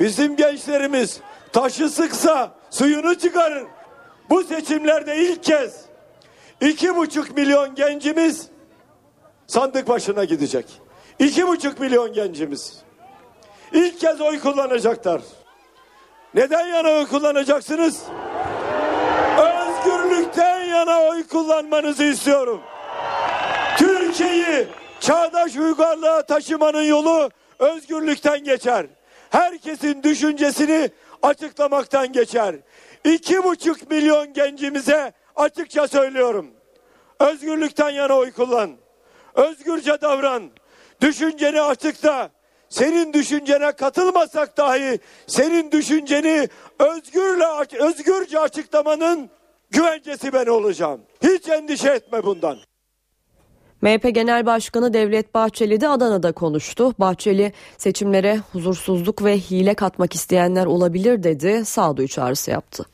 Bizim 0.00 0.36
gençlerimiz 0.36 1.20
taşı 1.52 1.88
sıksa 1.88 2.57
suyunu 2.70 3.18
çıkarır. 3.18 3.66
Bu 4.30 4.44
seçimlerde 4.44 5.16
ilk 5.16 5.42
kez 5.42 5.84
iki 6.60 6.96
buçuk 6.96 7.36
milyon 7.36 7.74
gencimiz 7.74 8.48
sandık 9.46 9.88
başına 9.88 10.24
gidecek. 10.24 10.66
İki 11.18 11.46
buçuk 11.46 11.80
milyon 11.80 12.12
gencimiz. 12.12 12.82
İlk 13.72 14.00
kez 14.00 14.20
oy 14.20 14.40
kullanacaklar. 14.40 15.20
Neden 16.34 16.66
yana 16.66 16.90
oy 16.90 17.06
kullanacaksınız? 17.06 18.02
Özgürlükten 19.38 20.60
yana 20.60 21.02
oy 21.02 21.26
kullanmanızı 21.26 22.04
istiyorum. 22.04 22.60
Türkiye'yi 23.78 24.66
çağdaş 25.00 25.56
uygarlığa 25.56 26.22
taşımanın 26.22 26.82
yolu 26.82 27.30
özgürlükten 27.58 28.44
geçer. 28.44 28.86
Herkesin 29.30 30.02
düşüncesini 30.02 30.90
açıklamaktan 31.22 32.12
geçer. 32.12 32.54
İki 33.04 33.44
buçuk 33.44 33.90
milyon 33.90 34.32
gencimize 34.32 35.12
açıkça 35.36 35.88
söylüyorum. 35.88 36.50
Özgürlükten 37.20 37.90
yana 37.90 38.14
oy 38.14 38.32
kullan. 38.32 38.76
Özgürce 39.34 40.00
davran. 40.00 40.50
Düşünceni 41.00 41.60
açıkla. 41.60 42.30
Senin 42.68 43.12
düşüncene 43.12 43.72
katılmasak 43.72 44.56
dahi 44.56 44.98
senin 45.26 45.72
düşünceni 45.72 46.48
özgürle 46.78 47.46
özgürce 47.78 48.38
açıklamanın 48.38 49.30
güvencesi 49.70 50.32
ben 50.32 50.46
olacağım. 50.46 51.00
Hiç 51.22 51.48
endişe 51.48 51.90
etme 51.90 52.24
bundan. 52.24 52.58
MHP 53.82 54.14
Genel 54.14 54.46
Başkanı 54.46 54.94
Devlet 54.94 55.34
Bahçeli 55.34 55.80
de 55.80 55.88
Adana'da 55.88 56.32
konuştu. 56.32 56.94
Bahçeli 56.98 57.52
seçimlere 57.76 58.40
huzursuzluk 58.52 59.24
ve 59.24 59.38
hile 59.38 59.74
katmak 59.74 60.14
isteyenler 60.14 60.66
olabilir 60.66 61.22
dedi. 61.22 61.64
Sağduyu 61.64 62.08
çağrısı 62.08 62.50
yaptı. 62.50 62.84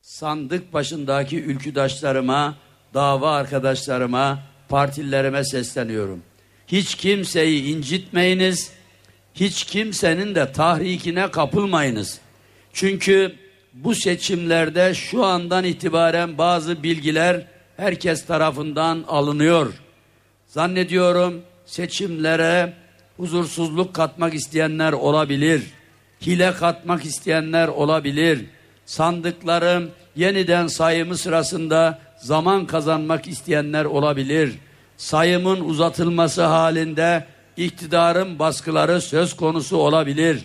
Sandık 0.00 0.72
başındaki 0.72 1.42
ülküdaşlarıma, 1.42 2.54
dava 2.94 3.32
arkadaşlarıma, 3.32 4.38
partilerime 4.68 5.44
sesleniyorum. 5.44 6.22
Hiç 6.66 6.94
kimseyi 6.94 7.64
incitmeyiniz, 7.64 8.70
hiç 9.34 9.64
kimsenin 9.64 10.34
de 10.34 10.52
tahrikine 10.52 11.30
kapılmayınız. 11.30 12.18
Çünkü 12.72 13.34
bu 13.74 13.94
seçimlerde 13.94 14.94
şu 14.94 15.24
andan 15.24 15.64
itibaren 15.64 16.38
bazı 16.38 16.82
bilgiler 16.82 17.46
herkes 17.76 18.26
tarafından 18.26 19.04
alınıyor. 19.08 19.81
Zannediyorum 20.52 21.42
seçimlere 21.66 22.72
huzursuzluk 23.16 23.94
katmak 23.94 24.34
isteyenler 24.34 24.92
olabilir. 24.92 25.62
Hile 26.26 26.52
katmak 26.54 27.04
isteyenler 27.04 27.68
olabilir. 27.68 28.44
Sandıkların 28.86 29.90
yeniden 30.16 30.66
sayımı 30.66 31.16
sırasında 31.16 31.98
zaman 32.16 32.66
kazanmak 32.66 33.28
isteyenler 33.28 33.84
olabilir. 33.84 34.54
Sayımın 34.96 35.60
uzatılması 35.60 36.42
halinde 36.42 37.26
iktidarın 37.56 38.38
baskıları 38.38 39.00
söz 39.00 39.36
konusu 39.36 39.76
olabilir. 39.76 40.42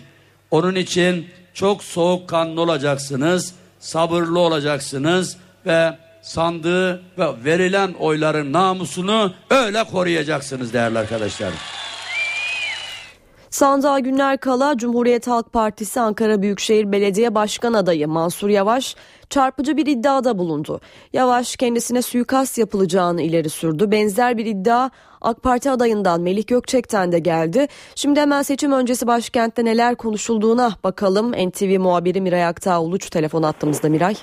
Onun 0.50 0.74
için 0.74 1.26
çok 1.54 1.84
soğukkanlı 1.84 2.60
olacaksınız, 2.60 3.54
sabırlı 3.78 4.38
olacaksınız 4.38 5.36
ve 5.66 5.98
sandığı 6.28 7.02
ve 7.18 7.44
verilen 7.44 7.92
oyların 7.92 8.52
namusunu 8.52 9.32
öyle 9.50 9.84
koruyacaksınız 9.84 10.72
değerli 10.72 10.98
arkadaşlar. 10.98 11.52
Sandığa 13.50 13.98
günler 13.98 14.38
kala 14.38 14.76
Cumhuriyet 14.76 15.26
Halk 15.26 15.52
Partisi 15.52 16.00
Ankara 16.00 16.42
Büyükşehir 16.42 16.92
Belediye 16.92 17.34
Başkan 17.34 17.72
adayı 17.72 18.08
Mansur 18.08 18.48
Yavaş 18.48 18.96
çarpıcı 19.30 19.76
bir 19.76 19.86
iddiada 19.86 20.38
bulundu. 20.38 20.80
Yavaş 21.12 21.56
kendisine 21.56 22.02
suikast 22.02 22.58
yapılacağını 22.58 23.22
ileri 23.22 23.50
sürdü. 23.50 23.90
Benzer 23.90 24.38
bir 24.38 24.46
iddia 24.46 24.90
AK 25.20 25.42
Parti 25.42 25.70
adayından 25.70 26.20
Melih 26.20 26.46
Gökçek'ten 26.46 27.12
de 27.12 27.18
geldi. 27.18 27.66
Şimdi 27.94 28.20
hemen 28.20 28.42
seçim 28.42 28.72
öncesi 28.72 29.06
başkentte 29.06 29.64
neler 29.64 29.94
konuşulduğuna 29.94 30.72
bakalım. 30.84 31.32
NTV 31.32 31.78
muhabiri 31.80 32.20
Miray 32.20 32.44
Aktağ 32.44 32.82
Uluç 32.82 33.10
telefon 33.10 33.42
attığımızda 33.42 33.88
Miray. 33.88 34.14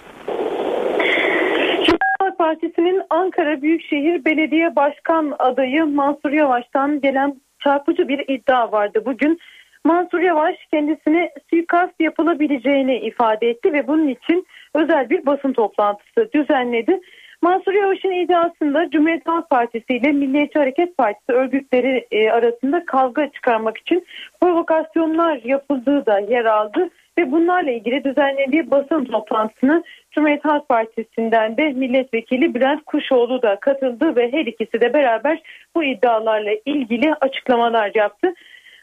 Partisi'nin 2.46 3.02
Ankara 3.10 3.62
Büyükşehir 3.62 4.26
Belediye 4.26 4.76
Başkan 4.76 5.36
adayı 5.40 5.86
Mansur 5.86 6.32
Yavaş'tan 6.32 7.02
gelen 7.02 7.42
çarpıcı 7.64 8.08
bir 8.08 8.20
iddia 8.28 8.72
vardı 8.72 9.02
bugün. 9.06 9.40
Mansur 9.84 10.20
Yavaş 10.20 10.56
kendisine 10.72 11.30
suikast 11.50 11.94
yapılabileceğini 12.00 12.98
ifade 12.98 13.50
etti 13.50 13.74
ve 13.74 13.88
bunun 13.88 14.08
için 14.08 14.48
özel 14.74 15.10
bir 15.10 15.26
basın 15.26 15.54
toplantısı 15.54 16.30
düzenledi. 16.34 17.00
Mansur 17.42 17.74
Yavaş'ın 17.74 18.12
iddiasında 18.12 18.90
Cumhuriyet 18.90 19.28
Halk 19.28 19.50
Partisi 19.50 19.94
ile 19.94 20.12
Milliyetçi 20.12 20.60
Hareket 20.60 20.98
Partisi 20.98 21.32
örgütleri 21.32 22.08
e, 22.12 22.32
arasında 22.32 22.86
kavga 22.86 23.32
çıkarmak 23.32 23.78
için 23.78 24.06
provokasyonlar 24.42 25.42
yapıldığı 25.44 26.06
da 26.06 26.20
yer 26.20 26.46
aldı 26.46 26.90
ve 27.18 27.32
bunlarla 27.32 27.72
ilgili 27.72 28.04
düzenlediği 28.04 28.72
basın 28.72 29.06
toplantısına 29.06 29.84
Cumhuriyet 30.12 30.46
Halk 30.46 30.70
Partisi'nden 30.70 31.58
de 31.58 31.70
milletvekili 31.70 32.54
Bülent 32.54 32.86
Kuşoğlu 32.86 33.42
da 33.42 33.60
katıldı 33.60 34.16
ve 34.16 34.32
her 34.32 34.46
ikisi 34.46 34.82
de 34.82 34.94
beraber 34.94 35.42
bu 35.76 35.84
iddialarla 35.84 36.52
ilgili 36.66 37.14
açıklamalar 37.14 37.92
yaptı. 37.96 38.34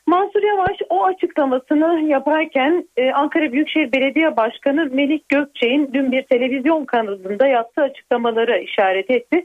Mansur 0.07 0.43
Yavaş 0.43 0.77
o 0.91 1.05
açıklamasını 1.05 2.01
yaparken 2.01 2.89
e, 2.97 3.13
Ankara 3.13 3.53
Büyükşehir 3.53 3.93
Belediye 3.93 4.37
Başkanı 4.37 4.91
Melih 4.93 5.21
Gökçek'in 5.29 5.91
dün 5.95 6.13
bir 6.13 6.23
televizyon 6.23 6.85
kanalında 6.85 7.47
yaptığı 7.47 7.83
açıklamalara 7.83 8.59
işaret 8.59 9.11
etti. 9.11 9.45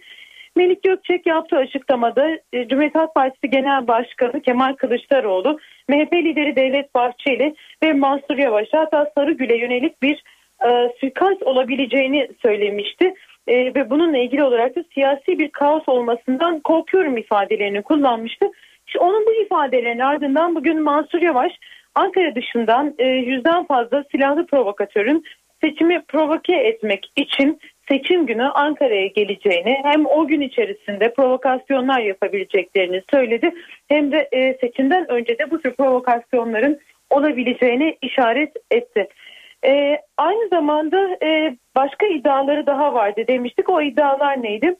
Melik 0.58 0.84
Gökçek 0.84 1.26
yaptığı 1.26 1.58
açıklamada 1.58 2.30
e, 2.53 2.68
Cumhuriyet 2.68 2.95
Halk 2.95 3.16
Partisi 3.16 3.49
Genel 3.49 3.88
Başkanı 3.88 4.41
Kemal 4.41 4.74
Kılıçdaroğlu, 4.74 5.60
MHP 5.89 6.14
lideri 6.14 6.55
Devlet 6.55 6.95
Bahçeli 6.95 7.55
ve 7.84 7.93
Mansur 7.93 8.38
Yavaş'a 8.38 8.80
hatta 8.80 9.12
Sarıgül'e 9.16 9.58
yönelik 9.58 10.01
bir 10.01 10.24
e, 10.66 10.70
suikast 10.99 11.43
olabileceğini 11.43 12.30
söylemişti. 12.41 13.14
E, 13.47 13.55
ve 13.76 13.89
bununla 13.89 14.18
ilgili 14.18 14.43
olarak 14.43 14.76
da 14.76 14.84
siyasi 14.93 15.39
bir 15.39 15.49
kaos 15.49 15.84
olmasından 15.88 16.60
korkuyorum 16.60 17.18
ifadelerini 17.18 17.82
kullanmıştı. 17.82 18.45
İşte 18.88 18.99
onun 18.99 19.26
bu 19.26 19.34
ifadelerinin 19.34 19.99
ardından 19.99 20.55
bugün 20.55 20.82
Mansur 20.82 21.22
Yavaş 21.22 21.51
Ankara 21.95 22.36
dışından 22.36 22.95
e, 22.97 23.08
yüzden 23.08 23.66
fazla 23.66 24.03
silahlı 24.12 24.45
provokatörün 24.45 25.24
seçimi 25.62 26.01
provoke 26.08 26.55
etmek 26.55 27.12
için 27.16 27.60
seçim 27.88 28.26
günü 28.26 28.44
Ankara'ya 28.44 29.08
geleceğini 29.08 29.80
hem 29.84 30.06
o 30.06 30.28
gün 30.28 30.42
içerisinde 30.42 31.14
provokasyonlar 31.14 32.00
yapabileceklerini 32.00 33.04
söyledi 33.12 33.52
hem 33.88 34.12
de 34.12 34.30
e, 34.32 34.58
seçimden 34.62 35.12
önce 35.12 35.40
de 35.40 35.52
bu 35.52 35.62
tür 35.62 35.76
provokasyonların 35.76 36.80
olabileceğini 37.10 37.98
işaret 38.02 38.52
etti. 38.72 39.08
E, 39.66 39.98
aynı 40.18 40.48
zamanda 40.48 41.18
e, 41.24 41.56
başka 41.76 42.06
iddiaları 42.06 42.66
daha 42.66 42.94
vardı 42.94 43.24
demiştik. 43.28 43.70
O 43.70 43.82
iddialar 43.82 44.44
neydi? 44.44 44.76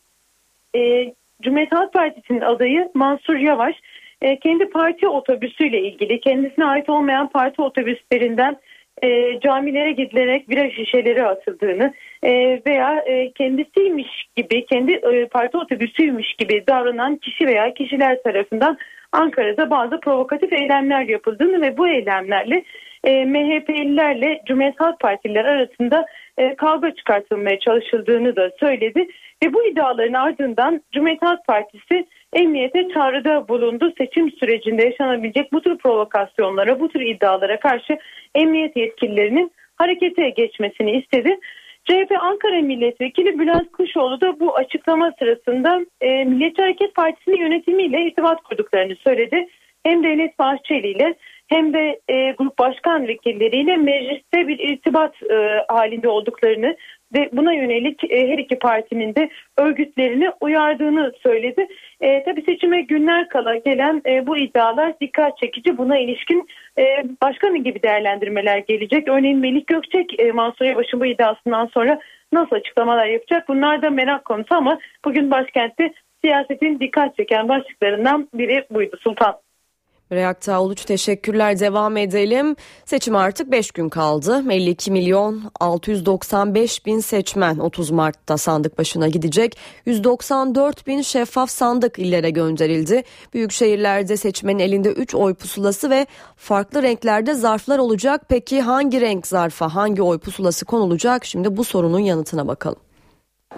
E, 0.76 1.14
Cumhuriyet 1.42 1.72
Halk 1.72 1.94
Partisi'nin 1.94 2.42
adayı 2.42 2.90
Mansur 2.94 3.36
Yavaş 3.36 3.76
e, 4.22 4.40
kendi 4.40 4.70
parti 4.70 5.08
otobüsüyle 5.08 5.82
ilgili 5.82 6.20
kendisine 6.20 6.66
ait 6.66 6.90
olmayan 6.90 7.28
parti 7.28 7.62
otobüslerinden 7.62 8.58
e, 9.04 9.40
camilere 9.40 9.92
gidilerek 9.92 10.50
bira 10.50 10.72
şişeleri 10.72 11.26
atıldığını 11.26 11.94
e, 12.24 12.62
veya 12.68 13.04
e, 13.06 13.32
kendisiymiş 13.32 14.26
gibi 14.36 14.66
kendi 14.66 14.92
e, 14.92 15.28
parti 15.28 15.58
otobüsüymüş 15.58 16.34
gibi 16.34 16.64
davranan 16.68 17.16
kişi 17.16 17.48
veya 17.48 17.74
kişiler 17.74 18.24
tarafından 18.24 18.78
Ankara'da 19.12 19.70
bazı 19.70 20.00
provokatif 20.00 20.54
eylemler 20.54 21.02
yapıldığını 21.02 21.62
ve 21.62 21.78
bu 21.78 21.88
eylemlerle 21.88 22.64
e, 23.04 23.26
MHP'lilerle 23.26 24.42
Cumhuriyet 24.48 24.80
Halk 24.80 25.00
Partililer 25.00 25.46
arasında 25.46 26.06
e, 26.38 26.56
kavga 26.56 26.96
çıkartılmaya 26.96 27.60
çalışıldığını 27.60 28.36
da 28.36 28.52
söyledi. 28.60 29.08
Ve 29.44 29.54
bu 29.54 29.68
iddiaların 29.68 30.14
ardından 30.14 30.82
Cumhuriyet 30.94 31.22
Halk 31.22 31.46
Partisi 31.46 32.08
emniyete 32.34 32.90
çağrıda 32.94 33.48
bulundu. 33.48 33.94
Seçim 33.98 34.32
sürecinde 34.32 34.86
yaşanabilecek 34.86 35.54
bu 35.54 35.62
tür 35.62 35.78
provokasyonlara, 35.78 36.80
bu 36.80 36.90
tür 36.90 37.02
iddialara 37.02 37.60
karşı 37.60 37.98
emniyet 38.36 38.78
yetkililerinin 38.78 39.52
harekete 39.76 40.30
geçmesini 40.30 40.92
istedi. 40.92 41.40
CHP 41.86 42.12
Ankara 42.20 42.62
Milletvekili 42.62 43.40
Bülent 43.40 43.72
Kuşoğlu 43.72 44.22
da 44.22 44.40
bu 44.40 44.56
açıklama 44.56 45.12
sırasında 45.20 45.80
e, 46.02 46.24
Milliyetçi 46.24 46.62
Hareket 46.62 46.96
Partisi'nin 46.96 47.38
yönetimiyle 47.38 48.02
irtibat 48.02 48.44
kurduklarını 48.44 48.96
söyledi. 48.96 49.48
Hem 49.84 50.04
Devlet 50.04 50.40
Bahçeli 50.40 50.88
ile 50.88 51.16
hem 51.48 51.74
de 51.74 52.00
e, 52.08 52.32
grup 52.32 52.60
başkan 52.60 53.08
vekilleriyle 53.08 53.78
mecliste 53.78 54.48
bir 54.48 54.60
irtibat 54.60 55.24
e, 55.24 55.66
halinde 55.68 56.10
olduklarını 56.10 56.76
ve 57.14 57.30
buna 57.34 57.54
yönelik 57.54 58.04
e, 58.04 58.28
her 58.28 58.38
iki 58.38 58.60
partinin 58.60 59.16
de 59.16 59.30
örgütlerini 59.58 60.30
uyardığını 60.42 61.12
söyledi. 61.24 61.68
E, 62.02 62.24
tabii 62.24 62.42
seçime 62.42 62.82
günler 62.82 63.30
kala 63.30 63.56
gelen 63.56 64.02
e, 64.06 64.28
bu 64.28 64.38
iddialar 64.38 65.00
dikkat 65.02 65.38
çekici. 65.38 65.78
Buna 65.78 65.98
ilişkin 65.98 66.48
e, 66.78 66.84
başka 67.22 67.48
gibi 67.48 67.84
değerlendirmeler 67.84 68.58
gelecek? 68.58 69.08
Örneğin 69.08 69.40
Melik 69.40 69.68
Gökçek 69.68 70.20
e, 70.20 70.32
Mansur 70.32 70.66
Yavaş'ın 70.66 71.00
bu 71.00 71.06
iddiasından 71.06 71.66
sonra 71.66 72.00
nasıl 72.34 72.56
açıklamalar 72.56 73.06
yapacak? 73.06 73.48
Bunlar 73.48 73.82
da 73.82 73.90
merak 73.90 74.26
konusu 74.26 74.56
ama 74.56 74.80
bugün 75.06 75.32
başkentte 75.32 75.94
siyasetin 76.24 76.80
dikkat 76.80 77.16
çeken 77.18 77.50
başlıklarından 77.50 78.28
biri 78.34 78.66
buydu 78.72 78.98
Sultan. 79.02 79.47
Reakta 80.12 80.62
Uluç 80.62 80.86
teşekkürler 80.86 81.60
devam 81.60 81.98
edelim. 81.98 82.56
Seçim 82.86 83.16
artık 83.16 83.52
5 83.52 83.72
gün 83.72 83.90
kaldı. 83.90 84.44
52 84.50 84.92
milyon 84.92 85.52
695 85.60 86.86
bin 86.86 87.00
seçmen 87.00 87.58
30 87.58 87.92
Mart'ta 87.92 88.38
sandık 88.38 88.78
başına 88.78 89.08
gidecek. 89.08 89.58
194 89.86 90.88
bin 90.88 91.02
şeffaf 91.02 91.50
sandık 91.50 92.00
illere 92.00 92.30
gönderildi. 92.30 93.04
Büyük 93.34 93.52
şehirlerde 93.52 94.18
seçmenin 94.18 94.60
elinde 94.60 94.90
3 94.90 95.16
oy 95.16 95.34
pusulası 95.34 95.90
ve 95.90 96.06
farklı 96.36 96.84
renklerde 96.84 97.34
zarflar 97.34 97.80
olacak. 97.80 98.22
Peki 98.30 98.62
hangi 98.62 99.02
renk 99.02 99.28
zarfa 99.28 99.76
hangi 99.76 100.02
oy 100.02 100.18
pusulası 100.18 100.66
konulacak? 100.66 101.26
Şimdi 101.26 101.58
bu 101.58 101.64
sorunun 101.64 102.00
yanıtına 102.00 102.48
bakalım. 102.48 102.80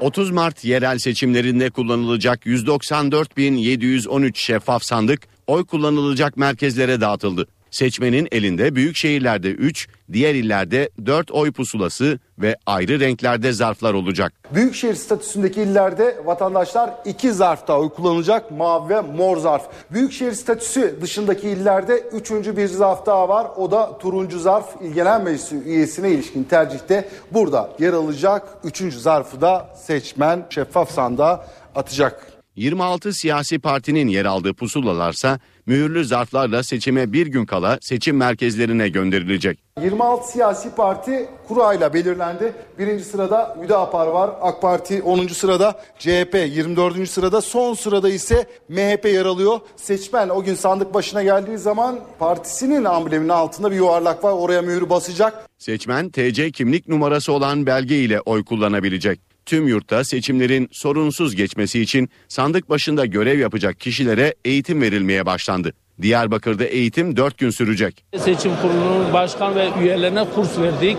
30 0.02 0.32
Mart 0.32 0.66
yerel 0.66 0.97
seçimlerinde 0.97 1.70
kullanılacak 1.70 2.45
194.713 2.45 4.32
şeffaf 4.36 4.84
sandık 4.84 5.22
oy 5.50 5.66
kullanılacak 5.66 6.38
merkezlere 6.38 7.02
dağıtıldı. 7.02 7.47
Seçmenin 7.72 8.28
elinde 8.32 8.76
büyük 8.76 8.95
şehirlerde 8.95 9.52
3, 9.52 9.88
diğer 10.14 10.36
illerde 10.36 10.89
4 11.06 11.32
oy 11.32 11.52
pusulası 11.52 12.20
ve 12.39 12.56
ayrı 12.66 13.00
renklerde 13.00 13.52
zarflar 13.52 13.93
olacak. 13.93 14.34
Büyükşehir 14.54 14.95
statüsündeki 14.95 15.62
illerde 15.62 16.18
vatandaşlar 16.26 16.93
iki 17.06 17.34
zarfta 17.34 17.80
oy 17.80 17.89
kullanacak 17.89 18.52
mavi 18.52 18.89
ve 18.89 19.02
mor 19.02 19.38
zarf. 19.38 19.64
Büyükşehir 19.91 20.34
statüsü 20.34 20.97
dışındaki 21.02 21.50
illerde 21.50 22.00
üçüncü 22.00 22.58
bir 22.58 22.68
zarf 22.68 23.06
daha 23.06 23.30
var. 23.30 23.47
O 23.58 23.72
da 23.72 23.97
turuncu 23.97 24.39
zarf 24.39 24.66
İl 24.82 24.93
Genel 24.93 25.22
Meclisi 25.22 25.56
üyesine 25.56 26.12
ilişkin 26.12 26.43
tercihte 26.43 27.10
burada 27.32 27.70
yer 27.80 27.93
alacak. 27.93 28.47
Üçüncü 28.64 29.00
zarfı 29.00 29.41
da 29.41 29.76
seçmen 29.86 30.45
şeffaf 30.50 30.91
sandığa 30.91 31.45
atacak. 31.76 32.38
26 32.60 33.14
siyasi 33.14 33.60
partinin 33.60 34.07
yer 34.07 34.26
aldığı 34.26 34.53
pusulalarsa 34.53 35.39
mühürlü 35.66 36.05
zarflarla 36.05 36.64
seçime 36.64 37.14
bir 37.14 37.28
gün 37.28 37.45
kala 37.45 37.78
seçim 37.82 38.18
merkezlerine 38.18 38.89
gönderilecek. 38.89 39.60
26 39.82 40.32
siyasi 40.32 40.76
parti 40.76 41.30
kurayla 41.47 41.93
belirlendi. 41.93 42.53
Birinci 42.80 43.03
sırada 43.03 43.57
Hüdapar 43.64 44.07
var. 44.07 44.32
AK 44.41 44.62
Parti 44.62 45.01
10. 45.01 45.28
sırada. 45.28 45.82
CHP 45.99 46.36
24. 46.36 47.10
sırada. 47.10 47.41
Son 47.41 47.74
sırada 47.74 48.10
ise 48.10 48.47
MHP 48.70 49.05
yer 49.05 49.26
alıyor. 49.26 49.60
Seçmen 49.76 50.30
o 50.30 50.43
gün 50.43 50.55
sandık 50.55 50.93
başına 50.93 51.24
geldiği 51.24 51.57
zaman 51.57 51.99
partisinin 52.20 52.86
ambleminin 52.86 53.30
altında 53.30 53.72
bir 53.72 53.76
yuvarlak 53.76 54.24
var. 54.24 54.32
Oraya 54.32 54.62
mühürü 54.62 54.89
basacak. 54.89 55.45
Seçmen 55.57 56.10
TC 56.10 56.51
kimlik 56.51 56.88
numarası 56.88 57.34
olan 57.34 57.66
belge 57.66 57.95
ile 57.95 58.22
oy 58.22 58.43
kullanabilecek. 58.43 59.20
Tüm 59.50 59.68
yurtta 59.68 60.04
seçimlerin 60.04 60.70
sorunsuz 60.72 61.36
geçmesi 61.36 61.82
için 61.82 62.10
sandık 62.28 62.70
başında 62.70 63.06
görev 63.06 63.39
yapacak 63.39 63.80
kişilere 63.80 64.36
eğitim 64.45 64.82
verilmeye 64.82 65.26
başlandı. 65.26 65.74
Diyarbakır'da 66.02 66.64
eğitim 66.64 67.18
4 67.18 67.38
gün 67.38 67.50
sürecek. 67.50 68.06
Seçim 68.18 68.52
kurulunun 68.62 69.14
başkan 69.14 69.56
ve 69.56 69.70
üyelerine 69.82 70.26
kurs 70.36 70.60
verdik. 70.60 70.97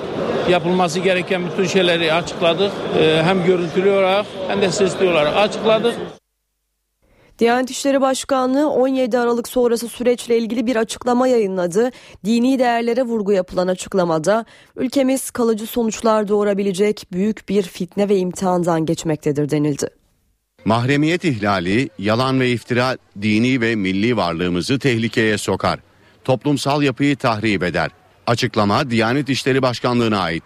Yapılması 0.48 1.00
gereken 1.00 1.42
bütün 1.50 1.64
şeyleri 1.64 2.12
açıkladık. 2.12 2.72
Ee, 2.98 3.22
hem 3.24 3.44
görüntülü 3.44 3.90
olarak 3.90 4.26
hem 4.48 4.62
de 4.62 4.70
sesli 4.70 5.08
olarak 5.08 5.36
açıkladık. 5.36 5.94
Diyanet 7.40 7.70
İşleri 7.70 8.00
Başkanlığı 8.00 8.70
17 8.70 9.18
Aralık 9.18 9.48
sonrası 9.48 9.88
süreçle 9.88 10.38
ilgili 10.38 10.66
bir 10.66 10.76
açıklama 10.76 11.28
yayınladı. 11.28 11.90
Dini 12.24 12.58
değerlere 12.58 13.02
vurgu 13.02 13.32
yapılan 13.32 13.68
açıklamada 13.68 14.44
ülkemiz 14.76 15.30
kalıcı 15.30 15.66
sonuçlar 15.66 16.28
doğurabilecek 16.28 17.06
büyük 17.12 17.48
bir 17.48 17.62
fitne 17.62 18.08
ve 18.08 18.16
imtihandan 18.16 18.86
geçmektedir 18.86 19.50
denildi. 19.50 19.88
Mahremiyet 20.64 21.24
ihlali, 21.24 21.88
yalan 21.98 22.40
ve 22.40 22.50
iftira 22.50 22.96
dini 23.22 23.60
ve 23.60 23.76
milli 23.76 24.16
varlığımızı 24.16 24.78
tehlikeye 24.78 25.38
sokar. 25.38 25.80
Toplumsal 26.24 26.82
yapıyı 26.82 27.16
tahrip 27.16 27.62
eder. 27.62 27.90
Açıklama 28.26 28.90
Diyanet 28.90 29.28
İşleri 29.28 29.62
Başkanlığı'na 29.62 30.18
ait. 30.18 30.44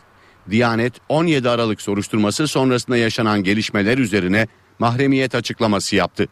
Diyanet 0.50 0.92
17 1.08 1.48
Aralık 1.48 1.82
soruşturması 1.82 2.48
sonrasında 2.48 2.96
yaşanan 2.96 3.42
gelişmeler 3.42 3.98
üzerine 3.98 4.46
mahremiyet 4.78 5.34
açıklaması 5.34 5.96
yaptı. 5.96 6.28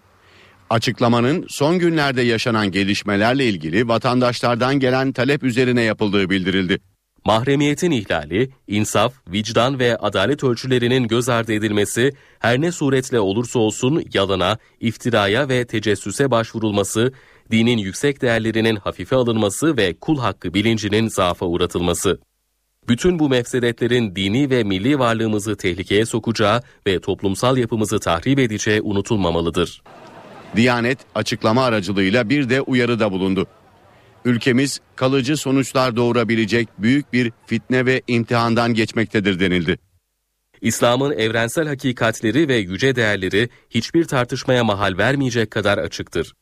Açıklamanın 0.70 1.46
son 1.48 1.78
günlerde 1.78 2.22
yaşanan 2.22 2.70
gelişmelerle 2.70 3.46
ilgili 3.46 3.88
vatandaşlardan 3.88 4.80
gelen 4.80 5.12
talep 5.12 5.42
üzerine 5.42 5.82
yapıldığı 5.82 6.30
bildirildi. 6.30 6.78
Mahremiyetin 7.24 7.90
ihlali, 7.90 8.50
insaf, 8.66 9.14
vicdan 9.28 9.78
ve 9.78 9.96
adalet 9.96 10.44
ölçülerinin 10.44 11.08
göz 11.08 11.28
ardı 11.28 11.52
edilmesi, 11.52 12.12
her 12.38 12.60
ne 12.60 12.72
suretle 12.72 13.20
olursa 13.20 13.58
olsun 13.58 14.04
yalana, 14.14 14.58
iftiraya 14.80 15.48
ve 15.48 15.66
tecessüse 15.66 16.30
başvurulması, 16.30 17.12
dinin 17.50 17.78
yüksek 17.78 18.22
değerlerinin 18.22 18.76
hafife 18.76 19.16
alınması 19.16 19.76
ve 19.76 19.94
kul 19.94 20.18
hakkı 20.18 20.54
bilincinin 20.54 21.08
zaafa 21.08 21.46
uğratılması. 21.46 22.20
Bütün 22.88 23.18
bu 23.18 23.28
mefsedetlerin 23.28 24.16
dini 24.16 24.50
ve 24.50 24.64
milli 24.64 24.98
varlığımızı 24.98 25.56
tehlikeye 25.56 26.06
sokacağı 26.06 26.62
ve 26.86 27.00
toplumsal 27.00 27.56
yapımızı 27.56 28.00
tahrip 28.00 28.38
edeceği 28.38 28.80
unutulmamalıdır. 28.80 29.82
Diyanet 30.56 30.98
açıklama 31.14 31.64
aracılığıyla 31.64 32.28
bir 32.28 32.48
de 32.48 32.60
uyarıda 32.60 33.12
bulundu. 33.12 33.46
Ülkemiz 34.24 34.80
kalıcı 34.96 35.36
sonuçlar 35.36 35.96
doğurabilecek 35.96 36.68
büyük 36.78 37.12
bir 37.12 37.32
fitne 37.46 37.86
ve 37.86 38.02
imtihandan 38.06 38.74
geçmektedir 38.74 39.40
denildi. 39.40 39.78
İslam'ın 40.60 41.12
evrensel 41.12 41.68
hakikatleri 41.68 42.48
ve 42.48 42.56
yüce 42.56 42.96
değerleri 42.96 43.48
hiçbir 43.70 44.04
tartışmaya 44.04 44.64
mahal 44.64 44.98
vermeyecek 44.98 45.50
kadar 45.50 45.78
açıktır. 45.78 46.32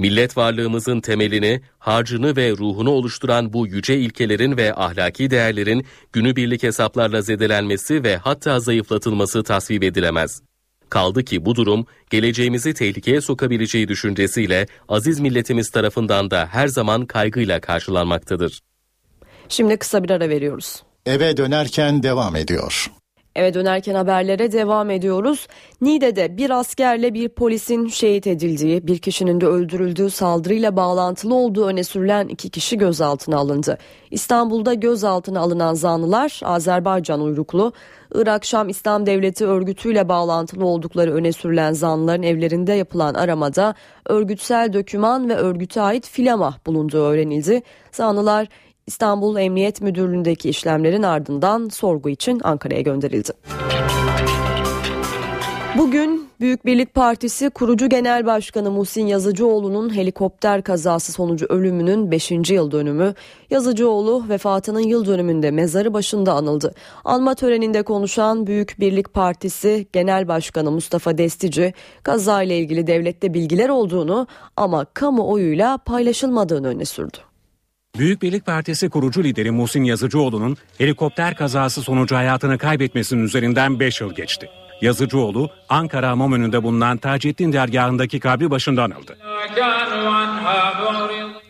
Millet 0.00 0.36
varlığımızın 0.36 1.00
temelini, 1.00 1.60
harcını 1.78 2.36
ve 2.36 2.50
ruhunu 2.50 2.90
oluşturan 2.90 3.52
bu 3.52 3.66
yüce 3.66 3.98
ilkelerin 3.98 4.56
ve 4.56 4.74
ahlaki 4.74 5.30
değerlerin 5.30 5.86
günübirlik 6.12 6.62
hesaplarla 6.62 7.22
zedelenmesi 7.22 8.04
ve 8.04 8.16
hatta 8.16 8.60
zayıflatılması 8.60 9.42
tasvip 9.42 9.82
edilemez. 9.82 10.42
Kaldı 10.90 11.24
ki 11.24 11.44
bu 11.44 11.54
durum 11.54 11.86
geleceğimizi 12.10 12.74
tehlikeye 12.74 13.20
sokabileceği 13.20 13.88
düşüncesiyle 13.88 14.66
aziz 14.88 15.20
milletimiz 15.20 15.70
tarafından 15.70 16.30
da 16.30 16.48
her 16.50 16.68
zaman 16.68 17.06
kaygıyla 17.06 17.60
karşılanmaktadır. 17.60 18.60
Şimdi 19.48 19.76
kısa 19.76 20.04
bir 20.04 20.10
ara 20.10 20.28
veriyoruz. 20.28 20.82
Eve 21.06 21.36
dönerken 21.36 22.02
devam 22.02 22.36
ediyor. 22.36 22.90
Eve 23.36 23.54
dönerken 23.54 23.94
haberlere 23.94 24.52
devam 24.52 24.90
ediyoruz. 24.90 25.46
Niğde'de 25.80 26.36
bir 26.36 26.50
askerle 26.50 27.14
bir 27.14 27.28
polisin 27.28 27.86
şehit 27.86 28.26
edildiği, 28.26 28.86
bir 28.86 28.98
kişinin 28.98 29.40
de 29.40 29.46
öldürüldüğü 29.46 30.10
saldırıyla 30.10 30.76
bağlantılı 30.76 31.34
olduğu 31.34 31.66
öne 31.66 31.84
sürülen 31.84 32.28
iki 32.28 32.50
kişi 32.50 32.78
gözaltına 32.78 33.36
alındı. 33.36 33.78
İstanbul'da 34.10 34.74
gözaltına 34.74 35.40
alınan 35.40 35.74
zanlılar 35.74 36.40
Azerbaycan 36.44 37.20
uyruklu, 37.20 37.72
Irak 38.14 38.44
Şam 38.44 38.68
İslam 38.68 39.06
Devleti 39.06 39.46
örgütüyle 39.46 40.08
bağlantılı 40.08 40.66
oldukları 40.66 41.14
öne 41.14 41.32
sürülen 41.32 41.72
zanlıların 41.72 42.22
evlerinde 42.22 42.72
yapılan 42.72 43.14
aramada 43.14 43.74
örgütsel 44.06 44.72
döküman 44.72 45.28
ve 45.28 45.34
örgüte 45.34 45.80
ait 45.80 46.08
filama 46.08 46.54
bulunduğu 46.66 47.02
öğrenildi. 47.02 47.62
Zanlılar 47.92 48.48
İstanbul 48.86 49.36
Emniyet 49.36 49.80
Müdürlüğü'ndeki 49.80 50.48
işlemlerin 50.48 51.02
ardından 51.02 51.68
sorgu 51.68 52.08
için 52.08 52.40
Ankara'ya 52.44 52.80
gönderildi. 52.80 53.32
Bugün 55.78 56.28
Büyük 56.40 56.66
Birlik 56.66 56.94
Partisi 56.94 57.50
kurucu 57.50 57.88
genel 57.88 58.26
başkanı 58.26 58.70
Muhsin 58.70 59.06
Yazıcıoğlu'nun 59.06 59.94
helikopter 59.96 60.62
kazası 60.62 61.12
sonucu 61.12 61.46
ölümünün 61.46 62.10
5. 62.10 62.30
yıl 62.50 62.70
dönümü. 62.70 63.14
Yazıcıoğlu 63.50 64.24
vefatının 64.28 64.80
yıl 64.80 65.06
dönümünde 65.06 65.50
mezarı 65.50 65.94
başında 65.94 66.32
anıldı. 66.32 66.74
Anma 67.04 67.34
töreninde 67.34 67.82
konuşan 67.82 68.46
Büyük 68.46 68.80
Birlik 68.80 69.14
Partisi 69.14 69.86
Genel 69.92 70.28
Başkanı 70.28 70.70
Mustafa 70.70 71.18
Destici 71.18 71.74
kazayla 72.02 72.54
ilgili 72.54 72.86
devlette 72.86 73.34
bilgiler 73.34 73.68
olduğunu 73.68 74.26
ama 74.56 74.84
kamuoyuyla 74.84 75.78
paylaşılmadığını 75.78 76.68
öne 76.68 76.84
sürdü. 76.84 77.25
Büyük 77.98 78.22
Birlik 78.22 78.46
Partisi 78.46 78.88
kurucu 78.88 79.24
lideri 79.24 79.50
Muhsin 79.50 79.84
Yazıcıoğlu'nun 79.84 80.56
helikopter 80.78 81.34
kazası 81.34 81.82
sonucu 81.82 82.16
hayatını 82.16 82.58
kaybetmesinin 82.58 83.22
üzerinden 83.24 83.80
5 83.80 84.00
yıl 84.00 84.14
geçti. 84.14 84.48
Yazıcıoğlu 84.80 85.50
Ankara 85.68 86.08
Hamam 86.08 86.32
önünde 86.32 86.62
bulunan 86.62 86.96
Taceddin 86.98 87.52
dergahındaki 87.52 88.20
kabri 88.20 88.50
başında 88.50 88.82
anıldı. 88.82 89.18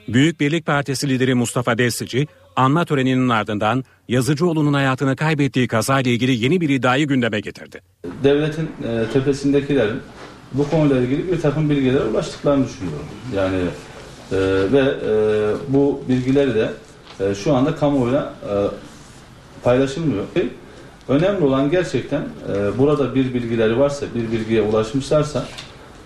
Büyük 0.08 0.40
Birlik 0.40 0.66
Partisi 0.66 1.08
lideri 1.08 1.34
Mustafa 1.34 1.78
Destici 1.78 2.26
anma 2.56 2.84
töreninin 2.84 3.28
ardından 3.28 3.84
Yazıcıoğlu'nun 4.08 4.74
hayatını 4.74 5.16
kaybettiği 5.16 5.68
kazayla 5.68 6.10
ilgili 6.10 6.44
yeni 6.44 6.60
bir 6.60 6.68
iddiayı 6.68 7.06
gündeme 7.06 7.40
getirdi. 7.40 7.80
Devletin 8.24 8.70
e, 8.84 9.12
tepesindekilerin 9.12 10.00
bu 10.52 10.70
konuyla 10.70 11.00
ilgili 11.00 11.32
bir 11.32 11.40
takım 11.40 11.70
bilgilere 11.70 12.04
ulaştıklarını 12.04 12.68
düşünüyorum. 12.68 13.06
Yani 13.36 13.58
e, 14.32 14.36
ve 14.72 14.80
e, 14.80 15.12
bu 15.68 16.00
bilgileri 16.08 16.54
de 16.54 16.70
e, 17.20 17.34
şu 17.34 17.54
anda 17.54 17.76
kamuoyuna 17.76 18.32
e, 18.50 18.54
paylaşılmıyor. 19.64 20.24
Önemli 21.08 21.44
olan 21.44 21.70
gerçekten 21.70 22.20
e, 22.22 22.78
burada 22.78 23.14
bir 23.14 23.34
bilgileri 23.34 23.78
varsa, 23.78 24.06
bir 24.14 24.32
bilgiye 24.32 24.62
ulaşmışlarsa 24.62 25.46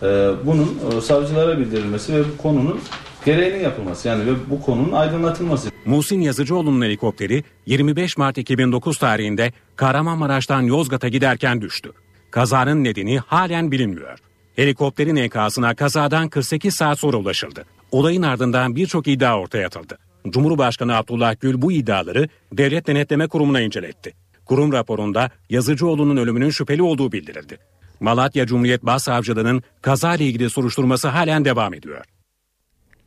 e, 0.03 0.07
bunun 0.45 0.79
e, 0.97 1.01
savcılara 1.01 1.59
bildirilmesi 1.59 2.15
ve 2.15 2.23
bu 2.33 2.43
konunun 2.43 2.81
gereğinin 3.25 3.65
yapılması 3.65 4.09
yani 4.09 4.27
ve 4.27 4.31
bu 4.51 4.63
konunun 4.63 4.93
aydınlatılması. 4.93 5.71
Muhsin 5.85 6.21
Yazıcıoğlu'nun 6.21 6.85
helikopteri 6.85 7.45
25 7.67 8.19
Mart 8.19 8.39
2009 8.39 8.99
tarihinde 8.99 9.53
Kahramanmaraş'tan 9.77 10.63
Yozgat'a 10.63 11.09
giderken 11.09 11.61
düştü. 11.61 11.93
Kazanın 12.31 12.85
nedeni 12.85 13.19
halen 13.19 13.71
bilinmiyor. 13.71 14.19
Helikopterin 14.57 15.17
enkazına 15.17 15.75
kazadan 15.75 16.29
48 16.29 16.75
saat 16.75 16.99
sonra 16.99 17.17
ulaşıldı. 17.17 17.65
Olayın 17.93 18.23
ardından 18.23 18.77
birçok 18.77 19.09
iddia 19.09 19.41
ortaya 19.41 19.67
atıldı. 19.67 19.99
Cumhurbaşkanı 20.29 20.97
Abdullah 20.97 21.41
Gül 21.41 21.63
bu 21.63 21.73
iddiaları 21.73 22.29
Devlet 22.53 22.87
Denetleme 22.87 23.29
Kurumu'na 23.29 23.61
inceletti. 23.61 24.13
Kurum 24.45 24.73
raporunda 24.73 25.31
Yazıcıoğlu'nun 25.51 26.17
ölümünün 26.17 26.51
şüpheli 26.51 26.83
olduğu 26.83 27.13
bildirildi. 27.13 27.59
Malatya 28.01 28.47
Cumhuriyet 28.47 28.83
Başsavcılığı'nın 28.83 29.63
kaza 29.83 30.15
ile 30.15 30.25
ilgili 30.25 30.51
soruşturması 30.51 31.09
halen 31.09 31.45
devam 31.45 31.75
ediyor. 31.75 32.05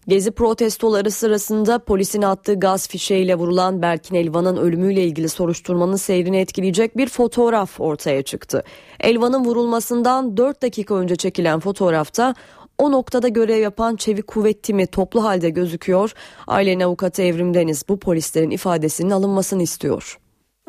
Gezi 0.08 0.32
protestoları 0.32 1.12
sırasında 1.12 1.80
polisin 1.80 2.22
attığı 2.22 2.60
gaz 2.60 2.88
fişeğiyle 2.88 3.36
vurulan 3.36 3.82
Berkin 3.82 4.16
Elvan'ın 4.16 4.58
ölümüyle 4.58 5.04
ilgili 5.04 5.30
soruşturmanın 5.30 5.96
seyrini 5.96 6.38
etkileyecek 6.38 6.98
bir 6.98 7.10
fotoğraf 7.10 7.80
ortaya 7.80 8.22
çıktı. 8.22 8.64
Elvan'ın 9.00 9.46
vurulmasından 9.46 10.38
4 10.38 10.62
dakika 10.62 10.96
önce 10.96 11.16
çekilen 11.16 11.60
fotoğrafta 11.60 12.36
o 12.78 12.92
noktada 12.92 13.28
görev 13.28 13.62
yapan 13.62 13.96
çevik 13.96 14.28
kuvvet 14.28 14.64
timi 14.64 14.88
toplu 14.88 15.24
halde 15.24 15.50
gözüküyor. 15.50 16.14
Ailenin 16.48 16.84
avukatı 16.84 17.22
Evrim 17.22 17.54
Deniz 17.54 17.90
bu 17.90 18.00
polislerin 18.00 18.52
ifadesinin 18.52 19.10
alınmasını 19.10 19.64
istiyor. 19.64 20.20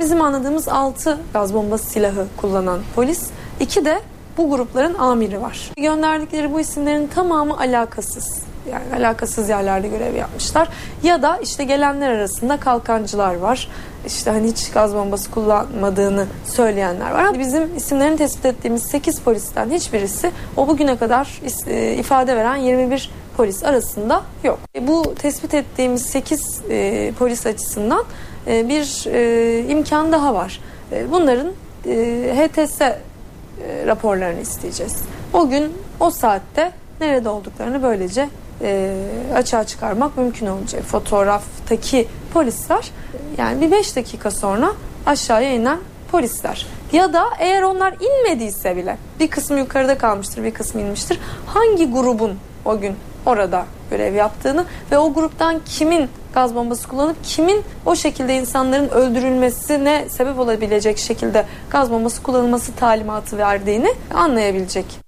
Bizim 0.00 0.20
anladığımız 0.20 0.68
6 0.68 1.18
gaz 1.32 1.54
bombası 1.54 1.90
silahı 1.90 2.26
kullanan 2.36 2.80
polis, 2.94 3.30
2 3.60 3.84
de 3.84 4.00
bu 4.38 4.50
grupların 4.50 4.94
amiri 4.94 5.40
var. 5.40 5.70
Gönderdikleri 5.76 6.52
bu 6.52 6.60
isimlerin 6.60 7.06
tamamı 7.06 7.58
alakasız. 7.58 8.42
Yani 8.72 9.04
alakasız 9.04 9.48
yerlerde 9.48 9.88
görev 9.88 10.14
yapmışlar. 10.14 10.68
Ya 11.02 11.22
da 11.22 11.36
işte 11.36 11.64
gelenler 11.64 12.10
arasında 12.10 12.56
kalkancılar 12.56 13.34
var. 13.34 13.68
İşte 14.06 14.30
hani 14.30 14.46
hiç 14.50 14.70
gaz 14.70 14.94
bombası 14.94 15.30
kullanmadığını 15.30 16.26
söyleyenler 16.44 17.10
var. 17.10 17.38
Bizim 17.38 17.76
isimlerini 17.76 18.16
tespit 18.16 18.44
ettiğimiz 18.44 18.82
8 18.82 19.20
polisten 19.20 19.70
hiçbirisi 19.70 20.30
o 20.56 20.68
bugüne 20.68 20.96
kadar 20.96 21.40
e, 21.66 21.94
ifade 21.94 22.36
veren 22.36 22.56
21 22.56 23.10
polis 23.36 23.64
arasında 23.64 24.22
yok. 24.44 24.58
E, 24.74 24.86
bu 24.86 25.14
tespit 25.14 25.54
ettiğimiz 25.54 26.02
8 26.02 26.60
e, 26.70 27.12
polis 27.18 27.46
açısından 27.46 28.04
bir 28.46 29.04
imkan 29.70 30.12
daha 30.12 30.34
var. 30.34 30.60
Bunların 31.10 31.52
e, 31.86 32.34
HTS 32.36 32.80
e, 32.80 32.96
raporlarını 33.86 34.40
isteyeceğiz. 34.40 34.96
O 35.32 35.48
gün 35.48 35.72
o 36.00 36.10
saatte 36.10 36.72
nerede 37.00 37.28
olduklarını 37.28 37.82
böylece 37.82 38.28
e, 38.62 38.96
açığa 39.34 39.64
çıkarmak 39.64 40.16
mümkün 40.16 40.46
olacak. 40.46 40.82
Fotoğraftaki 40.82 42.08
polisler 42.32 42.90
yani 43.38 43.60
bir 43.60 43.70
5 43.70 43.96
dakika 43.96 44.30
sonra 44.30 44.72
aşağıya 45.06 45.52
inen 45.52 45.78
polisler. 46.12 46.66
Ya 46.92 47.12
da 47.12 47.24
eğer 47.38 47.62
onlar 47.62 47.94
inmediyse 48.00 48.76
bile 48.76 48.98
bir 49.20 49.30
kısmı 49.30 49.58
yukarıda 49.58 49.98
kalmıştır 49.98 50.44
bir 50.44 50.54
kısmı 50.54 50.80
inmiştir. 50.80 51.20
Hangi 51.46 51.90
grubun 51.90 52.38
o 52.64 52.80
gün 52.80 52.96
orada 53.26 53.64
görev 53.90 54.14
yaptığını 54.14 54.64
ve 54.90 54.98
o 54.98 55.14
gruptan 55.14 55.60
kimin 55.66 56.08
gaz 56.34 56.54
bombası 56.54 56.88
kullanıp 56.88 57.16
kimin 57.24 57.62
o 57.86 57.96
şekilde 57.96 58.36
insanların 58.36 58.88
öldürülmesine 58.88 60.08
sebep 60.08 60.38
olabilecek 60.38 60.98
şekilde 60.98 61.46
gaz 61.70 61.90
bombası 61.90 62.22
kullanılması 62.22 62.72
talimatı 62.72 63.38
verdiğini 63.38 63.94
anlayabilecek. 64.14 65.03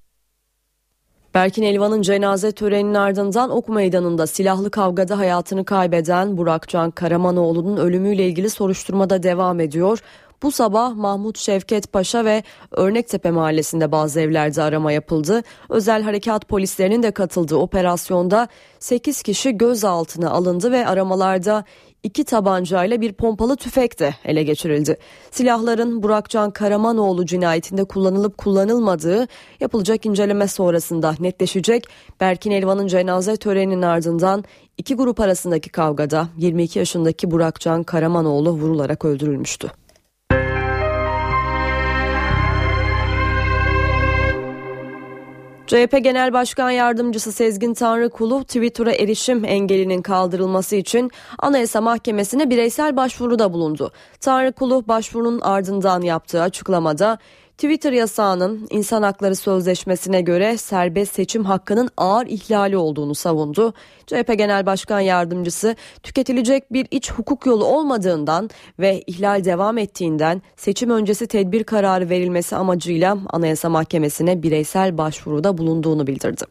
Berkin 1.37 1.62
Elvan'ın 1.62 2.03
cenaze 2.03 2.53
töreninin 2.53 2.95
ardından 2.95 3.51
Ok 3.51 3.68
Meydanı'nda 3.68 4.26
silahlı 4.26 4.70
kavgada 4.70 5.18
hayatını 5.18 5.64
kaybeden 5.64 6.37
Burakcan 6.37 6.91
Karamanoğlu'nun 6.91 7.76
ölümüyle 7.76 8.26
ilgili 8.26 8.51
soruşturmada 8.51 9.22
devam 9.22 9.61
ediyor. 9.61 9.99
Bu 10.43 10.51
sabah 10.51 10.95
Mahmut 10.95 11.39
Şevket 11.39 11.93
Paşa 11.93 12.24
ve 12.24 12.43
Örnektepe 12.70 13.30
mahallesinde 13.30 13.93
bazı 13.93 14.20
evlerde 14.20 14.62
arama 14.62 14.93
yapıldı. 14.93 15.43
Özel 15.68 16.03
harekat 16.03 16.49
polislerinin 16.49 17.03
de 17.03 17.11
katıldığı 17.11 17.57
operasyonda 17.57 18.49
8 18.78 19.22
kişi 19.22 19.59
gözaltına 19.59 20.30
alındı 20.30 20.72
ve 20.72 20.87
aramalarda 20.87 21.64
iki 22.03 22.24
tabancayla 22.24 23.01
bir 23.01 23.12
pompalı 23.12 23.57
tüfek 23.57 23.99
de 23.99 24.14
ele 24.24 24.43
geçirildi. 24.43 24.97
Silahların 25.30 26.03
Burakcan 26.03 26.51
Karamanoğlu 26.51 27.26
cinayetinde 27.26 27.84
kullanılıp 27.84 28.39
kullanılmadığı 28.39 29.26
yapılacak 29.61 30.07
inceleme 30.07 30.49
sonrasında 30.49 31.14
netleşecek. 31.20 31.84
Berkin 32.20 32.51
Elvan'ın 32.51 32.87
cenaze 32.87 33.37
töreninin 33.37 33.82
ardından 33.82 34.45
iki 34.78 34.95
grup 34.95 35.20
arasındaki 35.20 35.70
kavgada 35.70 36.28
22 36.37 36.78
yaşındaki 36.78 37.30
Burakcan 37.30 37.82
Karamanoğlu 37.82 38.51
vurularak 38.51 39.05
öldürülmüştü. 39.05 39.86
CHP 45.67 46.05
Genel 46.05 46.33
Başkan 46.33 46.71
Yardımcısı 46.71 47.33
Sezgin 47.33 47.75
Tanrıkulu 47.75 48.45
Twitter'a 48.45 48.93
erişim 48.93 49.45
engelinin 49.45 50.03
kaldırılması 50.03 50.77
için 50.77 51.11
Anayasa 51.39 51.81
Mahkemesi'ne 51.81 52.51
bireysel 52.51 52.97
başvuruda 52.97 53.53
bulundu. 53.53 53.93
Tanrıkulu 54.21 54.89
başvurunun 54.89 55.41
ardından 55.41 56.01
yaptığı 56.01 56.43
açıklamada 56.43 57.19
Twitter 57.57 57.93
yasağının 57.93 58.67
insan 58.71 59.03
hakları 59.03 59.37
sözleşmesine 59.37 60.21
göre 60.21 60.57
serbest 60.57 61.15
seçim 61.15 61.45
hakkının 61.45 61.89
ağır 61.97 62.27
ihlali 62.27 62.77
olduğunu 62.77 63.15
savundu. 63.15 63.75
CHP 64.07 64.39
Genel 64.39 64.67
Başkan 64.67 65.01
Yardımcısı 65.01 65.77
tüketilecek 66.03 66.73
bir 66.73 66.87
iç 66.91 67.13
hukuk 67.13 67.47
yolu 67.47 67.65
olmadığından 67.65 68.51
ve 68.79 69.03
ihlal 69.07 69.45
devam 69.45 69.79
ettiğinden 69.79 70.43
seçim 70.57 70.91
öncesi 70.91 71.27
tedbir 71.27 71.65
kararı 71.65 72.09
verilmesi 72.11 72.57
amacıyla 72.57 73.19
Anayasa 73.31 73.69
Mahkemesi'ne 73.69 74.43
bireysel 74.43 74.99
başvuruda 74.99 75.59
bulunduğunu 75.59 76.07
bildirdi. 76.07 76.45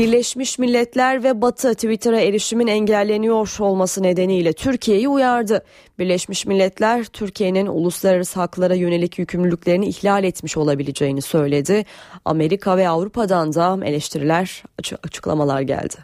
Birleşmiş 0.00 0.58
Milletler 0.58 1.24
ve 1.24 1.42
Batı 1.42 1.74
Twitter'a 1.74 2.20
erişimin 2.20 2.66
engelleniyor 2.66 3.56
olması 3.58 4.02
nedeniyle 4.02 4.52
Türkiye'yi 4.52 5.08
uyardı. 5.08 5.64
Birleşmiş 5.98 6.46
Milletler 6.46 7.04
Türkiye'nin 7.04 7.66
uluslararası 7.66 8.40
haklara 8.40 8.74
yönelik 8.74 9.18
yükümlülüklerini 9.18 9.88
ihlal 9.88 10.24
etmiş 10.24 10.56
olabileceğini 10.56 11.22
söyledi. 11.22 11.84
Amerika 12.24 12.76
ve 12.76 12.88
Avrupa'dan 12.88 13.54
da 13.54 13.80
eleştiriler, 13.84 14.62
açıklamalar 15.02 15.60
geldi. 15.60 15.96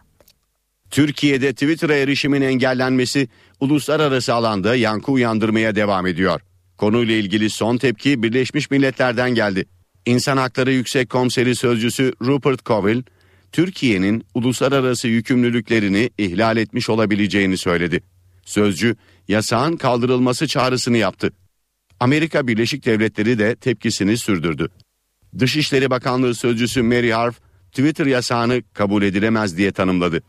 Türkiye'de 0.90 1.52
Twitter'a 1.52 1.94
erişimin 1.94 2.42
engellenmesi 2.42 3.28
uluslararası 3.60 4.34
alanda 4.34 4.76
yankı 4.76 5.12
uyandırmaya 5.12 5.74
devam 5.74 6.06
ediyor. 6.06 6.40
Konuyla 6.78 7.14
ilgili 7.14 7.50
son 7.50 7.76
tepki 7.76 8.22
Birleşmiş 8.22 8.70
Milletler'den 8.70 9.30
geldi. 9.30 9.66
İnsan 10.06 10.36
Hakları 10.36 10.72
Yüksek 10.72 11.10
Komiseri 11.10 11.56
Sözcüsü 11.56 12.12
Rupert 12.22 12.64
Colville, 12.66 13.02
Türkiye'nin 13.56 14.24
uluslararası 14.34 15.08
yükümlülüklerini 15.08 16.10
ihlal 16.18 16.56
etmiş 16.56 16.90
olabileceğini 16.90 17.56
söyledi. 17.56 18.00
Sözcü 18.44 18.96
yasağın 19.28 19.76
kaldırılması 19.76 20.46
çağrısını 20.46 20.96
yaptı. 20.96 21.32
Amerika 22.00 22.46
Birleşik 22.48 22.86
Devletleri 22.86 23.38
de 23.38 23.56
tepkisini 23.56 24.18
sürdürdü. 24.18 24.68
Dışişleri 25.38 25.90
Bakanlığı 25.90 26.34
sözcüsü 26.34 26.82
Mary 26.82 27.10
Harf 27.10 27.40
Twitter 27.70 28.06
yasağını 28.06 28.62
kabul 28.74 29.02
edilemez 29.02 29.56
diye 29.56 29.72
tanımladı. 29.72 30.22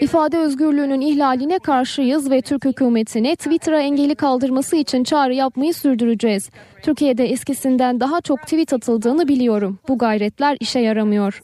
İfade 0.00 0.38
özgürlüğünün 0.38 1.00
ihlaline 1.00 1.58
karşıyız 1.58 2.30
ve 2.30 2.42
Türk 2.42 2.64
hükümetine 2.64 3.36
Twitter'a 3.36 3.80
engeli 3.80 4.14
kaldırması 4.14 4.76
için 4.76 5.04
çağrı 5.04 5.34
yapmayı 5.34 5.74
sürdüreceğiz. 5.74 6.50
Türkiye'de 6.82 7.24
eskisinden 7.24 8.00
daha 8.00 8.20
çok 8.20 8.42
tweet 8.42 8.72
atıldığını 8.72 9.28
biliyorum. 9.28 9.78
Bu 9.88 9.98
gayretler 9.98 10.56
işe 10.60 10.80
yaramıyor. 10.80 11.42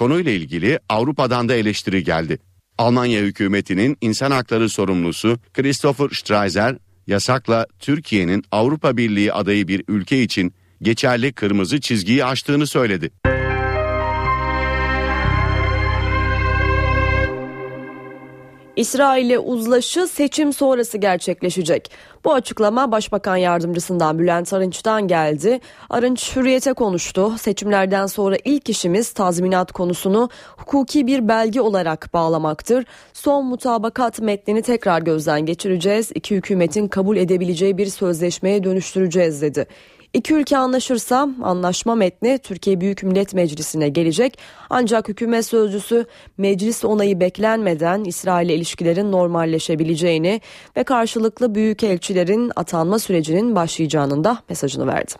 Konuyla 0.00 0.32
ilgili 0.32 0.78
Avrupa'dan 0.88 1.48
da 1.48 1.54
eleştiri 1.54 2.04
geldi. 2.04 2.38
Almanya 2.78 3.20
hükümetinin 3.20 3.96
insan 4.00 4.30
hakları 4.30 4.68
sorumlusu 4.68 5.38
Christopher 5.54 6.08
Streiser 6.08 6.76
yasakla 7.06 7.66
Türkiye'nin 7.78 8.44
Avrupa 8.52 8.96
Birliği 8.96 9.32
adayı 9.32 9.68
bir 9.68 9.84
ülke 9.88 10.22
için 10.22 10.54
geçerli 10.82 11.32
kırmızı 11.32 11.80
çizgiyi 11.80 12.24
aştığını 12.24 12.66
söyledi. 12.66 13.10
İsrail 18.76 19.26
ile 19.26 19.38
uzlaşı 19.38 20.06
seçim 20.06 20.52
sonrası 20.52 20.98
gerçekleşecek. 20.98 21.90
Bu 22.24 22.34
açıklama 22.34 22.92
Başbakan 22.92 23.36
Yardımcısından 23.36 24.18
Bülent 24.18 24.52
Arınç'tan 24.52 25.08
geldi. 25.08 25.60
Arınç 25.90 26.36
hürriyete 26.36 26.72
konuştu. 26.72 27.38
Seçimlerden 27.38 28.06
sonra 28.06 28.36
ilk 28.44 28.68
işimiz 28.68 29.12
tazminat 29.12 29.72
konusunu 29.72 30.28
hukuki 30.56 31.06
bir 31.06 31.28
belge 31.28 31.60
olarak 31.60 32.10
bağlamaktır. 32.12 32.84
Son 33.12 33.46
mutabakat 33.46 34.20
metnini 34.20 34.62
tekrar 34.62 35.02
gözden 35.02 35.46
geçireceğiz. 35.46 36.10
İki 36.14 36.36
hükümetin 36.36 36.88
kabul 36.88 37.16
edebileceği 37.16 37.78
bir 37.78 37.86
sözleşmeye 37.86 38.64
dönüştüreceğiz 38.64 39.42
dedi. 39.42 39.66
İki 40.12 40.34
ülke 40.34 40.56
anlaşırsa 40.56 41.28
anlaşma 41.42 41.94
metni 41.94 42.38
Türkiye 42.38 42.80
Büyük 42.80 43.02
Millet 43.02 43.34
Meclisi'ne 43.34 43.88
gelecek. 43.88 44.38
Ancak 44.70 45.08
hükümet 45.08 45.46
sözcüsü 45.46 46.04
meclis 46.38 46.84
onayı 46.84 47.20
beklenmeden 47.20 48.04
İsrail 48.04 48.46
ile 48.46 48.54
ilişkilerin 48.54 49.12
normalleşebileceğini 49.12 50.40
ve 50.76 50.84
karşılıklı 50.84 51.54
büyük 51.54 51.82
elçilerin 52.10 52.52
atanma 52.56 52.98
sürecinin 52.98 53.54
başlayacağının 53.54 54.24
da 54.24 54.38
mesajını 54.48 54.86
verdi. 54.86 55.12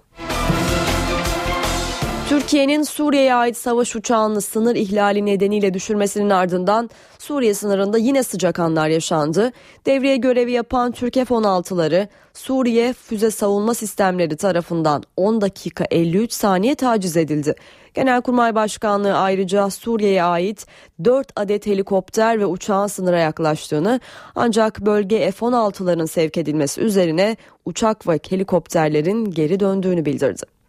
Türkiye'nin 2.30 2.82
Suriye'ye 2.82 3.34
ait 3.34 3.56
savaş 3.56 3.96
uçağını 3.96 4.40
sınır 4.40 4.76
ihlali 4.76 5.26
nedeniyle 5.26 5.74
düşürmesinin 5.74 6.30
ardından 6.30 6.90
Suriye 7.18 7.54
sınırında 7.54 7.98
yine 7.98 8.22
sıcak 8.22 8.58
anlar 8.58 8.88
yaşandı. 8.88 9.52
Devreye 9.86 10.16
görevi 10.16 10.52
yapan 10.52 10.92
Türk 10.92 11.14
F-16'ları 11.14 12.08
Suriye 12.34 12.92
füze 12.92 13.30
savunma 13.30 13.74
sistemleri 13.74 14.36
tarafından 14.36 15.02
10 15.16 15.40
dakika 15.40 15.84
53 15.90 16.32
saniye 16.32 16.74
taciz 16.74 17.16
edildi. 17.16 17.54
Genelkurmay 17.94 18.54
Başkanlığı 18.54 19.14
ayrıca 19.14 19.70
Suriye'ye 19.70 20.22
ait 20.22 20.66
4 21.04 21.32
adet 21.36 21.66
helikopter 21.66 22.40
ve 22.40 22.46
uçağın 22.46 22.86
sınıra 22.86 23.18
yaklaştığını 23.18 24.00
ancak 24.34 24.80
bölge 24.80 25.30
F-16'ların 25.30 26.06
sevk 26.06 26.38
edilmesi 26.38 26.80
üzerine 26.80 27.36
uçak 27.64 28.08
ve 28.08 28.20
helikopterlerin 28.30 29.24
geri 29.24 29.60
döndüğünü 29.60 30.04
bildirdi. 30.04 30.59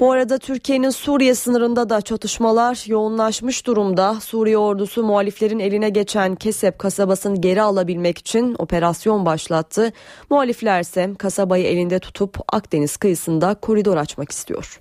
Bu 0.00 0.12
arada 0.12 0.38
Türkiye'nin 0.38 0.90
Suriye 0.90 1.34
sınırında 1.34 1.90
da 1.90 2.00
çatışmalar 2.00 2.84
yoğunlaşmış 2.86 3.66
durumda. 3.66 4.20
Suriye 4.20 4.58
ordusu 4.58 5.02
muhaliflerin 5.02 5.58
eline 5.58 5.90
geçen 5.90 6.34
Kesep 6.34 6.78
kasabasını 6.78 7.40
geri 7.40 7.62
alabilmek 7.62 8.18
için 8.18 8.56
operasyon 8.58 9.26
başlattı. 9.26 9.92
Muhalifler 10.30 10.80
ise 10.80 11.10
kasabayı 11.18 11.64
elinde 11.64 11.98
tutup 11.98 12.36
Akdeniz 12.52 12.96
kıyısında 12.96 13.54
koridor 13.54 13.96
açmak 13.96 14.30
istiyor. 14.30 14.80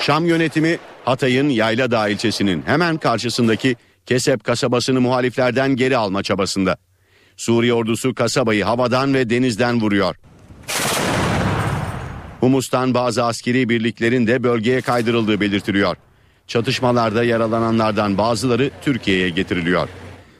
Şam 0.00 0.26
yönetimi 0.26 0.78
Hatay'ın 1.04 1.48
Yayladağ 1.48 2.08
ilçesinin 2.08 2.62
hemen 2.66 2.96
karşısındaki 2.96 3.76
Kesep 4.06 4.44
kasabasını 4.44 5.00
muhaliflerden 5.00 5.76
geri 5.76 5.96
alma 5.96 6.22
çabasında. 6.22 6.76
Suriye 7.36 7.74
ordusu 7.74 8.14
kasabayı 8.14 8.64
havadan 8.64 9.14
ve 9.14 9.30
denizden 9.30 9.80
vuruyor. 9.80 10.16
Humus'tan 12.42 12.94
bazı 12.94 13.24
askeri 13.24 13.68
birliklerin 13.68 14.26
de 14.26 14.42
bölgeye 14.42 14.80
kaydırıldığı 14.80 15.40
belirtiliyor. 15.40 15.96
Çatışmalarda 16.46 17.24
yaralananlardan 17.24 18.18
bazıları 18.18 18.70
Türkiye'ye 18.84 19.28
getiriliyor. 19.28 19.88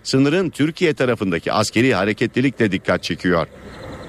Sınırın 0.02 0.50
Türkiye 0.50 0.94
tarafındaki 0.94 1.52
askeri 1.52 1.94
hareketlilik 1.94 2.58
de 2.58 2.72
dikkat 2.72 3.02
çekiyor. 3.02 3.46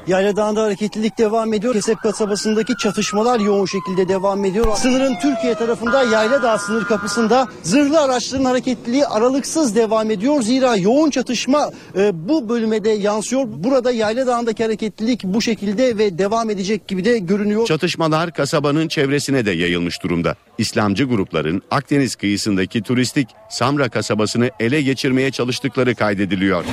Yayla 0.07 0.35
Dağı'nda 0.35 0.63
hareketlilik 0.63 1.17
devam 1.17 1.53
ediyor. 1.53 1.73
Kesep 1.73 1.99
kasabasındaki 1.99 2.77
çatışmalar 2.77 3.39
yoğun 3.39 3.65
şekilde 3.65 4.07
devam 4.07 4.45
ediyor. 4.45 4.75
Sınırın 4.75 5.15
Türkiye 5.21 5.55
tarafında 5.55 6.03
Yayla 6.03 6.43
Dağı 6.43 6.59
sınır 6.59 6.85
kapısında 6.85 7.47
zırhlı 7.63 8.01
araçların 8.01 8.45
hareketliliği 8.45 9.05
aralıksız 9.05 9.75
devam 9.75 10.11
ediyor. 10.11 10.41
Zira 10.41 10.75
yoğun 10.75 11.09
çatışma 11.09 11.71
e, 11.97 12.29
bu 12.29 12.49
bölüme 12.49 12.83
de 12.83 12.89
yansıyor. 12.89 13.43
Burada 13.47 13.91
Yayla 13.91 14.27
Dağı'ndaki 14.27 14.63
hareketlilik 14.63 15.23
bu 15.23 15.41
şekilde 15.41 15.97
ve 15.97 16.17
devam 16.17 16.49
edecek 16.49 16.87
gibi 16.87 17.05
de 17.05 17.19
görünüyor. 17.19 17.65
Çatışmalar 17.67 18.31
kasabanın 18.31 18.87
çevresine 18.87 19.45
de 19.45 19.51
yayılmış 19.51 20.03
durumda. 20.03 20.35
İslamcı 20.57 21.03
grupların 21.03 21.61
Akdeniz 21.71 22.15
kıyısındaki 22.15 22.81
turistik 22.81 23.27
Samra 23.49 23.89
kasabasını 23.89 24.49
ele 24.59 24.81
geçirmeye 24.81 25.31
çalıştıkları 25.31 25.95
kaydediliyor. 25.95 26.65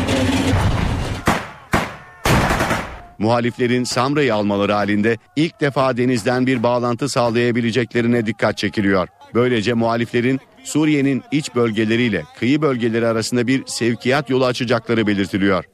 Muhaliflerin 3.21 3.85
Samra'yı 3.85 4.35
almaları 4.35 4.73
halinde 4.73 5.19
ilk 5.37 5.61
defa 5.61 5.97
denizden 5.97 6.47
bir 6.47 6.63
bağlantı 6.63 7.09
sağlayabileceklerine 7.09 8.27
dikkat 8.27 8.59
çekiliyor. 8.59 9.09
Böylece 9.35 9.75
muhaliflerin 9.75 10.41
Suriye'nin 10.65 11.23
iç 11.33 11.55
bölgeleriyle 11.55 12.25
kıyı 12.39 12.63
bölgeleri 12.63 13.07
arasında 13.07 13.47
bir 13.47 13.67
sevkiyat 13.67 14.31
yolu 14.31 14.45
açacakları 14.45 15.07
belirtiliyor. 15.07 15.65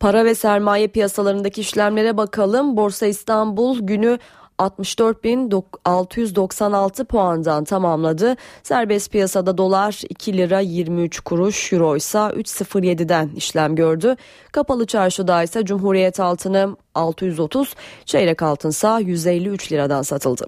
Para 0.00 0.24
ve 0.24 0.34
sermaye 0.34 0.88
piyasalarındaki 0.88 1.60
işlemlere 1.60 2.16
bakalım. 2.16 2.76
Borsa 2.76 3.06
İstanbul 3.06 3.80
günü 3.80 4.18
64.696 4.58 7.04
puandan 7.04 7.64
tamamladı. 7.64 8.36
Serbest 8.62 9.12
piyasada 9.12 9.58
dolar 9.58 10.00
2 10.08 10.36
lira 10.36 10.60
23 10.60 11.20
kuruş, 11.20 11.72
euro 11.72 11.96
ise 11.96 12.18
3.07'den 12.18 13.30
işlem 13.36 13.76
gördü. 13.76 14.16
Kapalı 14.52 14.86
çarşıda 14.86 15.42
ise 15.42 15.64
Cumhuriyet 15.64 16.20
altını 16.20 16.76
630, 16.94 17.74
çeyrek 18.04 18.42
altınsa 18.42 18.98
153 18.98 19.72
liradan 19.72 20.02
satıldı. 20.02 20.46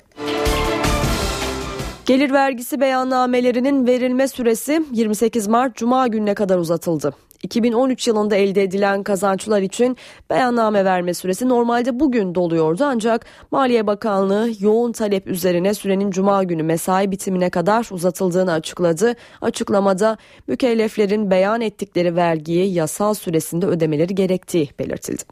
Gelir 2.06 2.32
vergisi 2.32 2.80
beyannamelerinin 2.80 3.86
verilme 3.86 4.28
süresi 4.28 4.82
28 4.92 5.46
Mart 5.46 5.76
Cuma 5.76 6.06
gününe 6.06 6.34
kadar 6.34 6.58
uzatıldı. 6.58 7.14
2013 7.44 8.08
yılında 8.08 8.36
elde 8.36 8.62
edilen 8.62 9.02
kazançlar 9.02 9.62
için 9.62 9.96
beyanname 10.30 10.84
verme 10.84 11.14
süresi 11.14 11.48
normalde 11.48 12.00
bugün 12.00 12.34
doluyordu 12.34 12.84
ancak 12.84 13.26
Maliye 13.50 13.86
Bakanlığı 13.86 14.50
yoğun 14.60 14.92
talep 14.92 15.26
üzerine 15.26 15.74
sürenin 15.74 16.10
cuma 16.10 16.44
günü 16.44 16.62
mesai 16.62 17.10
bitimine 17.10 17.50
kadar 17.50 17.88
uzatıldığını 17.90 18.52
açıkladı. 18.52 19.14
Açıklamada 19.40 20.16
mükelleflerin 20.48 21.30
beyan 21.30 21.60
ettikleri 21.60 22.16
vergiyi 22.16 22.74
yasal 22.74 23.14
süresinde 23.14 23.66
ödemeleri 23.66 24.14
gerektiği 24.14 24.68
belirtildi. 24.78 25.22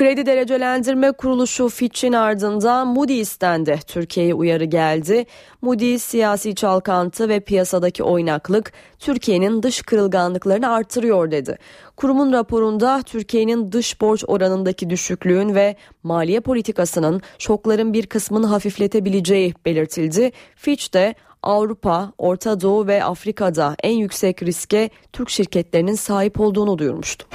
Kredi 0.00 0.26
Derecelendirme 0.26 1.12
Kuruluşu 1.12 1.68
Fitch'in 1.68 2.12
ardından 2.12 2.88
Moody's'ten 2.88 3.66
de 3.66 3.78
Türkiye'ye 3.86 4.34
uyarı 4.34 4.64
geldi. 4.64 5.26
Moody's 5.62 6.02
siyasi 6.02 6.54
çalkantı 6.54 7.28
ve 7.28 7.40
piyasadaki 7.40 8.02
oynaklık 8.02 8.72
Türkiye'nin 8.98 9.62
dış 9.62 9.82
kırılganlıklarını 9.82 10.70
artırıyor 10.70 11.30
dedi. 11.30 11.58
Kurumun 11.96 12.32
raporunda 12.32 13.02
Türkiye'nin 13.02 13.72
dış 13.72 14.00
borç 14.00 14.24
oranındaki 14.26 14.90
düşüklüğün 14.90 15.54
ve 15.54 15.76
maliye 16.02 16.40
politikasının 16.40 17.20
şokların 17.38 17.92
bir 17.92 18.06
kısmını 18.06 18.46
hafifletebileceği 18.46 19.54
belirtildi. 19.66 20.32
Fitch 20.56 20.94
de 20.94 21.14
Avrupa, 21.42 22.12
Orta 22.18 22.60
Doğu 22.60 22.86
ve 22.86 23.04
Afrika'da 23.04 23.76
en 23.82 23.94
yüksek 23.94 24.42
riske 24.42 24.90
Türk 25.12 25.30
şirketlerinin 25.30 25.94
sahip 25.94 26.40
olduğunu 26.40 26.78
duyurmuştu. 26.78 27.26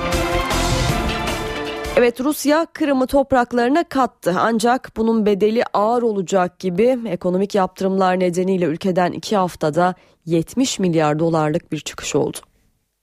Evet 1.97 2.21
Rusya 2.21 2.67
Kırım'ı 2.73 3.07
topraklarına 3.07 3.85
kattı 3.85 4.35
ancak 4.39 4.93
bunun 4.97 5.27
bedeli 5.27 5.65
ağır 5.73 6.03
olacak 6.03 6.59
gibi 6.59 6.99
ekonomik 7.07 7.55
yaptırımlar 7.55 8.21
nedeniyle 8.21 8.65
ülkeden 8.65 9.13
iki 9.13 9.37
haftada 9.37 9.95
70 10.27 10.79
milyar 10.79 11.19
dolarlık 11.19 11.73
bir 11.73 11.79
çıkış 11.81 12.15
oldu. 12.15 12.39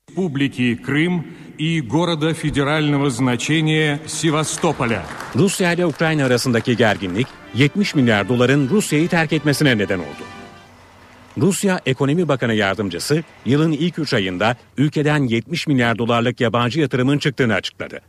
Республики 0.09 0.75
Крым 0.87 1.23
и 1.59 1.81
города 1.81 2.33
федерального 2.33 3.09
значения 3.09 3.99
Севастополя. 4.05 5.03
Rusya 5.35 5.73
ile 5.73 5.85
Ukrayna 5.85 6.25
arasındaki 6.25 6.77
gerginlik 6.77 7.27
70 7.55 7.95
milyar 7.95 8.29
doların 8.29 8.69
Rusya'yı 8.69 9.07
terk 9.07 9.33
etmesine 9.33 9.77
neden 9.77 9.99
oldu. 9.99 10.23
Rusya 11.37 11.79
Ekonomi 11.85 12.27
Bakanı 12.27 12.53
Yardımcısı 12.53 13.23
yılın 13.45 13.71
ilk 13.71 13.99
3 13.99 14.13
ayında 14.13 14.55
ülkeden 14.77 15.23
70 15.23 15.67
milyar 15.67 15.97
dolarlık 15.97 16.41
yabancı 16.41 16.79
yatırımın 16.79 17.17
çıktığını 17.17 17.53
açıkladı. 17.53 18.01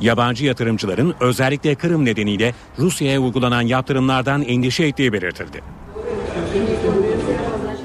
Yabancı 0.00 0.44
yatırımcıların 0.44 1.14
özellikle 1.20 1.74
Kırım 1.74 2.04
nedeniyle 2.04 2.54
Rusya'ya 2.78 3.20
uygulanan 3.20 3.62
yaptırımlardan 3.62 4.42
endişe 4.42 4.84
ettiği 4.84 5.12
belirtildi. 5.12 5.62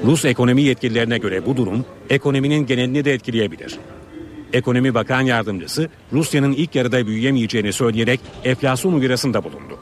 Rus 0.04 0.24
ekonomi 0.24 0.62
yetkililerine 0.62 1.18
göre 1.18 1.46
bu 1.46 1.56
durum 1.56 1.84
ekonominin 2.10 2.66
genelini 2.66 3.04
de 3.04 3.12
etkileyebilir. 3.12 3.78
Ekonomi 4.52 4.94
Bakan 4.94 5.20
Yardımcısı 5.20 5.88
Rusya'nın 6.12 6.52
ilk 6.52 6.74
yarıda 6.74 7.06
büyüyemeyeceğini 7.06 7.72
söyleyerek 7.72 8.20
enflasyon 8.44 8.92
uyarısında 8.92 9.44
bulundu. 9.44 9.78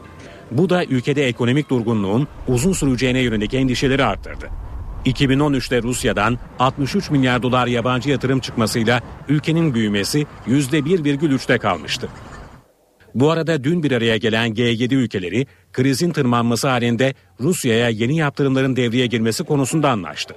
Bu 0.51 0.71
da 0.71 0.85
ülkede 0.85 1.27
ekonomik 1.29 1.71
durgunluğun 1.71 2.29
uzun 2.49 2.73
süreceğine 2.73 3.21
yönelik 3.21 3.55
endişeleri 3.55 4.05
arttırdı. 4.05 4.51
2013'te 5.07 5.83
Rusya'dan 5.83 6.39
63 6.59 7.11
milyar 7.11 7.43
dolar 7.43 7.67
yabancı 7.67 8.11
yatırım 8.11 8.41
çıkmasıyla 8.41 9.03
ülkenin 9.29 9.75
büyümesi 9.75 10.27
%1,3'te 10.47 11.59
kalmıştı. 11.59 12.09
Bu 13.15 13.31
arada 13.31 13.65
dün 13.65 13.83
bir 13.83 13.93
araya 13.93 14.17
gelen 14.17 14.55
G7 14.55 14.95
ülkeleri 14.95 15.47
krizin 15.73 16.11
tırmanması 16.11 16.69
halinde 16.69 17.15
Rusya'ya 17.41 17.89
yeni 17.89 18.17
yaptırımların 18.17 18.77
devreye 18.77 19.07
girmesi 19.07 19.45
konusunda 19.45 19.91
anlaştı. 19.91 20.35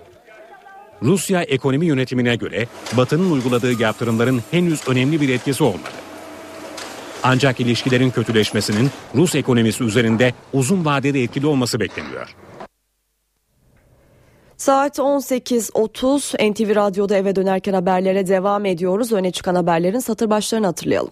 Rusya 1.04 1.42
ekonomi 1.42 1.86
yönetimine 1.86 2.36
göre 2.36 2.68
Batı'nın 2.98 3.32
uyguladığı 3.32 3.82
yaptırımların 3.82 4.42
henüz 4.52 4.88
önemli 4.88 5.22
bir 5.22 5.30
etkisi 5.30 5.64
olmadı. 5.64 5.90
Ancak 7.24 7.60
ilişkilerin 7.60 8.10
kötüleşmesinin 8.10 8.92
Rus 9.16 9.36
ekonomisi 9.36 9.84
üzerinde 9.84 10.34
uzun 10.54 10.86
vadede 10.86 11.24
etkili 11.24 11.48
olması 11.48 11.80
bekleniyor. 11.80 12.36
Saat 14.58 15.00
18.30 15.00 16.52
NTV 16.52 16.76
Radyo'da 16.76 17.16
eve 17.16 17.36
dönerken 17.36 17.74
haberlere 17.74 18.28
devam 18.28 18.66
ediyoruz. 18.66 19.12
Öne 19.12 19.32
çıkan 19.32 19.56
haberlerin 19.56 20.00
satır 20.00 20.30
başlarını 20.30 20.66
hatırlayalım. 20.66 21.12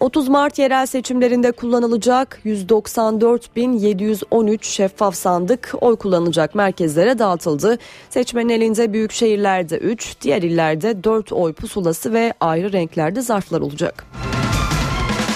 30 0.00 0.28
Mart 0.28 0.58
yerel 0.58 0.86
seçimlerinde 0.86 1.52
kullanılacak 1.52 2.40
194.713 2.44 4.58
şeffaf 4.62 5.14
sandık 5.14 5.74
oy 5.80 5.96
kullanılacak 5.96 6.54
merkezlere 6.54 7.18
dağıtıldı. 7.18 7.78
Seçmenin 8.10 8.48
elinde 8.48 8.92
büyük 8.92 9.12
şehirlerde 9.12 9.78
3, 9.78 10.20
diğer 10.20 10.42
illerde 10.42 11.04
4 11.04 11.32
oy 11.32 11.52
pusulası 11.52 12.12
ve 12.12 12.34
ayrı 12.40 12.72
renklerde 12.72 13.20
zarflar 13.20 13.60
olacak. 13.60 14.06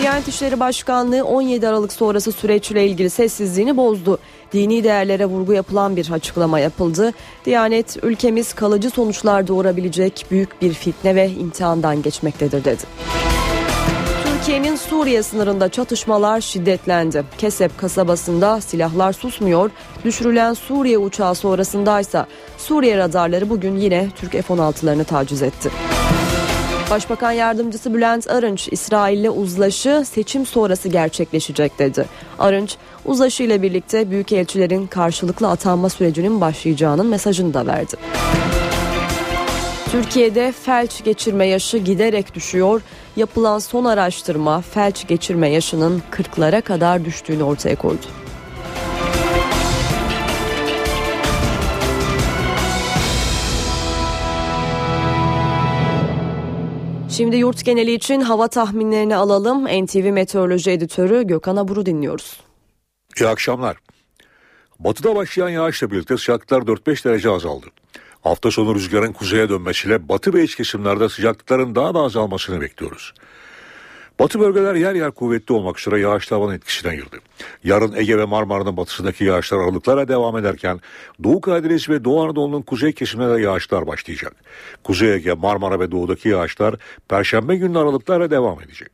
Diyanet 0.03 0.29
İşleri 0.29 0.61
Başkanlığı 0.61 1.25
17 1.25 1.69
Aralık 1.69 1.93
sonrası 1.93 2.33
süreçle 2.33 2.87
ilgili 2.87 3.11
sessizliğini 3.11 3.77
bozdu. 3.77 4.19
Dini 4.53 4.85
değerlere 4.85 5.27
vurgu 5.27 5.53
yapılan 5.53 5.97
bir 5.97 6.11
açıklama 6.11 6.59
yapıldı. 6.59 7.13
Diyanet 7.45 7.97
ülkemiz 8.03 8.53
kalıcı 8.53 8.91
sonuçlar 8.91 9.49
doğurabilecek 9.49 10.27
büyük 10.31 10.63
bir 10.63 10.73
fitne 10.73 11.15
ve 11.15 11.29
imtihandan 11.31 12.03
geçmektedir 12.03 12.65
dedi. 12.65 12.83
Türkiye'nin 14.25 14.77
Suriye 14.77 15.23
sınırında 15.23 15.69
çatışmalar 15.69 16.41
şiddetlendi. 16.41 17.25
Kesep 17.39 17.79
kasabasında 17.79 18.61
silahlar 18.61 19.13
susmuyor. 19.13 19.71
Düşürülen 20.05 20.55
Suriye 20.55 20.99
uçağı 20.99 21.35
sonrasındaysa 21.35 22.27
Suriye 22.59 22.97
radarları 22.97 23.51
bugün 23.51 23.77
yine 23.77 24.09
Türk 24.17 24.33
F-16'larını 24.33 25.05
taciz 25.05 25.43
etti. 25.43 25.71
Başbakan 26.93 27.33
Yardımcısı 27.33 27.95
Bülent 27.95 28.31
Arınç, 28.31 28.69
İsrail'le 28.71 29.29
uzlaşı 29.29 30.05
seçim 30.07 30.47
sonrası 30.47 30.89
gerçekleşecek 30.89 31.79
dedi. 31.79 32.07
Arınç, 32.39 32.77
uzlaşı 33.05 33.43
ile 33.43 33.63
birlikte 33.63 34.11
büyükelçilerin 34.11 34.87
karşılıklı 34.87 35.49
atanma 35.49 35.89
sürecinin 35.89 36.41
başlayacağının 36.41 37.07
mesajını 37.07 37.55
da 37.55 37.67
verdi. 37.67 37.97
Türkiye'de 39.91 40.53
felç 40.53 41.05
geçirme 41.05 41.47
yaşı 41.47 41.79
giderek 41.79 42.35
düşüyor. 42.35 42.83
Yapılan 43.17 43.59
son 43.59 43.85
araştırma 43.85 44.61
felç 44.61 45.09
geçirme 45.09 45.49
yaşının 45.51 46.03
40'lara 46.11 46.63
kadar 46.63 47.05
düştüğünü 47.05 47.43
ortaya 47.43 47.77
koydu. 47.77 48.22
Şimdi 57.13 57.37
yurt 57.37 57.65
geneli 57.65 57.95
için 57.95 58.21
hava 58.21 58.49
tahminlerini 58.49 59.17
alalım. 59.17 59.85
NTV 59.85 60.13
Meteoroloji 60.13 60.71
Editörü 60.71 61.27
Gökhan 61.27 61.57
Abur'u 61.57 61.87
dinliyoruz. 61.87 62.41
İyi 63.21 63.29
akşamlar. 63.29 63.77
Batıda 64.79 65.17
başlayan 65.17 65.49
yağışla 65.49 65.91
birlikte 65.91 66.17
sıcaklıklar 66.17 66.63
4-5 66.63 67.05
derece 67.05 67.31
azaldı. 67.31 67.67
Hafta 68.21 68.51
sonu 68.51 68.75
rüzgarın 68.75 69.13
kuzeye 69.13 69.49
dönmesiyle 69.49 70.09
batı 70.09 70.35
ve 70.35 70.45
iç 70.45 70.57
kesimlerde 70.57 71.09
sıcaklıkların 71.09 71.75
daha 71.75 71.95
da 71.95 71.99
azalmasını 71.99 72.61
bekliyoruz. 72.61 73.15
Batı 74.23 74.41
bölgeler 74.41 74.75
yer 74.75 74.95
yer 74.95 75.11
kuvvetli 75.11 75.55
olmak 75.55 75.79
üzere 75.79 76.01
yağışlı 76.01 76.37
havanın 76.37 76.55
etkisinden 76.55 76.97
girdi. 76.97 77.19
Yarın 77.65 77.93
Ege 77.97 78.19
ve 78.19 78.25
Marmara'nın 78.25 78.77
batısındaki 78.77 79.25
yağışlar 79.25 79.59
aralıklara 79.59 80.09
devam 80.09 80.37
ederken 80.37 80.81
Doğu 81.25 81.41
Karadeniz 81.41 81.89
ve 81.89 82.05
Doğu 82.05 82.23
Anadolu'nun 82.23 82.63
kuzey 82.63 82.93
kesiminde 82.93 83.35
de 83.35 83.41
yağışlar 83.41 83.87
başlayacak. 83.87 84.33
Kuzey 84.85 85.15
Ege, 85.15 85.33
Marmara 85.33 85.81
ve 85.81 85.91
Doğu'daki 85.91 86.29
yağışlar 86.29 86.75
Perşembe 87.09 87.57
günü 87.57 87.79
aralıklarla 87.79 88.31
devam 88.31 88.61
edecek. 88.61 88.89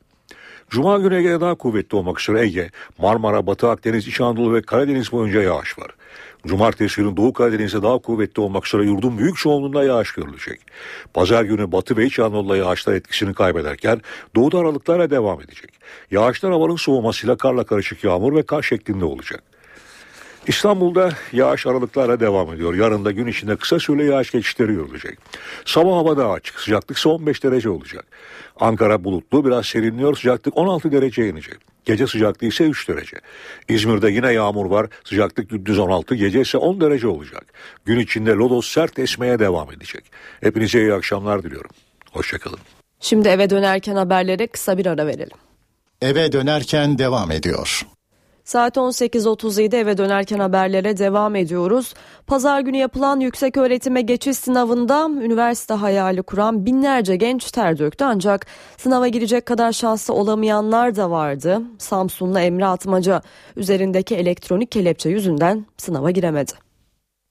Cuma 0.70 0.98
günü 0.98 1.16
Ege'de 1.16 1.40
daha 1.40 1.54
kuvvetli 1.54 1.96
olmak 1.96 2.20
üzere 2.20 2.40
Ege, 2.40 2.70
Marmara, 2.98 3.46
Batı 3.46 3.68
Akdeniz, 3.68 4.08
İç 4.08 4.20
Anadolu 4.20 4.54
ve 4.54 4.62
Karadeniz 4.62 5.12
boyunca 5.12 5.42
yağış 5.42 5.78
var. 5.78 5.90
Cumartesi 6.46 6.96
günü 7.02 7.16
Doğu 7.16 7.32
Karadeniz'de 7.32 7.82
daha 7.82 7.98
kuvvetli 7.98 8.42
olmak 8.42 8.66
üzere 8.66 8.84
yurdun 8.84 9.18
büyük 9.18 9.36
çoğunluğunda 9.36 9.84
yağış 9.84 10.12
görülecek. 10.12 10.60
Pazar 11.14 11.44
günü 11.44 11.72
Batı 11.72 11.96
ve 11.96 12.06
İç 12.06 12.18
Anadolu'da 12.18 12.56
yağışlar 12.56 12.94
etkisini 12.94 13.34
kaybederken 13.34 14.00
Doğu'da 14.36 14.58
aralıklarla 14.58 15.10
devam 15.10 15.40
edecek. 15.40 15.70
Yağışlar 16.10 16.52
havanın 16.52 16.76
soğumasıyla 16.76 17.36
karla 17.36 17.64
karışık 17.64 18.04
yağmur 18.04 18.36
ve 18.36 18.42
kar 18.42 18.62
şeklinde 18.62 19.04
olacak. 19.04 19.42
İstanbul'da 20.48 21.12
yağış 21.32 21.66
aralıklarla 21.66 22.20
devam 22.20 22.52
ediyor. 22.52 22.74
Yarın 22.74 23.04
da 23.04 23.10
gün 23.10 23.26
içinde 23.26 23.56
kısa 23.56 23.78
süreli 23.78 24.10
yağış 24.10 24.30
geçişleri 24.30 24.72
görülecek. 24.72 25.18
Sabah 25.64 25.92
hava 25.92 26.16
daha 26.16 26.32
açık. 26.32 26.60
Sıcaklık 26.60 26.98
ise 26.98 27.08
15 27.08 27.44
derece 27.44 27.70
olacak. 27.70 28.04
Ankara 28.60 29.04
bulutlu 29.04 29.44
biraz 29.44 29.66
serinliyor. 29.66 30.16
Sıcaklık 30.16 30.56
16 30.56 30.92
dereceye 30.92 31.28
inecek. 31.28 31.56
Gece 31.84 32.06
sıcaklığı 32.06 32.46
ise 32.46 32.64
3 32.64 32.88
derece. 32.88 33.16
İzmir'de 33.68 34.10
yine 34.10 34.32
yağmur 34.32 34.66
var. 34.66 34.86
Sıcaklık 35.04 35.50
gündüz 35.50 35.78
16, 35.78 36.14
gece 36.14 36.40
ise 36.40 36.58
10 36.58 36.80
derece 36.80 37.08
olacak. 37.08 37.46
Gün 37.84 37.98
içinde 37.98 38.30
lodos 38.30 38.66
sert 38.68 38.98
esmeye 38.98 39.38
devam 39.38 39.72
edecek. 39.72 40.04
Hepinize 40.40 40.80
iyi 40.80 40.94
akşamlar 40.94 41.42
diliyorum. 41.42 41.70
Hoşçakalın. 42.12 42.58
Şimdi 43.00 43.28
eve 43.28 43.50
dönerken 43.50 43.96
haberlere 43.96 44.46
kısa 44.46 44.78
bir 44.78 44.86
ara 44.86 45.06
verelim. 45.06 45.36
Eve 46.02 46.32
dönerken 46.32 46.98
devam 46.98 47.30
ediyor. 47.30 47.82
Saat 48.48 48.76
18.37'de 48.76 49.78
eve 49.78 49.98
dönerken 49.98 50.38
haberlere 50.38 50.98
devam 50.98 51.36
ediyoruz. 51.36 51.94
Pazar 52.26 52.60
günü 52.60 52.76
yapılan 52.76 53.20
yüksek 53.20 53.56
öğretime 53.56 54.02
geçiş 54.02 54.36
sınavında 54.36 55.08
üniversite 55.22 55.74
hayali 55.74 56.22
kuran 56.22 56.66
binlerce 56.66 57.16
genç 57.16 57.50
ter 57.50 57.78
döktü 57.78 58.04
ancak 58.04 58.46
sınava 58.76 59.08
girecek 59.08 59.46
kadar 59.46 59.72
şanslı 59.72 60.14
olamayanlar 60.14 60.96
da 60.96 61.10
vardı. 61.10 61.62
Samsunlu 61.78 62.38
Emre 62.38 62.66
Atmaca 62.66 63.22
üzerindeki 63.56 64.14
elektronik 64.16 64.72
kelepçe 64.72 65.08
yüzünden 65.08 65.66
sınava 65.76 66.10
giremedi. 66.10 66.52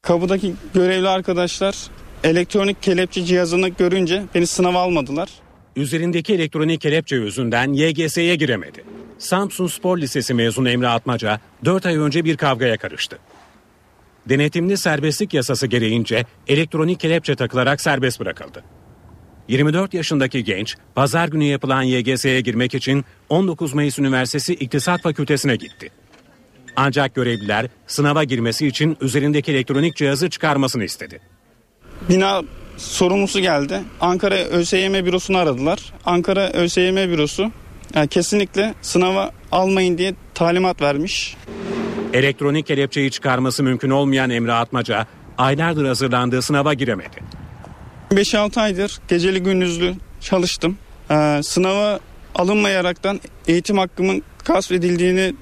Kapıdaki 0.01 0.53
görevli 0.73 1.07
arkadaşlar 1.07 1.75
elektronik 2.23 2.83
kelepçe 2.83 3.25
cihazını 3.25 3.67
görünce 3.67 4.23
beni 4.35 4.47
sınava 4.47 4.79
almadılar. 4.79 5.46
Üzerindeki 5.77 6.33
elektronik 6.33 6.81
kelepçe 6.81 7.15
yüzünden 7.15 7.73
YGS'ye 7.73 8.35
giremedi. 8.35 8.83
Samsun 9.17 9.67
Spor 9.67 9.97
Lisesi 9.97 10.33
mezunu 10.33 10.69
Emre 10.69 10.87
Atmaca 10.87 11.39
4 11.65 11.85
ay 11.85 11.97
önce 11.97 12.25
bir 12.25 12.37
kavgaya 12.37 12.77
karıştı. 12.77 13.19
Denetimli 14.29 14.77
serbestlik 14.77 15.33
yasası 15.33 15.67
gereğince 15.67 16.25
elektronik 16.47 16.99
kelepçe 16.99 17.35
takılarak 17.35 17.81
serbest 17.81 18.19
bırakıldı. 18.19 18.63
24 19.47 19.93
yaşındaki 19.93 20.43
genç 20.43 20.75
pazar 20.95 21.27
günü 21.27 21.43
yapılan 21.43 21.81
YGS'ye 21.81 22.41
girmek 22.41 22.75
için 22.75 23.05
19 23.29 23.73
Mayıs 23.73 23.99
Üniversitesi 23.99 24.53
İktisat 24.53 25.01
Fakültesine 25.01 25.55
gitti. 25.55 25.89
Ancak 26.75 27.15
görevliler 27.15 27.67
sınava 27.87 28.23
girmesi 28.23 28.67
için 28.67 28.97
üzerindeki 29.01 29.51
elektronik 29.51 29.95
cihazı 29.95 30.29
çıkarmasını 30.29 30.83
istedi. 30.83 31.21
Bina 32.09 32.43
sorumlusu 32.77 33.39
geldi. 33.39 33.81
Ankara 34.01 34.35
ÖSYM 34.35 34.93
bürosunu 35.05 35.37
aradılar. 35.37 35.93
Ankara 36.05 36.49
ÖSYM 36.49 36.95
bürosu 36.95 37.51
yani 37.95 38.07
kesinlikle 38.07 38.73
sınava 38.81 39.31
almayın 39.51 39.97
diye 39.97 40.13
talimat 40.33 40.81
vermiş. 40.81 41.35
Elektronik 42.13 42.67
kelepçeyi 42.67 43.11
çıkarması 43.11 43.63
mümkün 43.63 43.89
olmayan 43.89 44.29
Emre 44.29 44.53
Atmaca 44.53 45.07
aylardır 45.37 45.85
hazırlandığı 45.85 46.41
sınava 46.41 46.73
giremedi. 46.73 47.23
5-6 48.11 48.61
aydır 48.61 48.99
geceli 49.07 49.43
gündüzlü 49.43 49.95
çalıştım. 50.21 50.77
Ee, 51.11 51.39
sınava 51.43 51.99
alınmayaraktan 52.35 53.19
eğitim 53.47 53.77
hakkımın 53.77 54.23
gasp 54.45 54.71
edildiğini 54.71 55.33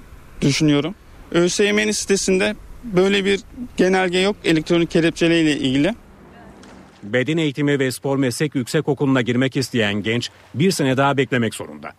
düşünüyorum. 0.42 0.96
ÖSYM'nin 1.32 1.92
sitesinde 1.92 2.56
böyle 2.84 3.26
bir 3.26 3.40
genelge 3.78 4.20
yok 4.20 4.36
elektronik 4.44 4.92
kelepçeyle 4.92 5.58
ilgili. 5.58 5.96
Beden 7.14 7.38
eğitimi 7.38 7.80
ve 7.80 7.92
spor 7.92 8.18
meslek 8.18 8.56
yüksekokulu'na 8.56 9.22
girmek 9.22 9.58
isteyen 9.58 10.04
genç 10.04 10.30
bir 10.54 10.72
sene 10.72 10.98
daha 10.98 11.18
beklemek 11.18 11.56
zorunda. 11.56 11.92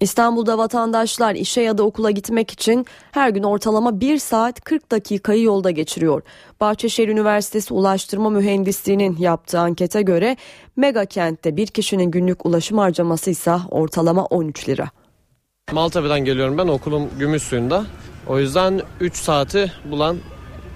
İstanbul'da 0.00 0.58
vatandaşlar 0.58 1.34
işe 1.34 1.60
ya 1.60 1.78
da 1.78 1.82
okula 1.82 2.10
gitmek 2.10 2.50
için 2.50 2.86
her 3.12 3.30
gün 3.30 3.42
ortalama 3.42 4.00
1 4.00 4.18
saat 4.18 4.60
40 4.60 4.90
dakikayı 4.90 5.42
yolda 5.42 5.70
geçiriyor. 5.70 6.22
Bahçeşehir 6.60 7.08
Üniversitesi 7.08 7.74
Ulaştırma 7.74 8.30
Mühendisliği'nin 8.30 9.16
yaptığı 9.16 9.60
ankete 9.60 10.02
göre 10.02 10.36
mega 10.76 11.04
kentte 11.04 11.56
bir 11.56 11.66
kişinin 11.66 12.10
günlük 12.10 12.46
ulaşım 12.46 12.78
harcaması 12.78 13.30
ise 13.30 13.56
ortalama 13.70 14.24
13 14.24 14.68
lira. 14.68 14.90
Maltepe'den 15.72 16.24
geliyorum 16.24 16.58
ben 16.58 16.68
okulum 16.68 17.10
Gümüşsuyu'nda. 17.18 17.84
O 18.26 18.38
yüzden 18.38 18.80
3 19.00 19.16
saati 19.16 19.72
bulan 19.90 20.16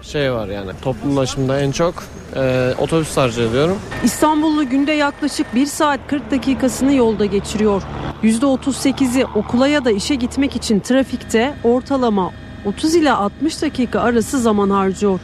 şey 0.05 0.33
var 0.33 0.49
yani. 0.49 0.71
Toplu 0.83 1.11
ulaşımda 1.11 1.61
en 1.61 1.71
çok 1.71 1.95
e, 2.37 2.75
otobüs 2.79 3.15
tercih 3.15 3.51
ediyorum. 3.51 3.79
İstanbullu 4.05 4.69
günde 4.69 4.93
yaklaşık 4.93 5.55
1 5.55 5.67
saat 5.67 6.01
40 6.07 6.31
dakikasını 6.31 6.95
yolda 6.95 7.25
geçiriyor. 7.27 7.83
%38'i 8.23 9.27
okula 9.35 9.69
ya 9.69 9.85
da 9.85 9.91
işe 9.91 10.15
gitmek 10.15 10.57
için 10.57 10.81
trafikte 10.81 11.55
ortalama 11.65 12.31
30 12.65 12.95
ila 12.95 13.19
60 13.19 13.63
dakika 13.63 14.01
arası 14.01 14.39
zaman 14.39 14.71
harcıyor. 14.71 15.21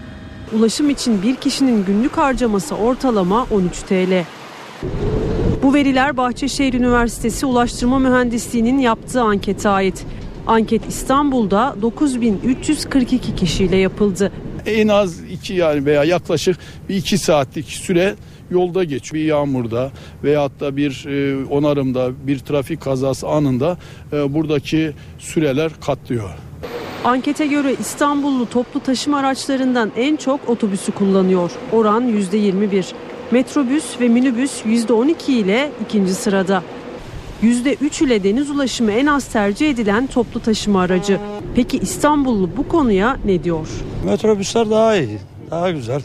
Ulaşım 0.53 0.91
için 0.91 1.23
bir 1.23 1.37
kişinin 1.37 1.85
günlük 1.85 2.17
harcaması 2.17 2.75
ortalama 2.75 3.47
13 3.51 3.79
TL. 3.79 4.25
Bu 5.63 5.75
veriler 5.75 6.17
Bahçeşehir 6.17 6.75
Üniversitesi 6.75 7.47
Ulaştırma 7.47 7.99
Mühendisliği'nin 7.99 8.79
yaptığı 8.79 9.23
ankete 9.23 9.69
ait. 9.69 10.07
Anket 10.49 10.89
İstanbul'da 10.89 11.77
9342 11.83 13.35
kişiyle 13.37 13.77
yapıldı. 13.77 14.33
En 14.67 14.89
az 14.89 15.21
iki 15.31 15.55
yani 15.55 15.87
veya 15.87 16.05
yaklaşık 16.05 16.59
bir 16.89 16.97
iki 16.97 17.19
saatlik 17.19 17.67
süre 17.67 18.15
yolda 18.51 18.85
geçiyor. 18.85 19.15
Bir 19.15 19.29
yağmurda 19.29 19.91
veyahut 20.25 20.61
da 20.61 20.77
bir 20.77 21.07
e, 21.07 21.47
onarımda 21.47 22.11
bir 22.27 22.39
trafik 22.39 22.81
kazası 22.81 23.29
anında 23.29 23.79
e, 24.13 24.35
buradaki 24.35 24.93
süreler 25.19 25.73
katlıyor. 25.81 26.31
Ankete 27.05 27.47
göre 27.47 27.75
İstanbullu 27.81 28.51
toplu 28.51 28.81
taşıma 28.81 29.19
araçlarından 29.19 29.93
en 29.97 30.17
çok 30.17 30.49
otobüsü 30.49 30.93
kullanıyor. 30.93 31.51
Oran 31.73 32.09
%21. 32.09 32.85
Metrobüs 33.31 34.01
ve 34.01 34.09
minibüs 34.09 34.65
%12 34.65 35.31
ile 35.31 35.71
ikinci 35.85 36.15
sırada. 36.15 36.63
%3 37.43 38.05
ile 38.05 38.25
deniz 38.25 38.51
ulaşımı 38.51 38.93
en 38.93 39.07
az 39.07 39.25
tercih 39.25 39.71
edilen 39.71 40.07
toplu 40.07 40.41
taşıma 40.41 40.81
aracı. 40.81 41.21
Peki 41.55 41.79
İstanbullu 41.79 42.57
bu 42.57 42.69
konuya 42.69 43.17
ne 43.25 43.45
diyor? 43.45 43.69
Metrobüsler 44.05 44.71
daha 44.71 44.97
iyi, 44.97 45.19
daha 45.51 45.71
güzel. 45.71 46.03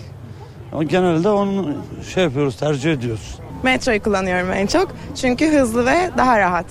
Ama 0.72 0.84
genelde 0.84 1.30
onu 1.30 1.74
şey 2.14 2.24
yapıyoruz, 2.24 2.56
tercih 2.56 2.92
ediyoruz. 2.92 3.40
Metroyu 3.64 4.04
kullanıyorum 4.04 4.52
en 4.52 4.68
çok 4.68 4.88
çünkü 5.16 5.48
hızlı 5.48 5.86
ve 5.86 6.10
daha 6.18 6.40
rahat. 6.40 6.66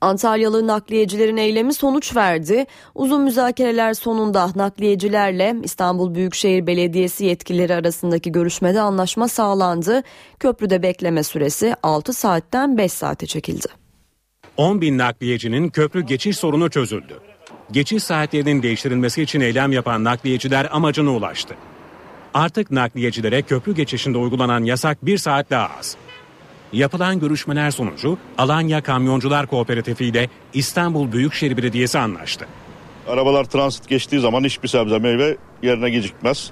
Antalyalı 0.00 0.66
nakliyecilerin 0.66 1.36
eylemi 1.36 1.74
sonuç 1.74 2.16
verdi. 2.16 2.66
Uzun 2.94 3.22
müzakereler 3.22 3.94
sonunda 3.94 4.50
nakliyecilerle 4.54 5.56
İstanbul 5.62 6.14
Büyükşehir 6.14 6.66
Belediyesi 6.66 7.24
yetkilileri 7.24 7.74
arasındaki 7.74 8.32
görüşmede 8.32 8.80
anlaşma 8.80 9.28
sağlandı. 9.28 10.02
Köprüde 10.38 10.82
bekleme 10.82 11.22
süresi 11.22 11.74
6 11.82 12.12
saatten 12.12 12.78
5 12.78 12.92
saate 12.92 13.26
çekildi. 13.26 13.79
10 14.56 14.80
bin 14.80 14.98
nakliyecinin 14.98 15.68
köprü 15.68 16.00
geçiş 16.00 16.36
sorunu 16.36 16.70
çözüldü. 16.70 17.20
Geçiş 17.72 18.02
saatlerinin 18.02 18.62
değiştirilmesi 18.62 19.22
için 19.22 19.40
eylem 19.40 19.72
yapan 19.72 20.04
nakliyeciler 20.04 20.68
amacına 20.70 21.10
ulaştı. 21.10 21.54
Artık 22.34 22.70
nakliyecilere 22.70 23.42
köprü 23.42 23.74
geçişinde 23.74 24.18
uygulanan 24.18 24.64
yasak 24.64 25.06
bir 25.06 25.18
saat 25.18 25.50
daha 25.50 25.70
az. 25.78 25.96
Yapılan 26.72 27.20
görüşmeler 27.20 27.70
sonucu 27.70 28.18
Alanya 28.38 28.82
Kamyoncular 28.82 29.46
Kooperatifi 29.46 30.04
ile 30.04 30.28
İstanbul 30.54 31.12
Büyükşehir 31.12 31.56
Belediyesi 31.56 31.98
anlaştı. 31.98 32.46
Arabalar 33.08 33.44
transit 33.44 33.88
geçtiği 33.88 34.20
zaman 34.20 34.44
hiçbir 34.44 34.68
sebze 34.68 34.98
meyve 34.98 35.36
yerine 35.62 35.90
gecikmez. 35.90 36.50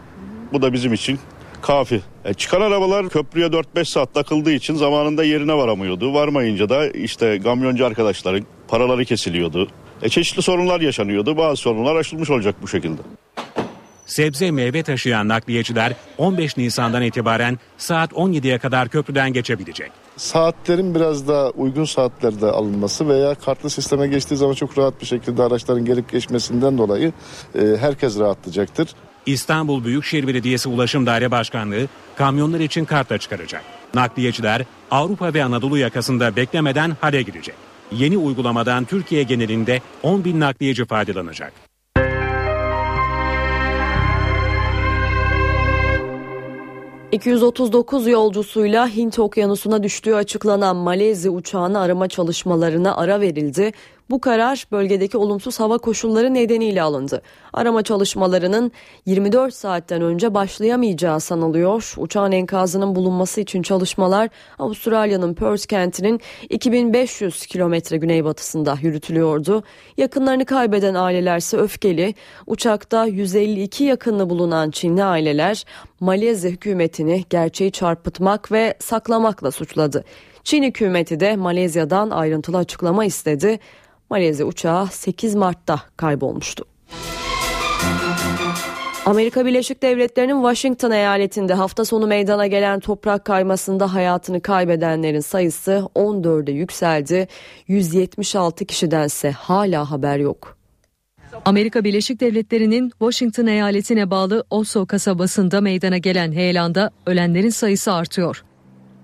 Bu 0.52 0.62
da 0.62 0.72
bizim 0.72 0.92
için 0.92 1.18
kafi. 1.62 2.00
E, 2.24 2.34
çıkan 2.34 2.60
arabalar 2.60 3.08
köprüye 3.08 3.46
4-5 3.46 3.84
saat 3.84 4.14
takıldığı 4.14 4.52
için 4.52 4.74
zamanında 4.74 5.24
yerine 5.24 5.54
varamıyordu. 5.54 6.14
Varmayınca 6.14 6.68
da 6.68 6.88
işte 6.88 7.40
kamyoncu 7.40 7.86
arkadaşların 7.86 8.46
paraları 8.68 9.04
kesiliyordu. 9.04 9.68
E, 10.02 10.08
çeşitli 10.08 10.42
sorunlar 10.42 10.80
yaşanıyordu. 10.80 11.36
Bazı 11.36 11.56
sorunlar 11.56 11.96
aşılmış 11.96 12.30
olacak 12.30 12.54
bu 12.62 12.68
şekilde. 12.68 13.00
Sebze 14.06 14.50
meyve 14.50 14.82
taşıyan 14.82 15.28
nakliyeciler 15.28 15.92
15 16.18 16.56
Nisan'dan 16.56 17.02
itibaren 17.02 17.58
saat 17.78 18.12
17'ye 18.12 18.58
kadar 18.58 18.88
köprüden 18.88 19.32
geçebilecek. 19.32 19.90
Saatlerin 20.16 20.94
biraz 20.94 21.28
daha 21.28 21.50
uygun 21.50 21.84
saatlerde 21.84 22.46
alınması 22.46 23.08
veya 23.08 23.34
kartlı 23.34 23.70
sisteme 23.70 24.06
geçtiği 24.06 24.36
zaman 24.36 24.54
çok 24.54 24.78
rahat 24.78 25.00
bir 25.00 25.06
şekilde 25.06 25.42
araçların 25.42 25.84
gelip 25.84 26.10
geçmesinden 26.10 26.78
dolayı 26.78 27.12
e, 27.54 27.60
herkes 27.80 28.18
rahatlayacaktır. 28.18 28.88
İstanbul 29.26 29.84
Büyükşehir 29.84 30.26
Belediyesi 30.26 30.68
Ulaşım 30.68 31.06
Daire 31.06 31.30
Başkanlığı 31.30 31.88
kamyonlar 32.16 32.60
için 32.60 32.84
kartla 32.84 33.18
çıkaracak. 33.18 33.62
Nakliyeciler 33.94 34.64
Avrupa 34.90 35.34
ve 35.34 35.44
Anadolu 35.44 35.78
yakasında 35.78 36.36
beklemeden 36.36 36.96
hale 37.00 37.22
girecek. 37.22 37.54
Yeni 37.92 38.16
uygulamadan 38.18 38.84
Türkiye 38.84 39.22
genelinde 39.22 39.80
10 40.02 40.24
bin 40.24 40.40
nakliyeci 40.40 40.84
faydalanacak. 40.84 41.52
...239 47.12 48.10
yolcusuyla 48.10 48.88
Hint 48.88 49.18
okyanusuna 49.18 49.82
düştüğü 49.82 50.14
açıklanan 50.14 50.76
Malezya 50.76 51.30
uçağını 51.30 51.80
arama 51.80 52.08
çalışmalarına 52.08 52.96
ara 52.96 53.20
verildi. 53.20 53.72
Bu 54.10 54.20
karar 54.20 54.66
bölgedeki 54.72 55.18
olumsuz 55.18 55.60
hava 55.60 55.78
koşulları 55.78 56.34
nedeniyle 56.34 56.82
alındı. 56.82 57.22
Arama 57.52 57.82
çalışmalarının 57.82 58.72
24 59.06 59.54
saatten 59.54 60.02
önce 60.02 60.34
başlayamayacağı 60.34 61.20
sanılıyor. 61.20 61.94
Uçağın 61.96 62.32
enkazının 62.32 62.94
bulunması 62.94 63.40
için 63.40 63.62
çalışmalar 63.62 64.28
Avustralya'nın 64.58 65.34
Perth 65.34 65.66
kentinin 65.66 66.20
2500 66.50 67.46
kilometre 67.46 67.96
güneybatısında 67.96 68.78
yürütülüyordu. 68.82 69.62
Yakınlarını 69.96 70.44
kaybeden 70.44 70.94
ailelerse 70.94 71.56
öfkeli. 71.56 72.14
Uçakta 72.46 73.06
152 73.06 73.84
yakınlı 73.84 74.30
bulunan 74.30 74.70
Çinli 74.70 75.04
aileler 75.04 75.64
Malezya 76.00 76.50
hükümetini 76.50 77.24
gerçeği 77.30 77.72
çarpıtmak 77.72 78.52
ve 78.52 78.74
saklamakla 78.78 79.50
suçladı. 79.50 80.04
Çin 80.44 80.62
hükümeti 80.62 81.20
de 81.20 81.36
Malezya'dan 81.36 82.10
ayrıntılı 82.10 82.56
açıklama 82.56 83.04
istedi. 83.04 83.58
Malezya 84.10 84.46
uçağı 84.46 84.86
8 84.86 85.34
Mart'ta 85.34 85.80
kaybolmuştu. 85.96 86.64
Amerika 89.06 89.46
Birleşik 89.46 89.82
Devletleri'nin 89.82 90.34
Washington 90.34 90.90
eyaletinde 90.90 91.54
hafta 91.54 91.84
sonu 91.84 92.06
meydana 92.06 92.46
gelen 92.46 92.80
toprak 92.80 93.24
kaymasında 93.24 93.94
hayatını 93.94 94.40
kaybedenlerin 94.40 95.20
sayısı 95.20 95.88
14'e 95.94 96.52
yükseldi. 96.52 97.28
176 97.68 98.64
kişidense 98.64 99.30
hala 99.30 99.90
haber 99.90 100.18
yok. 100.18 100.56
Amerika 101.44 101.84
Birleşik 101.84 102.20
Devletleri'nin 102.20 102.90
Washington 102.90 103.46
eyaletine 103.46 104.10
bağlı 104.10 104.44
Oso 104.50 104.86
kasabasında 104.86 105.60
meydana 105.60 105.98
gelen 105.98 106.32
heyelanda 106.32 106.90
ölenlerin 107.06 107.50
sayısı 107.50 107.92
artıyor. 107.92 108.44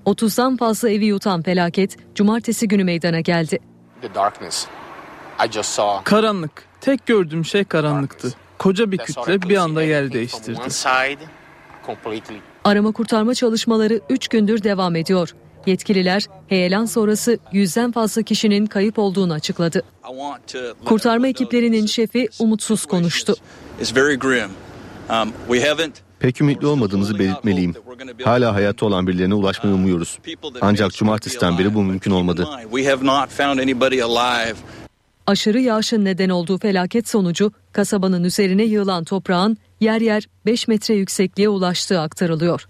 30'dan 0.07 0.57
fazla 0.57 0.91
evi 0.91 1.05
yutan 1.05 1.43
felaket 1.43 1.97
cumartesi 2.15 2.69
günü 2.69 2.85
meydana 2.85 3.21
geldi. 3.21 3.59
Karanlık. 6.05 6.65
Tek 6.81 7.07
gördüğüm 7.07 7.45
şey 7.45 7.65
karanlıktı. 7.65 8.35
Koca 8.59 8.91
bir 8.93 8.99
kütle 8.99 9.43
bir 9.43 9.57
anda 9.57 9.83
yer 9.83 10.13
değiştirdi. 10.13 10.61
Arama 12.65 12.93
kurtarma 12.93 13.35
çalışmaları 13.35 14.01
3 14.11 14.29
gündür 14.29 14.63
devam 14.63 14.97
ediyor. 14.97 15.31
Yetkililer 15.67 16.27
heyelan 16.49 16.85
sonrası 16.85 17.39
yüzden 17.53 17.93
fazla 17.93 18.23
kişinin 18.23 18.67
kayıp 18.67 18.99
olduğunu 18.99 19.33
açıkladı. 19.33 19.83
Kurtarma 20.85 21.29
ekiplerinin 21.29 21.87
şefi 21.87 22.29
umutsuz 22.39 22.87
konuştu. 22.87 23.35
Pek 26.19 26.41
ümitli 26.41 26.67
olmadığımızı 26.67 27.19
belirtmeliyim. 27.19 27.75
Hala 28.25 28.55
hayatta 28.55 28.87
olan 28.87 29.07
birilerine 29.07 29.35
ulaşmayı 29.35 29.75
umuyoruz. 29.77 30.19
Ancak 30.61 30.93
cumartesiden 30.93 31.59
beri 31.59 31.75
bu 31.75 31.83
mümkün 31.83 32.11
olmadı. 32.11 32.49
Aşırı 35.27 35.61
yağışın 35.61 36.05
neden 36.05 36.29
olduğu 36.29 36.59
felaket 36.59 37.09
sonucu 37.09 37.53
kasabanın 37.73 38.25
üzerine 38.25 38.65
yığılan 38.65 39.05
toprağın 39.05 39.57
yer 39.81 40.01
yer 40.01 40.29
5 40.47 40.69
metre 40.69 40.95
yüksekliğe 40.95 41.49
ulaştığı 41.49 42.01
aktarılıyor. 42.01 42.67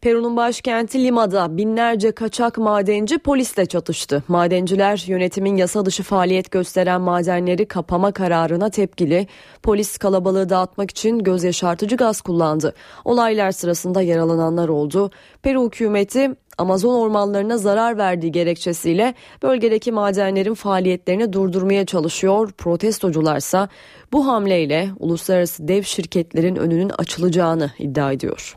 Peru'nun 0.00 0.36
başkenti 0.36 1.04
Lima'da 1.04 1.56
binlerce 1.56 2.12
kaçak 2.12 2.58
madenci 2.58 3.18
polisle 3.18 3.66
çatıştı. 3.66 4.22
Madenciler 4.28 5.04
yönetimin 5.06 5.56
yasa 5.56 5.86
dışı 5.86 6.02
faaliyet 6.02 6.50
gösteren 6.50 7.00
madenleri 7.00 7.68
kapama 7.68 8.12
kararına 8.12 8.70
tepkili. 8.70 9.26
Polis 9.62 9.98
kalabalığı 9.98 10.48
dağıtmak 10.48 10.90
için 10.90 11.18
göz 11.18 11.44
yaşartıcı 11.44 11.96
gaz 11.96 12.20
kullandı. 12.20 12.74
Olaylar 13.04 13.52
sırasında 13.52 14.02
yaralananlar 14.02 14.68
oldu. 14.68 15.10
Peru 15.42 15.66
hükümeti 15.66 16.30
Amazon 16.58 16.94
ormanlarına 16.94 17.58
zarar 17.58 17.98
verdiği 17.98 18.32
gerekçesiyle 18.32 19.14
bölgedeki 19.42 19.92
madenlerin 19.92 20.54
faaliyetlerini 20.54 21.32
durdurmaya 21.32 21.86
çalışıyor. 21.86 22.52
Protestocularsa 22.58 23.68
bu 24.12 24.26
hamleyle 24.26 24.90
uluslararası 24.98 25.68
dev 25.68 25.82
şirketlerin 25.82 26.56
önünün 26.56 26.90
açılacağını 26.98 27.70
iddia 27.78 28.12
ediyor. 28.12 28.56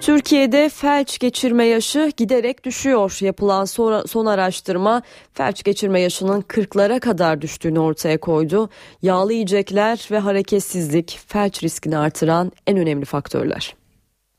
Türkiye'de 0.00 0.68
felç 0.68 1.18
geçirme 1.18 1.64
yaşı 1.64 2.12
giderek 2.16 2.64
düşüyor. 2.64 3.18
Yapılan 3.20 3.64
son 4.06 4.26
araştırma 4.26 5.02
felç 5.34 5.62
geçirme 5.62 6.00
yaşının 6.00 6.40
40'lara 6.40 7.00
kadar 7.00 7.42
düştüğünü 7.42 7.78
ortaya 7.78 8.18
koydu. 8.18 8.70
Yağlı 9.02 9.32
yiyecekler 9.32 10.08
ve 10.10 10.18
hareketsizlik 10.18 11.20
felç 11.26 11.62
riskini 11.62 11.98
artıran 11.98 12.52
en 12.66 12.78
önemli 12.78 13.04
faktörler. 13.04 13.74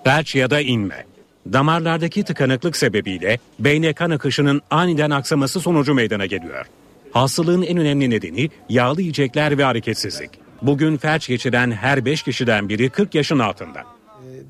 Felç 0.03 0.35
ya 0.35 0.49
da 0.49 0.61
inme. 0.61 1.05
Damarlardaki 1.53 2.23
tıkanıklık 2.23 2.77
sebebiyle 2.77 3.39
beyne 3.59 3.93
kan 3.93 4.09
akışının 4.09 4.61
aniden 4.69 5.09
aksaması 5.09 5.59
sonucu 5.59 5.93
meydana 5.93 6.25
geliyor. 6.25 6.65
Hastalığın 7.11 7.61
en 7.61 7.77
önemli 7.77 8.09
nedeni 8.09 8.49
yağlı 8.69 9.01
yiyecekler 9.01 9.57
ve 9.57 9.63
hareketsizlik. 9.63 10.29
Bugün 10.61 10.97
felç 10.97 11.27
geçiren 11.27 11.71
her 11.71 12.05
5 12.05 12.23
kişiden 12.23 12.69
biri 12.69 12.89
40 12.89 13.15
yaşın 13.15 13.39
altında. 13.39 13.96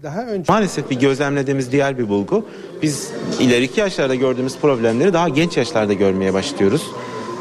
Daha 0.03 0.26
önce 0.26 0.53
maalesef 0.53 0.90
bir 0.90 0.99
gözlemlediğimiz 0.99 1.72
diğer 1.72 1.98
bir 1.98 2.10
bulgu. 2.10 2.45
Biz 2.82 3.11
ileriki 3.40 3.80
yaşlarda 3.80 4.15
gördüğümüz 4.15 4.57
problemleri 4.57 5.14
daha 5.14 5.30
genç 5.30 5.57
yaşlarda 5.57 5.94
görmeye 5.94 6.34
başlıyoruz. 6.34 6.84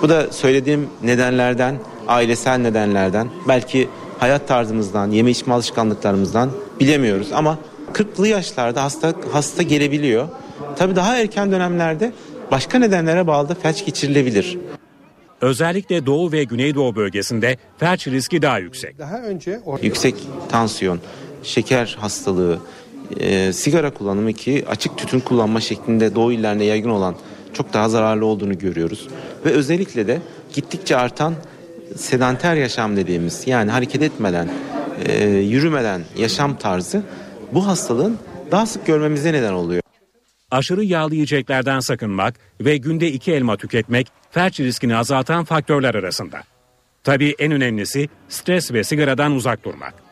Bu 0.03 0.09
da 0.09 0.33
söylediğim 0.33 0.89
nedenlerden, 1.03 1.79
ailesel 2.09 2.59
nedenlerden, 2.59 3.29
belki 3.49 3.89
hayat 4.19 4.49
tarzımızdan, 4.49 5.11
yeme 5.11 5.31
içme 5.31 5.55
alışkanlıklarımızdan 5.55 6.51
bilemiyoruz 6.81 7.33
ama 7.33 7.59
40'lı 7.93 8.29
yaşlarda 8.29 8.85
hasta 8.85 9.15
hasta 9.33 9.63
gelebiliyor. 9.63 10.29
Tabii 10.77 10.97
daha 10.97 11.19
erken 11.19 11.53
dönemlerde 11.53 12.13
başka 12.51 12.79
nedenlere 12.79 13.27
bağlı 13.27 13.49
da 13.49 13.55
felç 13.55 13.85
geçirilebilir. 13.87 14.59
Özellikle 15.41 16.07
Doğu 16.07 16.33
ve 16.33 16.45
Güneydoğu 16.45 16.97
bölgesinde 16.97 17.57
felç 17.79 18.09
riski 18.09 18.43
daha 18.43 18.59
yüksek. 18.59 18.99
Daha 18.99 19.19
önce 19.19 19.61
yüksek 19.83 20.15
tansiyon, 20.49 21.01
şeker 21.47 21.97
hastalığı, 22.01 22.59
e, 23.21 23.53
sigara 23.53 23.91
kullanımı 23.91 24.33
ki 24.33 24.65
açık 24.69 24.99
tütün 24.99 25.21
kullanma 25.21 25.61
şeklinde 25.61 26.15
doğu 26.15 26.33
illerinde 26.33 26.65
yaygın 26.65 26.91
olan 26.91 27.17
çok 27.53 27.73
daha 27.73 27.89
zararlı 27.89 28.27
olduğunu 28.27 28.59
görüyoruz. 28.59 29.09
Ve 29.45 29.51
özellikle 29.51 30.07
de 30.07 30.21
gittikçe 30.55 30.97
artan 30.97 31.35
sedanter 31.97 32.55
yaşam 32.55 32.97
dediğimiz 32.97 33.47
yani 33.47 33.71
hareket 33.71 34.03
etmeden, 34.03 34.49
e, 35.05 35.27
yürümeden 35.29 36.03
yaşam 36.19 36.59
tarzı 36.59 37.03
bu 37.53 37.67
hastalığın 37.67 38.19
daha 38.51 38.67
sık 38.67 38.87
görmemize 38.87 39.33
neden 39.33 39.53
oluyor. 39.53 39.83
aşırı 40.51 40.85
yağlı 40.85 41.15
yiyeceklerden 41.15 41.81
sakınmak 41.81 42.35
ve 42.61 42.77
günde 42.77 43.13
iki 43.13 43.33
elma 43.33 43.57
tüketmek 43.57 44.09
felç 44.31 44.61
riskini 44.61 44.97
azaltan 44.97 45.45
faktörler 45.45 45.95
arasında. 45.95 46.43
Tabii 47.05 47.35
en 47.39 47.53
önemlisi 47.53 48.09
stres 48.29 48.73
ve 48.73 48.85
sigaradan 48.85 49.33
uzak 49.33 49.65
durmak. 49.65 50.06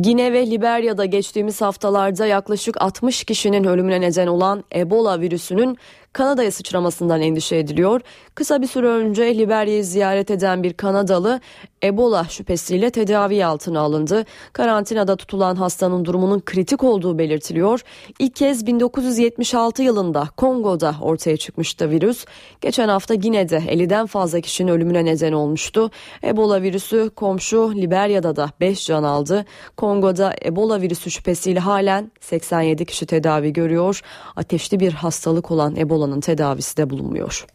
Gine 0.00 0.32
ve 0.32 0.50
Liberya'da 0.50 1.04
geçtiğimiz 1.04 1.60
haftalarda 1.60 2.26
yaklaşık 2.26 2.82
60 2.82 3.24
kişinin 3.24 3.64
ölümüne 3.64 4.00
neden 4.00 4.26
olan 4.26 4.64
Ebola 4.74 5.20
virüsünün 5.20 5.78
Kanada'ya 6.16 6.52
sıçramasından 6.52 7.20
endişe 7.20 7.56
ediliyor. 7.56 8.00
Kısa 8.34 8.62
bir 8.62 8.66
süre 8.66 8.86
önce 8.86 9.38
Liberya'yı 9.38 9.84
ziyaret 9.84 10.30
eden 10.30 10.62
bir 10.62 10.72
Kanadalı 10.72 11.40
Ebola 11.82 12.24
şüphesiyle 12.24 12.90
tedavi 12.90 13.44
altına 13.44 13.80
alındı. 13.80 14.24
Karantinada 14.52 15.16
tutulan 15.16 15.56
hastanın 15.56 16.04
durumunun 16.04 16.40
kritik 16.40 16.84
olduğu 16.84 17.18
belirtiliyor. 17.18 17.80
İlk 18.18 18.36
kez 18.36 18.66
1976 18.66 19.82
yılında 19.82 20.28
Kongo'da 20.36 20.94
ortaya 21.00 21.36
çıkmıştı 21.36 21.90
virüs. 21.90 22.24
Geçen 22.60 22.88
hafta 22.88 23.14
Gine'de 23.14 23.56
50'den 23.56 24.06
fazla 24.06 24.40
kişinin 24.40 24.72
ölümüne 24.72 25.04
neden 25.04 25.32
olmuştu. 25.32 25.90
Ebola 26.24 26.62
virüsü 26.62 27.10
komşu 27.16 27.72
Liberya'da 27.76 28.36
da 28.36 28.50
5 28.60 28.86
can 28.86 29.02
aldı. 29.02 29.44
Kongo'da 29.76 30.34
Ebola 30.44 30.80
virüsü 30.80 31.10
şüphesiyle 31.10 31.60
halen 31.60 32.12
87 32.20 32.84
kişi 32.84 33.06
tedavi 33.06 33.52
görüyor. 33.52 34.02
Ateşli 34.36 34.80
bir 34.80 34.92
hastalık 34.92 35.50
olan 35.50 35.76
Ebola'nın 36.06 36.20
tedavisi 36.20 36.76
de 36.76 36.90
bulunmuyor. 36.90 37.46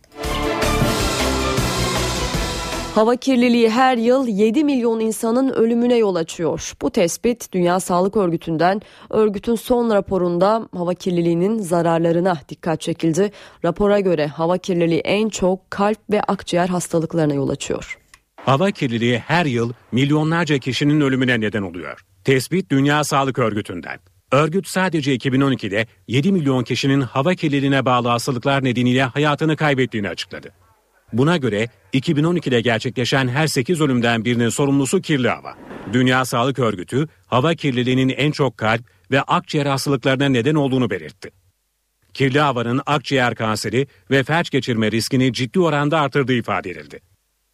Hava 2.96 3.16
kirliliği 3.16 3.70
her 3.70 3.98
yıl 3.98 4.28
7 4.28 4.64
milyon 4.64 5.00
insanın 5.00 5.50
ölümüne 5.50 5.96
yol 5.96 6.16
açıyor. 6.16 6.74
Bu 6.82 6.90
tespit 6.90 7.54
Dünya 7.54 7.80
Sağlık 7.80 8.18
Örgütü'nden 8.18 8.82
örgütün 9.10 9.56
son 9.56 9.90
raporunda 9.90 10.70
hava 10.76 10.94
kirliliğinin 10.94 11.60
zararlarına 11.60 12.38
dikkat 12.50 12.82
çekildi. 12.82 13.32
Rapora 13.66 14.00
göre 14.00 14.28
hava 14.28 14.58
kirliliği 14.58 15.00
en 15.00 15.30
çok 15.30 15.72
kalp 15.72 16.00
ve 16.12 16.22
akciğer 16.22 16.68
hastalıklarına 16.68 17.34
yol 17.34 17.50
açıyor. 17.50 17.98
Hava 18.36 18.72
kirliliği 18.72 19.18
her 19.20 19.46
yıl 19.46 19.74
milyonlarca 19.92 20.58
kişinin 20.58 21.02
ölümüne 21.02 21.40
neden 21.40 21.62
oluyor. 21.62 22.02
Tespit 22.24 22.72
Dünya 22.72 23.04
Sağlık 23.04 23.40
Örgütü'nden. 23.40 24.11
Örgüt 24.32 24.68
sadece 24.68 25.16
2012'de 25.16 25.88
7 26.08 26.32
milyon 26.32 26.64
kişinin 26.64 27.02
hava 27.02 27.36
kirliliğine 27.36 27.86
bağlı 27.86 28.08
hastalıklar 28.08 28.64
nedeniyle 28.64 29.04
hayatını 29.04 29.56
kaybettiğini 29.56 30.10
açıkladı. 30.10 30.50
Buna 31.14 31.38
göre 31.38 31.70
2012'de 31.94 32.62
gerçekleşen 32.62 33.28
her 33.28 33.48
8 33.48 33.82
ölümden 33.82 34.26
birinin 34.26 34.50
sorumlusu 34.50 35.02
kirli 35.02 35.30
hava. 35.30 35.56
Dünya 35.94 36.26
Sağlık 36.26 36.60
Örgütü 36.60 37.08
hava 37.28 37.56
kirliliğinin 37.56 38.10
en 38.10 38.32
çok 38.32 38.58
kalp 38.58 38.82
ve 39.12 39.22
akciğer 39.22 39.66
hastalıklarına 39.66 40.30
neden 40.30 40.56
olduğunu 40.56 40.90
belirtti. 40.90 41.30
Kirli 42.14 42.40
havanın 42.40 42.82
akciğer 42.86 43.36
kanseri 43.36 43.88
ve 44.12 44.24
felç 44.24 44.50
geçirme 44.50 44.92
riskini 44.92 45.34
ciddi 45.34 45.60
oranda 45.60 46.00
artırdığı 46.00 46.34
ifade 46.34 46.70
edildi. 46.70 47.00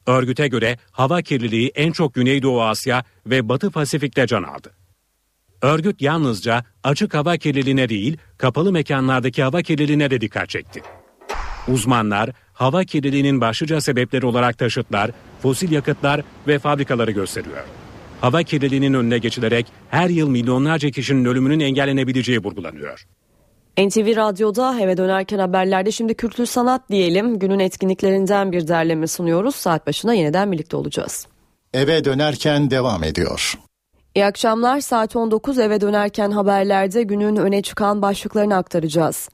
Örgüte 0.07 0.47
göre 0.47 0.77
hava 0.91 1.21
kirliliği 1.21 1.71
en 1.75 1.91
çok 1.91 2.13
Güneydoğu 2.13 2.61
Asya 2.61 3.03
ve 3.25 3.49
Batı 3.49 3.71
Pasifik'te 3.71 4.27
can 4.27 4.43
aldı. 4.43 4.76
Örgüt 5.61 6.01
yalnızca 6.01 6.63
açık 6.83 7.13
hava 7.13 7.37
kirliliğine 7.37 7.89
değil, 7.89 8.17
kapalı 8.37 8.71
mekanlardaki 8.71 9.43
hava 9.43 9.61
kirliliğine 9.61 10.11
de 10.11 10.21
dikkat 10.21 10.49
çekti. 10.49 10.81
Uzmanlar 11.67 12.29
hava 12.53 12.83
kirliliğinin 12.83 13.41
başlıca 13.41 13.81
sebepleri 13.81 14.25
olarak 14.25 14.57
taşıtlar, 14.57 15.11
fosil 15.41 15.71
yakıtlar 15.71 16.21
ve 16.47 16.59
fabrikaları 16.59 17.11
gösteriyor. 17.11 17.63
Hava 18.21 18.43
kirliliğinin 18.43 18.93
önüne 18.93 19.17
geçilerek 19.17 19.65
her 19.89 20.09
yıl 20.09 20.29
milyonlarca 20.29 20.89
kişinin 20.89 21.25
ölümünün 21.25 21.59
engellenebileceği 21.59 22.39
vurgulanıyor. 22.39 23.07
NTV 23.77 24.15
Radyo'da 24.15 24.79
eve 24.79 24.97
dönerken 24.97 25.39
haberlerde 25.39 25.91
şimdi 25.91 26.13
kültür 26.13 26.45
sanat 26.45 26.89
diyelim. 26.89 27.39
Günün 27.39 27.59
etkinliklerinden 27.59 28.51
bir 28.51 28.67
derleme 28.67 29.07
sunuyoruz. 29.07 29.55
Saat 29.55 29.87
başına 29.87 30.13
yeniden 30.13 30.51
birlikte 30.51 30.77
olacağız. 30.77 31.27
Eve 31.73 32.05
dönerken 32.05 32.71
devam 32.71 33.03
ediyor. 33.03 33.66
İyi 34.17 34.25
akşamlar. 34.25 34.79
Saat 34.79 35.15
19 35.15 35.59
eve 35.59 35.81
dönerken 35.81 36.31
haberlerde 36.31 37.03
günün 37.03 37.35
öne 37.35 37.61
çıkan 37.61 38.01
başlıklarını 38.01 38.55
aktaracağız. 38.55 39.29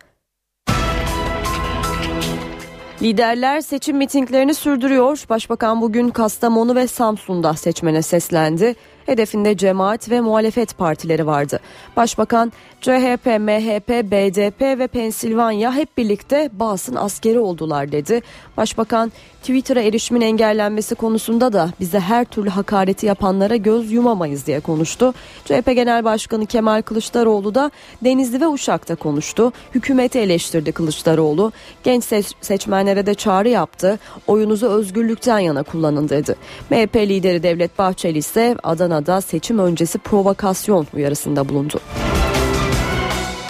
Liderler 3.01 3.61
seçim 3.61 3.97
mitinglerini 3.97 4.53
sürdürüyor. 4.53 5.26
Başbakan 5.30 5.81
bugün 5.81 6.10
Kastamonu 6.10 6.76
ve 6.76 6.88
Samsun'da 6.88 7.53
seçmene 7.53 8.01
seslendi. 8.01 8.76
Hedefinde 9.05 9.57
cemaat 9.57 10.10
ve 10.10 10.22
muhalefet 10.22 10.77
partileri 10.77 11.27
vardı. 11.27 11.60
Başbakan 11.95 12.51
CHP, 12.84 13.26
MHP, 13.26 13.89
BDP 14.11 14.61
ve 14.61 14.88
Pensilvanya 14.88 15.76
hep 15.76 15.97
birlikte 15.97 16.49
basın 16.53 16.95
askeri 16.95 17.39
oldular 17.39 17.91
dedi. 17.91 18.22
Başbakan 18.57 19.11
Twitter'a 19.41 19.81
erişimin 19.81 20.22
engellenmesi 20.22 20.95
konusunda 20.95 21.53
da 21.53 21.69
bize 21.80 21.99
her 21.99 22.26
türlü 22.26 22.49
hakareti 22.49 23.05
yapanlara 23.05 23.55
göz 23.55 23.91
yumamayız 23.91 24.47
diye 24.47 24.60
konuştu. 24.60 25.14
CHP 25.45 25.65
Genel 25.65 26.03
Başkanı 26.03 26.45
Kemal 26.45 26.81
Kılıçdaroğlu 26.81 27.55
da 27.55 27.72
Denizli 28.03 28.41
ve 28.41 28.47
Uşak'ta 28.47 28.95
konuştu. 28.95 29.53
Hükümeti 29.76 30.19
eleştirdi 30.19 30.72
Kılıçdaroğlu. 30.72 31.51
Genç 31.84 32.03
seçmenlere 32.41 33.05
de 33.05 33.14
çağrı 33.14 33.49
yaptı. 33.49 33.99
Oyunuzu 34.27 34.68
özgürlükten 34.68 35.39
yana 35.39 35.64
kullanın 35.64 36.10
dedi. 36.10 36.35
MHP 36.69 36.95
lideri 36.95 37.43
Devlet 37.43 37.80
Bahçeli 37.80 38.18
ise 38.18 38.55
Adana'da 38.64 39.22
seçim 39.22 39.60
öncesi 39.60 39.97
provokasyon 39.97 40.88
uyarısında 40.93 41.49
bulundu. 41.49 41.80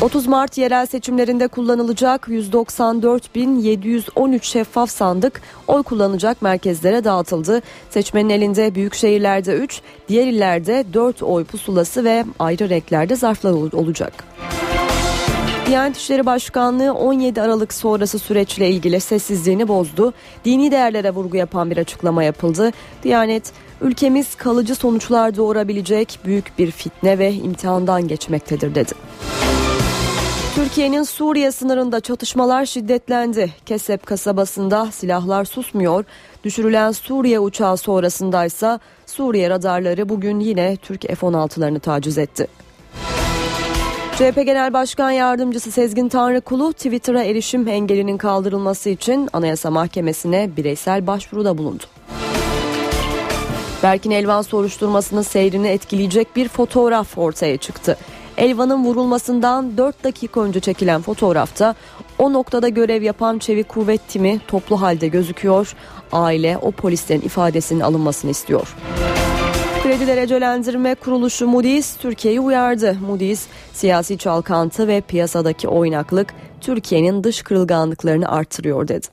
30 0.01 0.27
Mart 0.27 0.57
yerel 0.57 0.85
seçimlerinde 0.85 1.47
kullanılacak 1.47 2.27
194.713 2.27 4.43
şeffaf 4.43 4.89
sandık 4.89 5.41
oy 5.67 5.83
kullanacak 5.83 6.41
merkezlere 6.41 7.03
dağıtıldı. 7.03 7.61
Seçmenin 7.89 8.29
elinde 8.29 8.75
büyük 8.75 8.93
şehirlerde 8.93 9.53
3, 9.53 9.81
diğer 10.09 10.27
illerde 10.27 10.85
4 10.93 11.23
oy 11.23 11.43
pusulası 11.43 12.03
ve 12.03 12.25
ayrı 12.39 12.69
renklerde 12.69 13.15
zarflar 13.15 13.51
olacak. 13.51 14.23
Diyanet 15.67 15.97
İşleri 15.97 16.25
Başkanlığı 16.25 16.93
17 16.93 17.41
Aralık 17.41 17.73
sonrası 17.73 18.19
süreçle 18.19 18.69
ilgili 18.69 18.99
sessizliğini 18.99 19.67
bozdu. 19.67 20.13
Dini 20.45 20.71
değerlere 20.71 21.11
vurgu 21.11 21.37
yapan 21.37 21.71
bir 21.71 21.77
açıklama 21.77 22.23
yapıldı. 22.23 22.71
Diyanet, 23.03 23.51
ülkemiz 23.81 24.35
kalıcı 24.35 24.75
sonuçlar 24.75 25.35
doğurabilecek 25.35 26.19
büyük 26.25 26.59
bir 26.59 26.71
fitne 26.71 27.19
ve 27.19 27.33
imtihandan 27.33 28.07
geçmektedir 28.07 28.75
dedi. 28.75 28.93
Türkiye'nin 30.55 31.03
Suriye 31.03 31.51
sınırında 31.51 31.99
çatışmalar 31.99 32.65
şiddetlendi. 32.65 33.53
Kesep 33.65 34.05
kasabasında 34.05 34.91
silahlar 34.91 35.45
susmuyor. 35.45 36.05
Düşürülen 36.43 36.91
Suriye 36.91 37.39
uçağı 37.39 37.77
sonrasındaysa 37.77 38.79
Suriye 39.05 39.49
radarları 39.49 40.09
bugün 40.09 40.39
yine 40.39 40.77
Türk 40.77 41.01
F-16'larını 41.01 41.79
taciz 41.79 42.17
etti. 42.17 42.47
CHP 44.15 44.35
Genel 44.35 44.73
Başkan 44.73 45.11
Yardımcısı 45.11 45.71
Sezgin 45.71 46.09
Tanrıkulu 46.09 46.73
Twitter'a 46.73 47.23
erişim 47.23 47.67
engelinin 47.67 48.17
kaldırılması 48.17 48.89
için 48.89 49.29
Anayasa 49.33 49.71
Mahkemesi'ne 49.71 50.49
bireysel 50.57 51.07
başvuruda 51.07 51.57
bulundu. 51.57 51.83
Berkin 53.83 54.11
Elvan 54.11 54.41
soruşturmasının 54.41 55.21
seyrini 55.21 55.67
etkileyecek 55.67 56.35
bir 56.35 56.47
fotoğraf 56.47 57.17
ortaya 57.17 57.57
çıktı. 57.57 57.97
Elvan'ın 58.37 58.83
vurulmasından 58.83 59.77
4 59.77 60.03
dakika 60.03 60.41
önce 60.41 60.59
çekilen 60.59 61.01
fotoğrafta 61.01 61.75
o 62.19 62.33
noktada 62.33 62.69
görev 62.69 63.01
yapan 63.01 63.39
çevik 63.39 63.69
kuvvet 63.69 64.07
timi 64.07 64.39
toplu 64.47 64.81
halde 64.81 65.07
gözüküyor. 65.07 65.75
Aile 66.11 66.57
o 66.61 66.71
polislerin 66.71 67.21
ifadesinin 67.21 67.79
alınmasını 67.79 68.31
istiyor. 68.31 68.75
Kredi 69.83 70.07
derecelendirme 70.07 70.95
kuruluşu 70.95 71.47
Moody's 71.47 71.95
Türkiye'yi 71.95 72.39
uyardı. 72.39 72.97
Moody's 73.07 73.45
siyasi 73.73 74.17
çalkantı 74.17 74.87
ve 74.87 75.01
piyasadaki 75.01 75.67
oynaklık 75.67 76.33
Türkiye'nin 76.61 77.23
dış 77.23 77.41
kırılganlıklarını 77.41 78.31
artırıyor 78.31 78.87
dedi. 78.87 79.07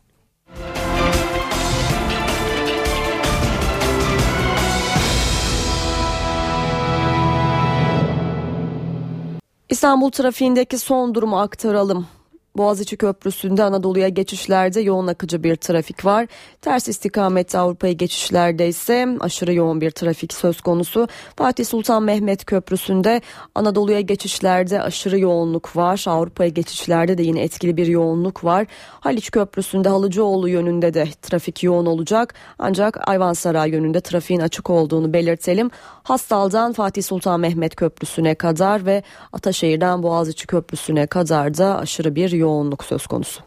İstanbul 9.81 10.11
trafiğindeki 10.11 10.79
son 10.79 11.15
durumu 11.15 11.41
aktaralım. 11.41 12.07
Boğaziçi 12.57 12.97
Köprüsü'nde 12.97 13.63
Anadolu'ya 13.63 14.09
geçişlerde 14.09 14.81
yoğun 14.81 15.07
akıcı 15.07 15.43
bir 15.43 15.57
trafik 15.57 16.05
var. 16.05 16.27
Ters 16.63 16.89
istikamette 16.89 17.59
Avrupa'ya 17.59 17.93
geçişlerde 17.93 18.69
ise 18.69 19.09
aşırı 19.21 19.55
yoğun 19.55 19.81
bir 19.81 19.91
trafik 19.91 20.33
söz 20.33 20.61
konusu. 20.61 21.09
Fatih 21.37 21.65
Sultan 21.67 22.03
Mehmet 22.03 22.45
Köprüsü'nde 22.45 23.21
Anadolu'ya 23.55 24.01
geçişlerde 24.01 24.83
aşırı 24.83 25.19
yoğunluk 25.19 25.77
var. 25.77 26.05
Avrupa'ya 26.07 26.51
geçişlerde 26.51 27.19
de 27.19 27.23
yine 27.23 27.43
etkili 27.43 27.77
bir 27.77 27.87
yoğunluk 27.87 28.45
var. 28.45 28.67
Haliç 29.01 29.31
Köprüsü'nde 29.31 29.89
Halıcıoğlu 29.89 30.49
yönünde 30.49 30.95
de 30.95 31.09
trafik 31.23 31.63
yoğun 31.63 31.87
olacak. 31.87 32.35
Ancak 32.59 33.09
Ayvansaray 33.09 33.71
yönünde 33.71 34.01
trafiğin 34.01 34.41
açık 34.41 34.71
olduğunu 34.71 35.13
belirtelim. 35.13 35.71
Hastal'dan 36.03 36.73
Fatih 36.73 37.03
Sultan 37.03 37.41
Mehmet 37.41 37.77
Köprüsü'ne 37.77 38.35
kadar 38.35 38.87
ve 38.87 39.03
Ataşehir'den 39.33 40.03
Boğaziçi 40.03 40.47
Köprüsü'ne 40.47 41.07
kadar 41.07 41.57
da 41.57 41.79
aşırı 41.79 42.15
bir 42.15 42.40
yoğunluk 42.41 42.85
söz 42.85 43.07
konusu. 43.07 43.43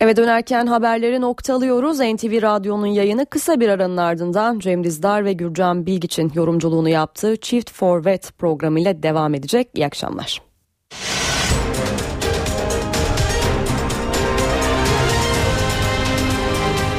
Eve 0.00 0.16
dönerken 0.16 0.66
haberleri 0.66 1.20
noktalıyoruz. 1.20 2.00
NTV 2.00 2.42
Radyo'nun 2.42 2.86
yayını 2.86 3.26
kısa 3.26 3.60
bir 3.60 3.68
aranın 3.68 3.96
ardından 3.96 4.58
Cem 4.58 4.84
Dizdar 4.84 5.24
ve 5.24 5.32
Gürcan 5.32 5.86
Bilgiç'in 5.86 6.32
yorumculuğunu 6.34 6.88
yaptığı 6.88 7.36
Çift 7.36 7.72
Forvet 7.72 8.32
programıyla 8.38 9.02
devam 9.02 9.34
edecek. 9.34 9.68
İyi 9.74 9.86
akşamlar. 9.86 10.42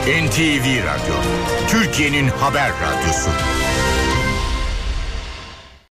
NTV 0.08 0.66
Radyo, 0.66 1.16
Türkiye'nin 1.70 2.28
haber 2.28 2.72
radyosu. 2.72 3.30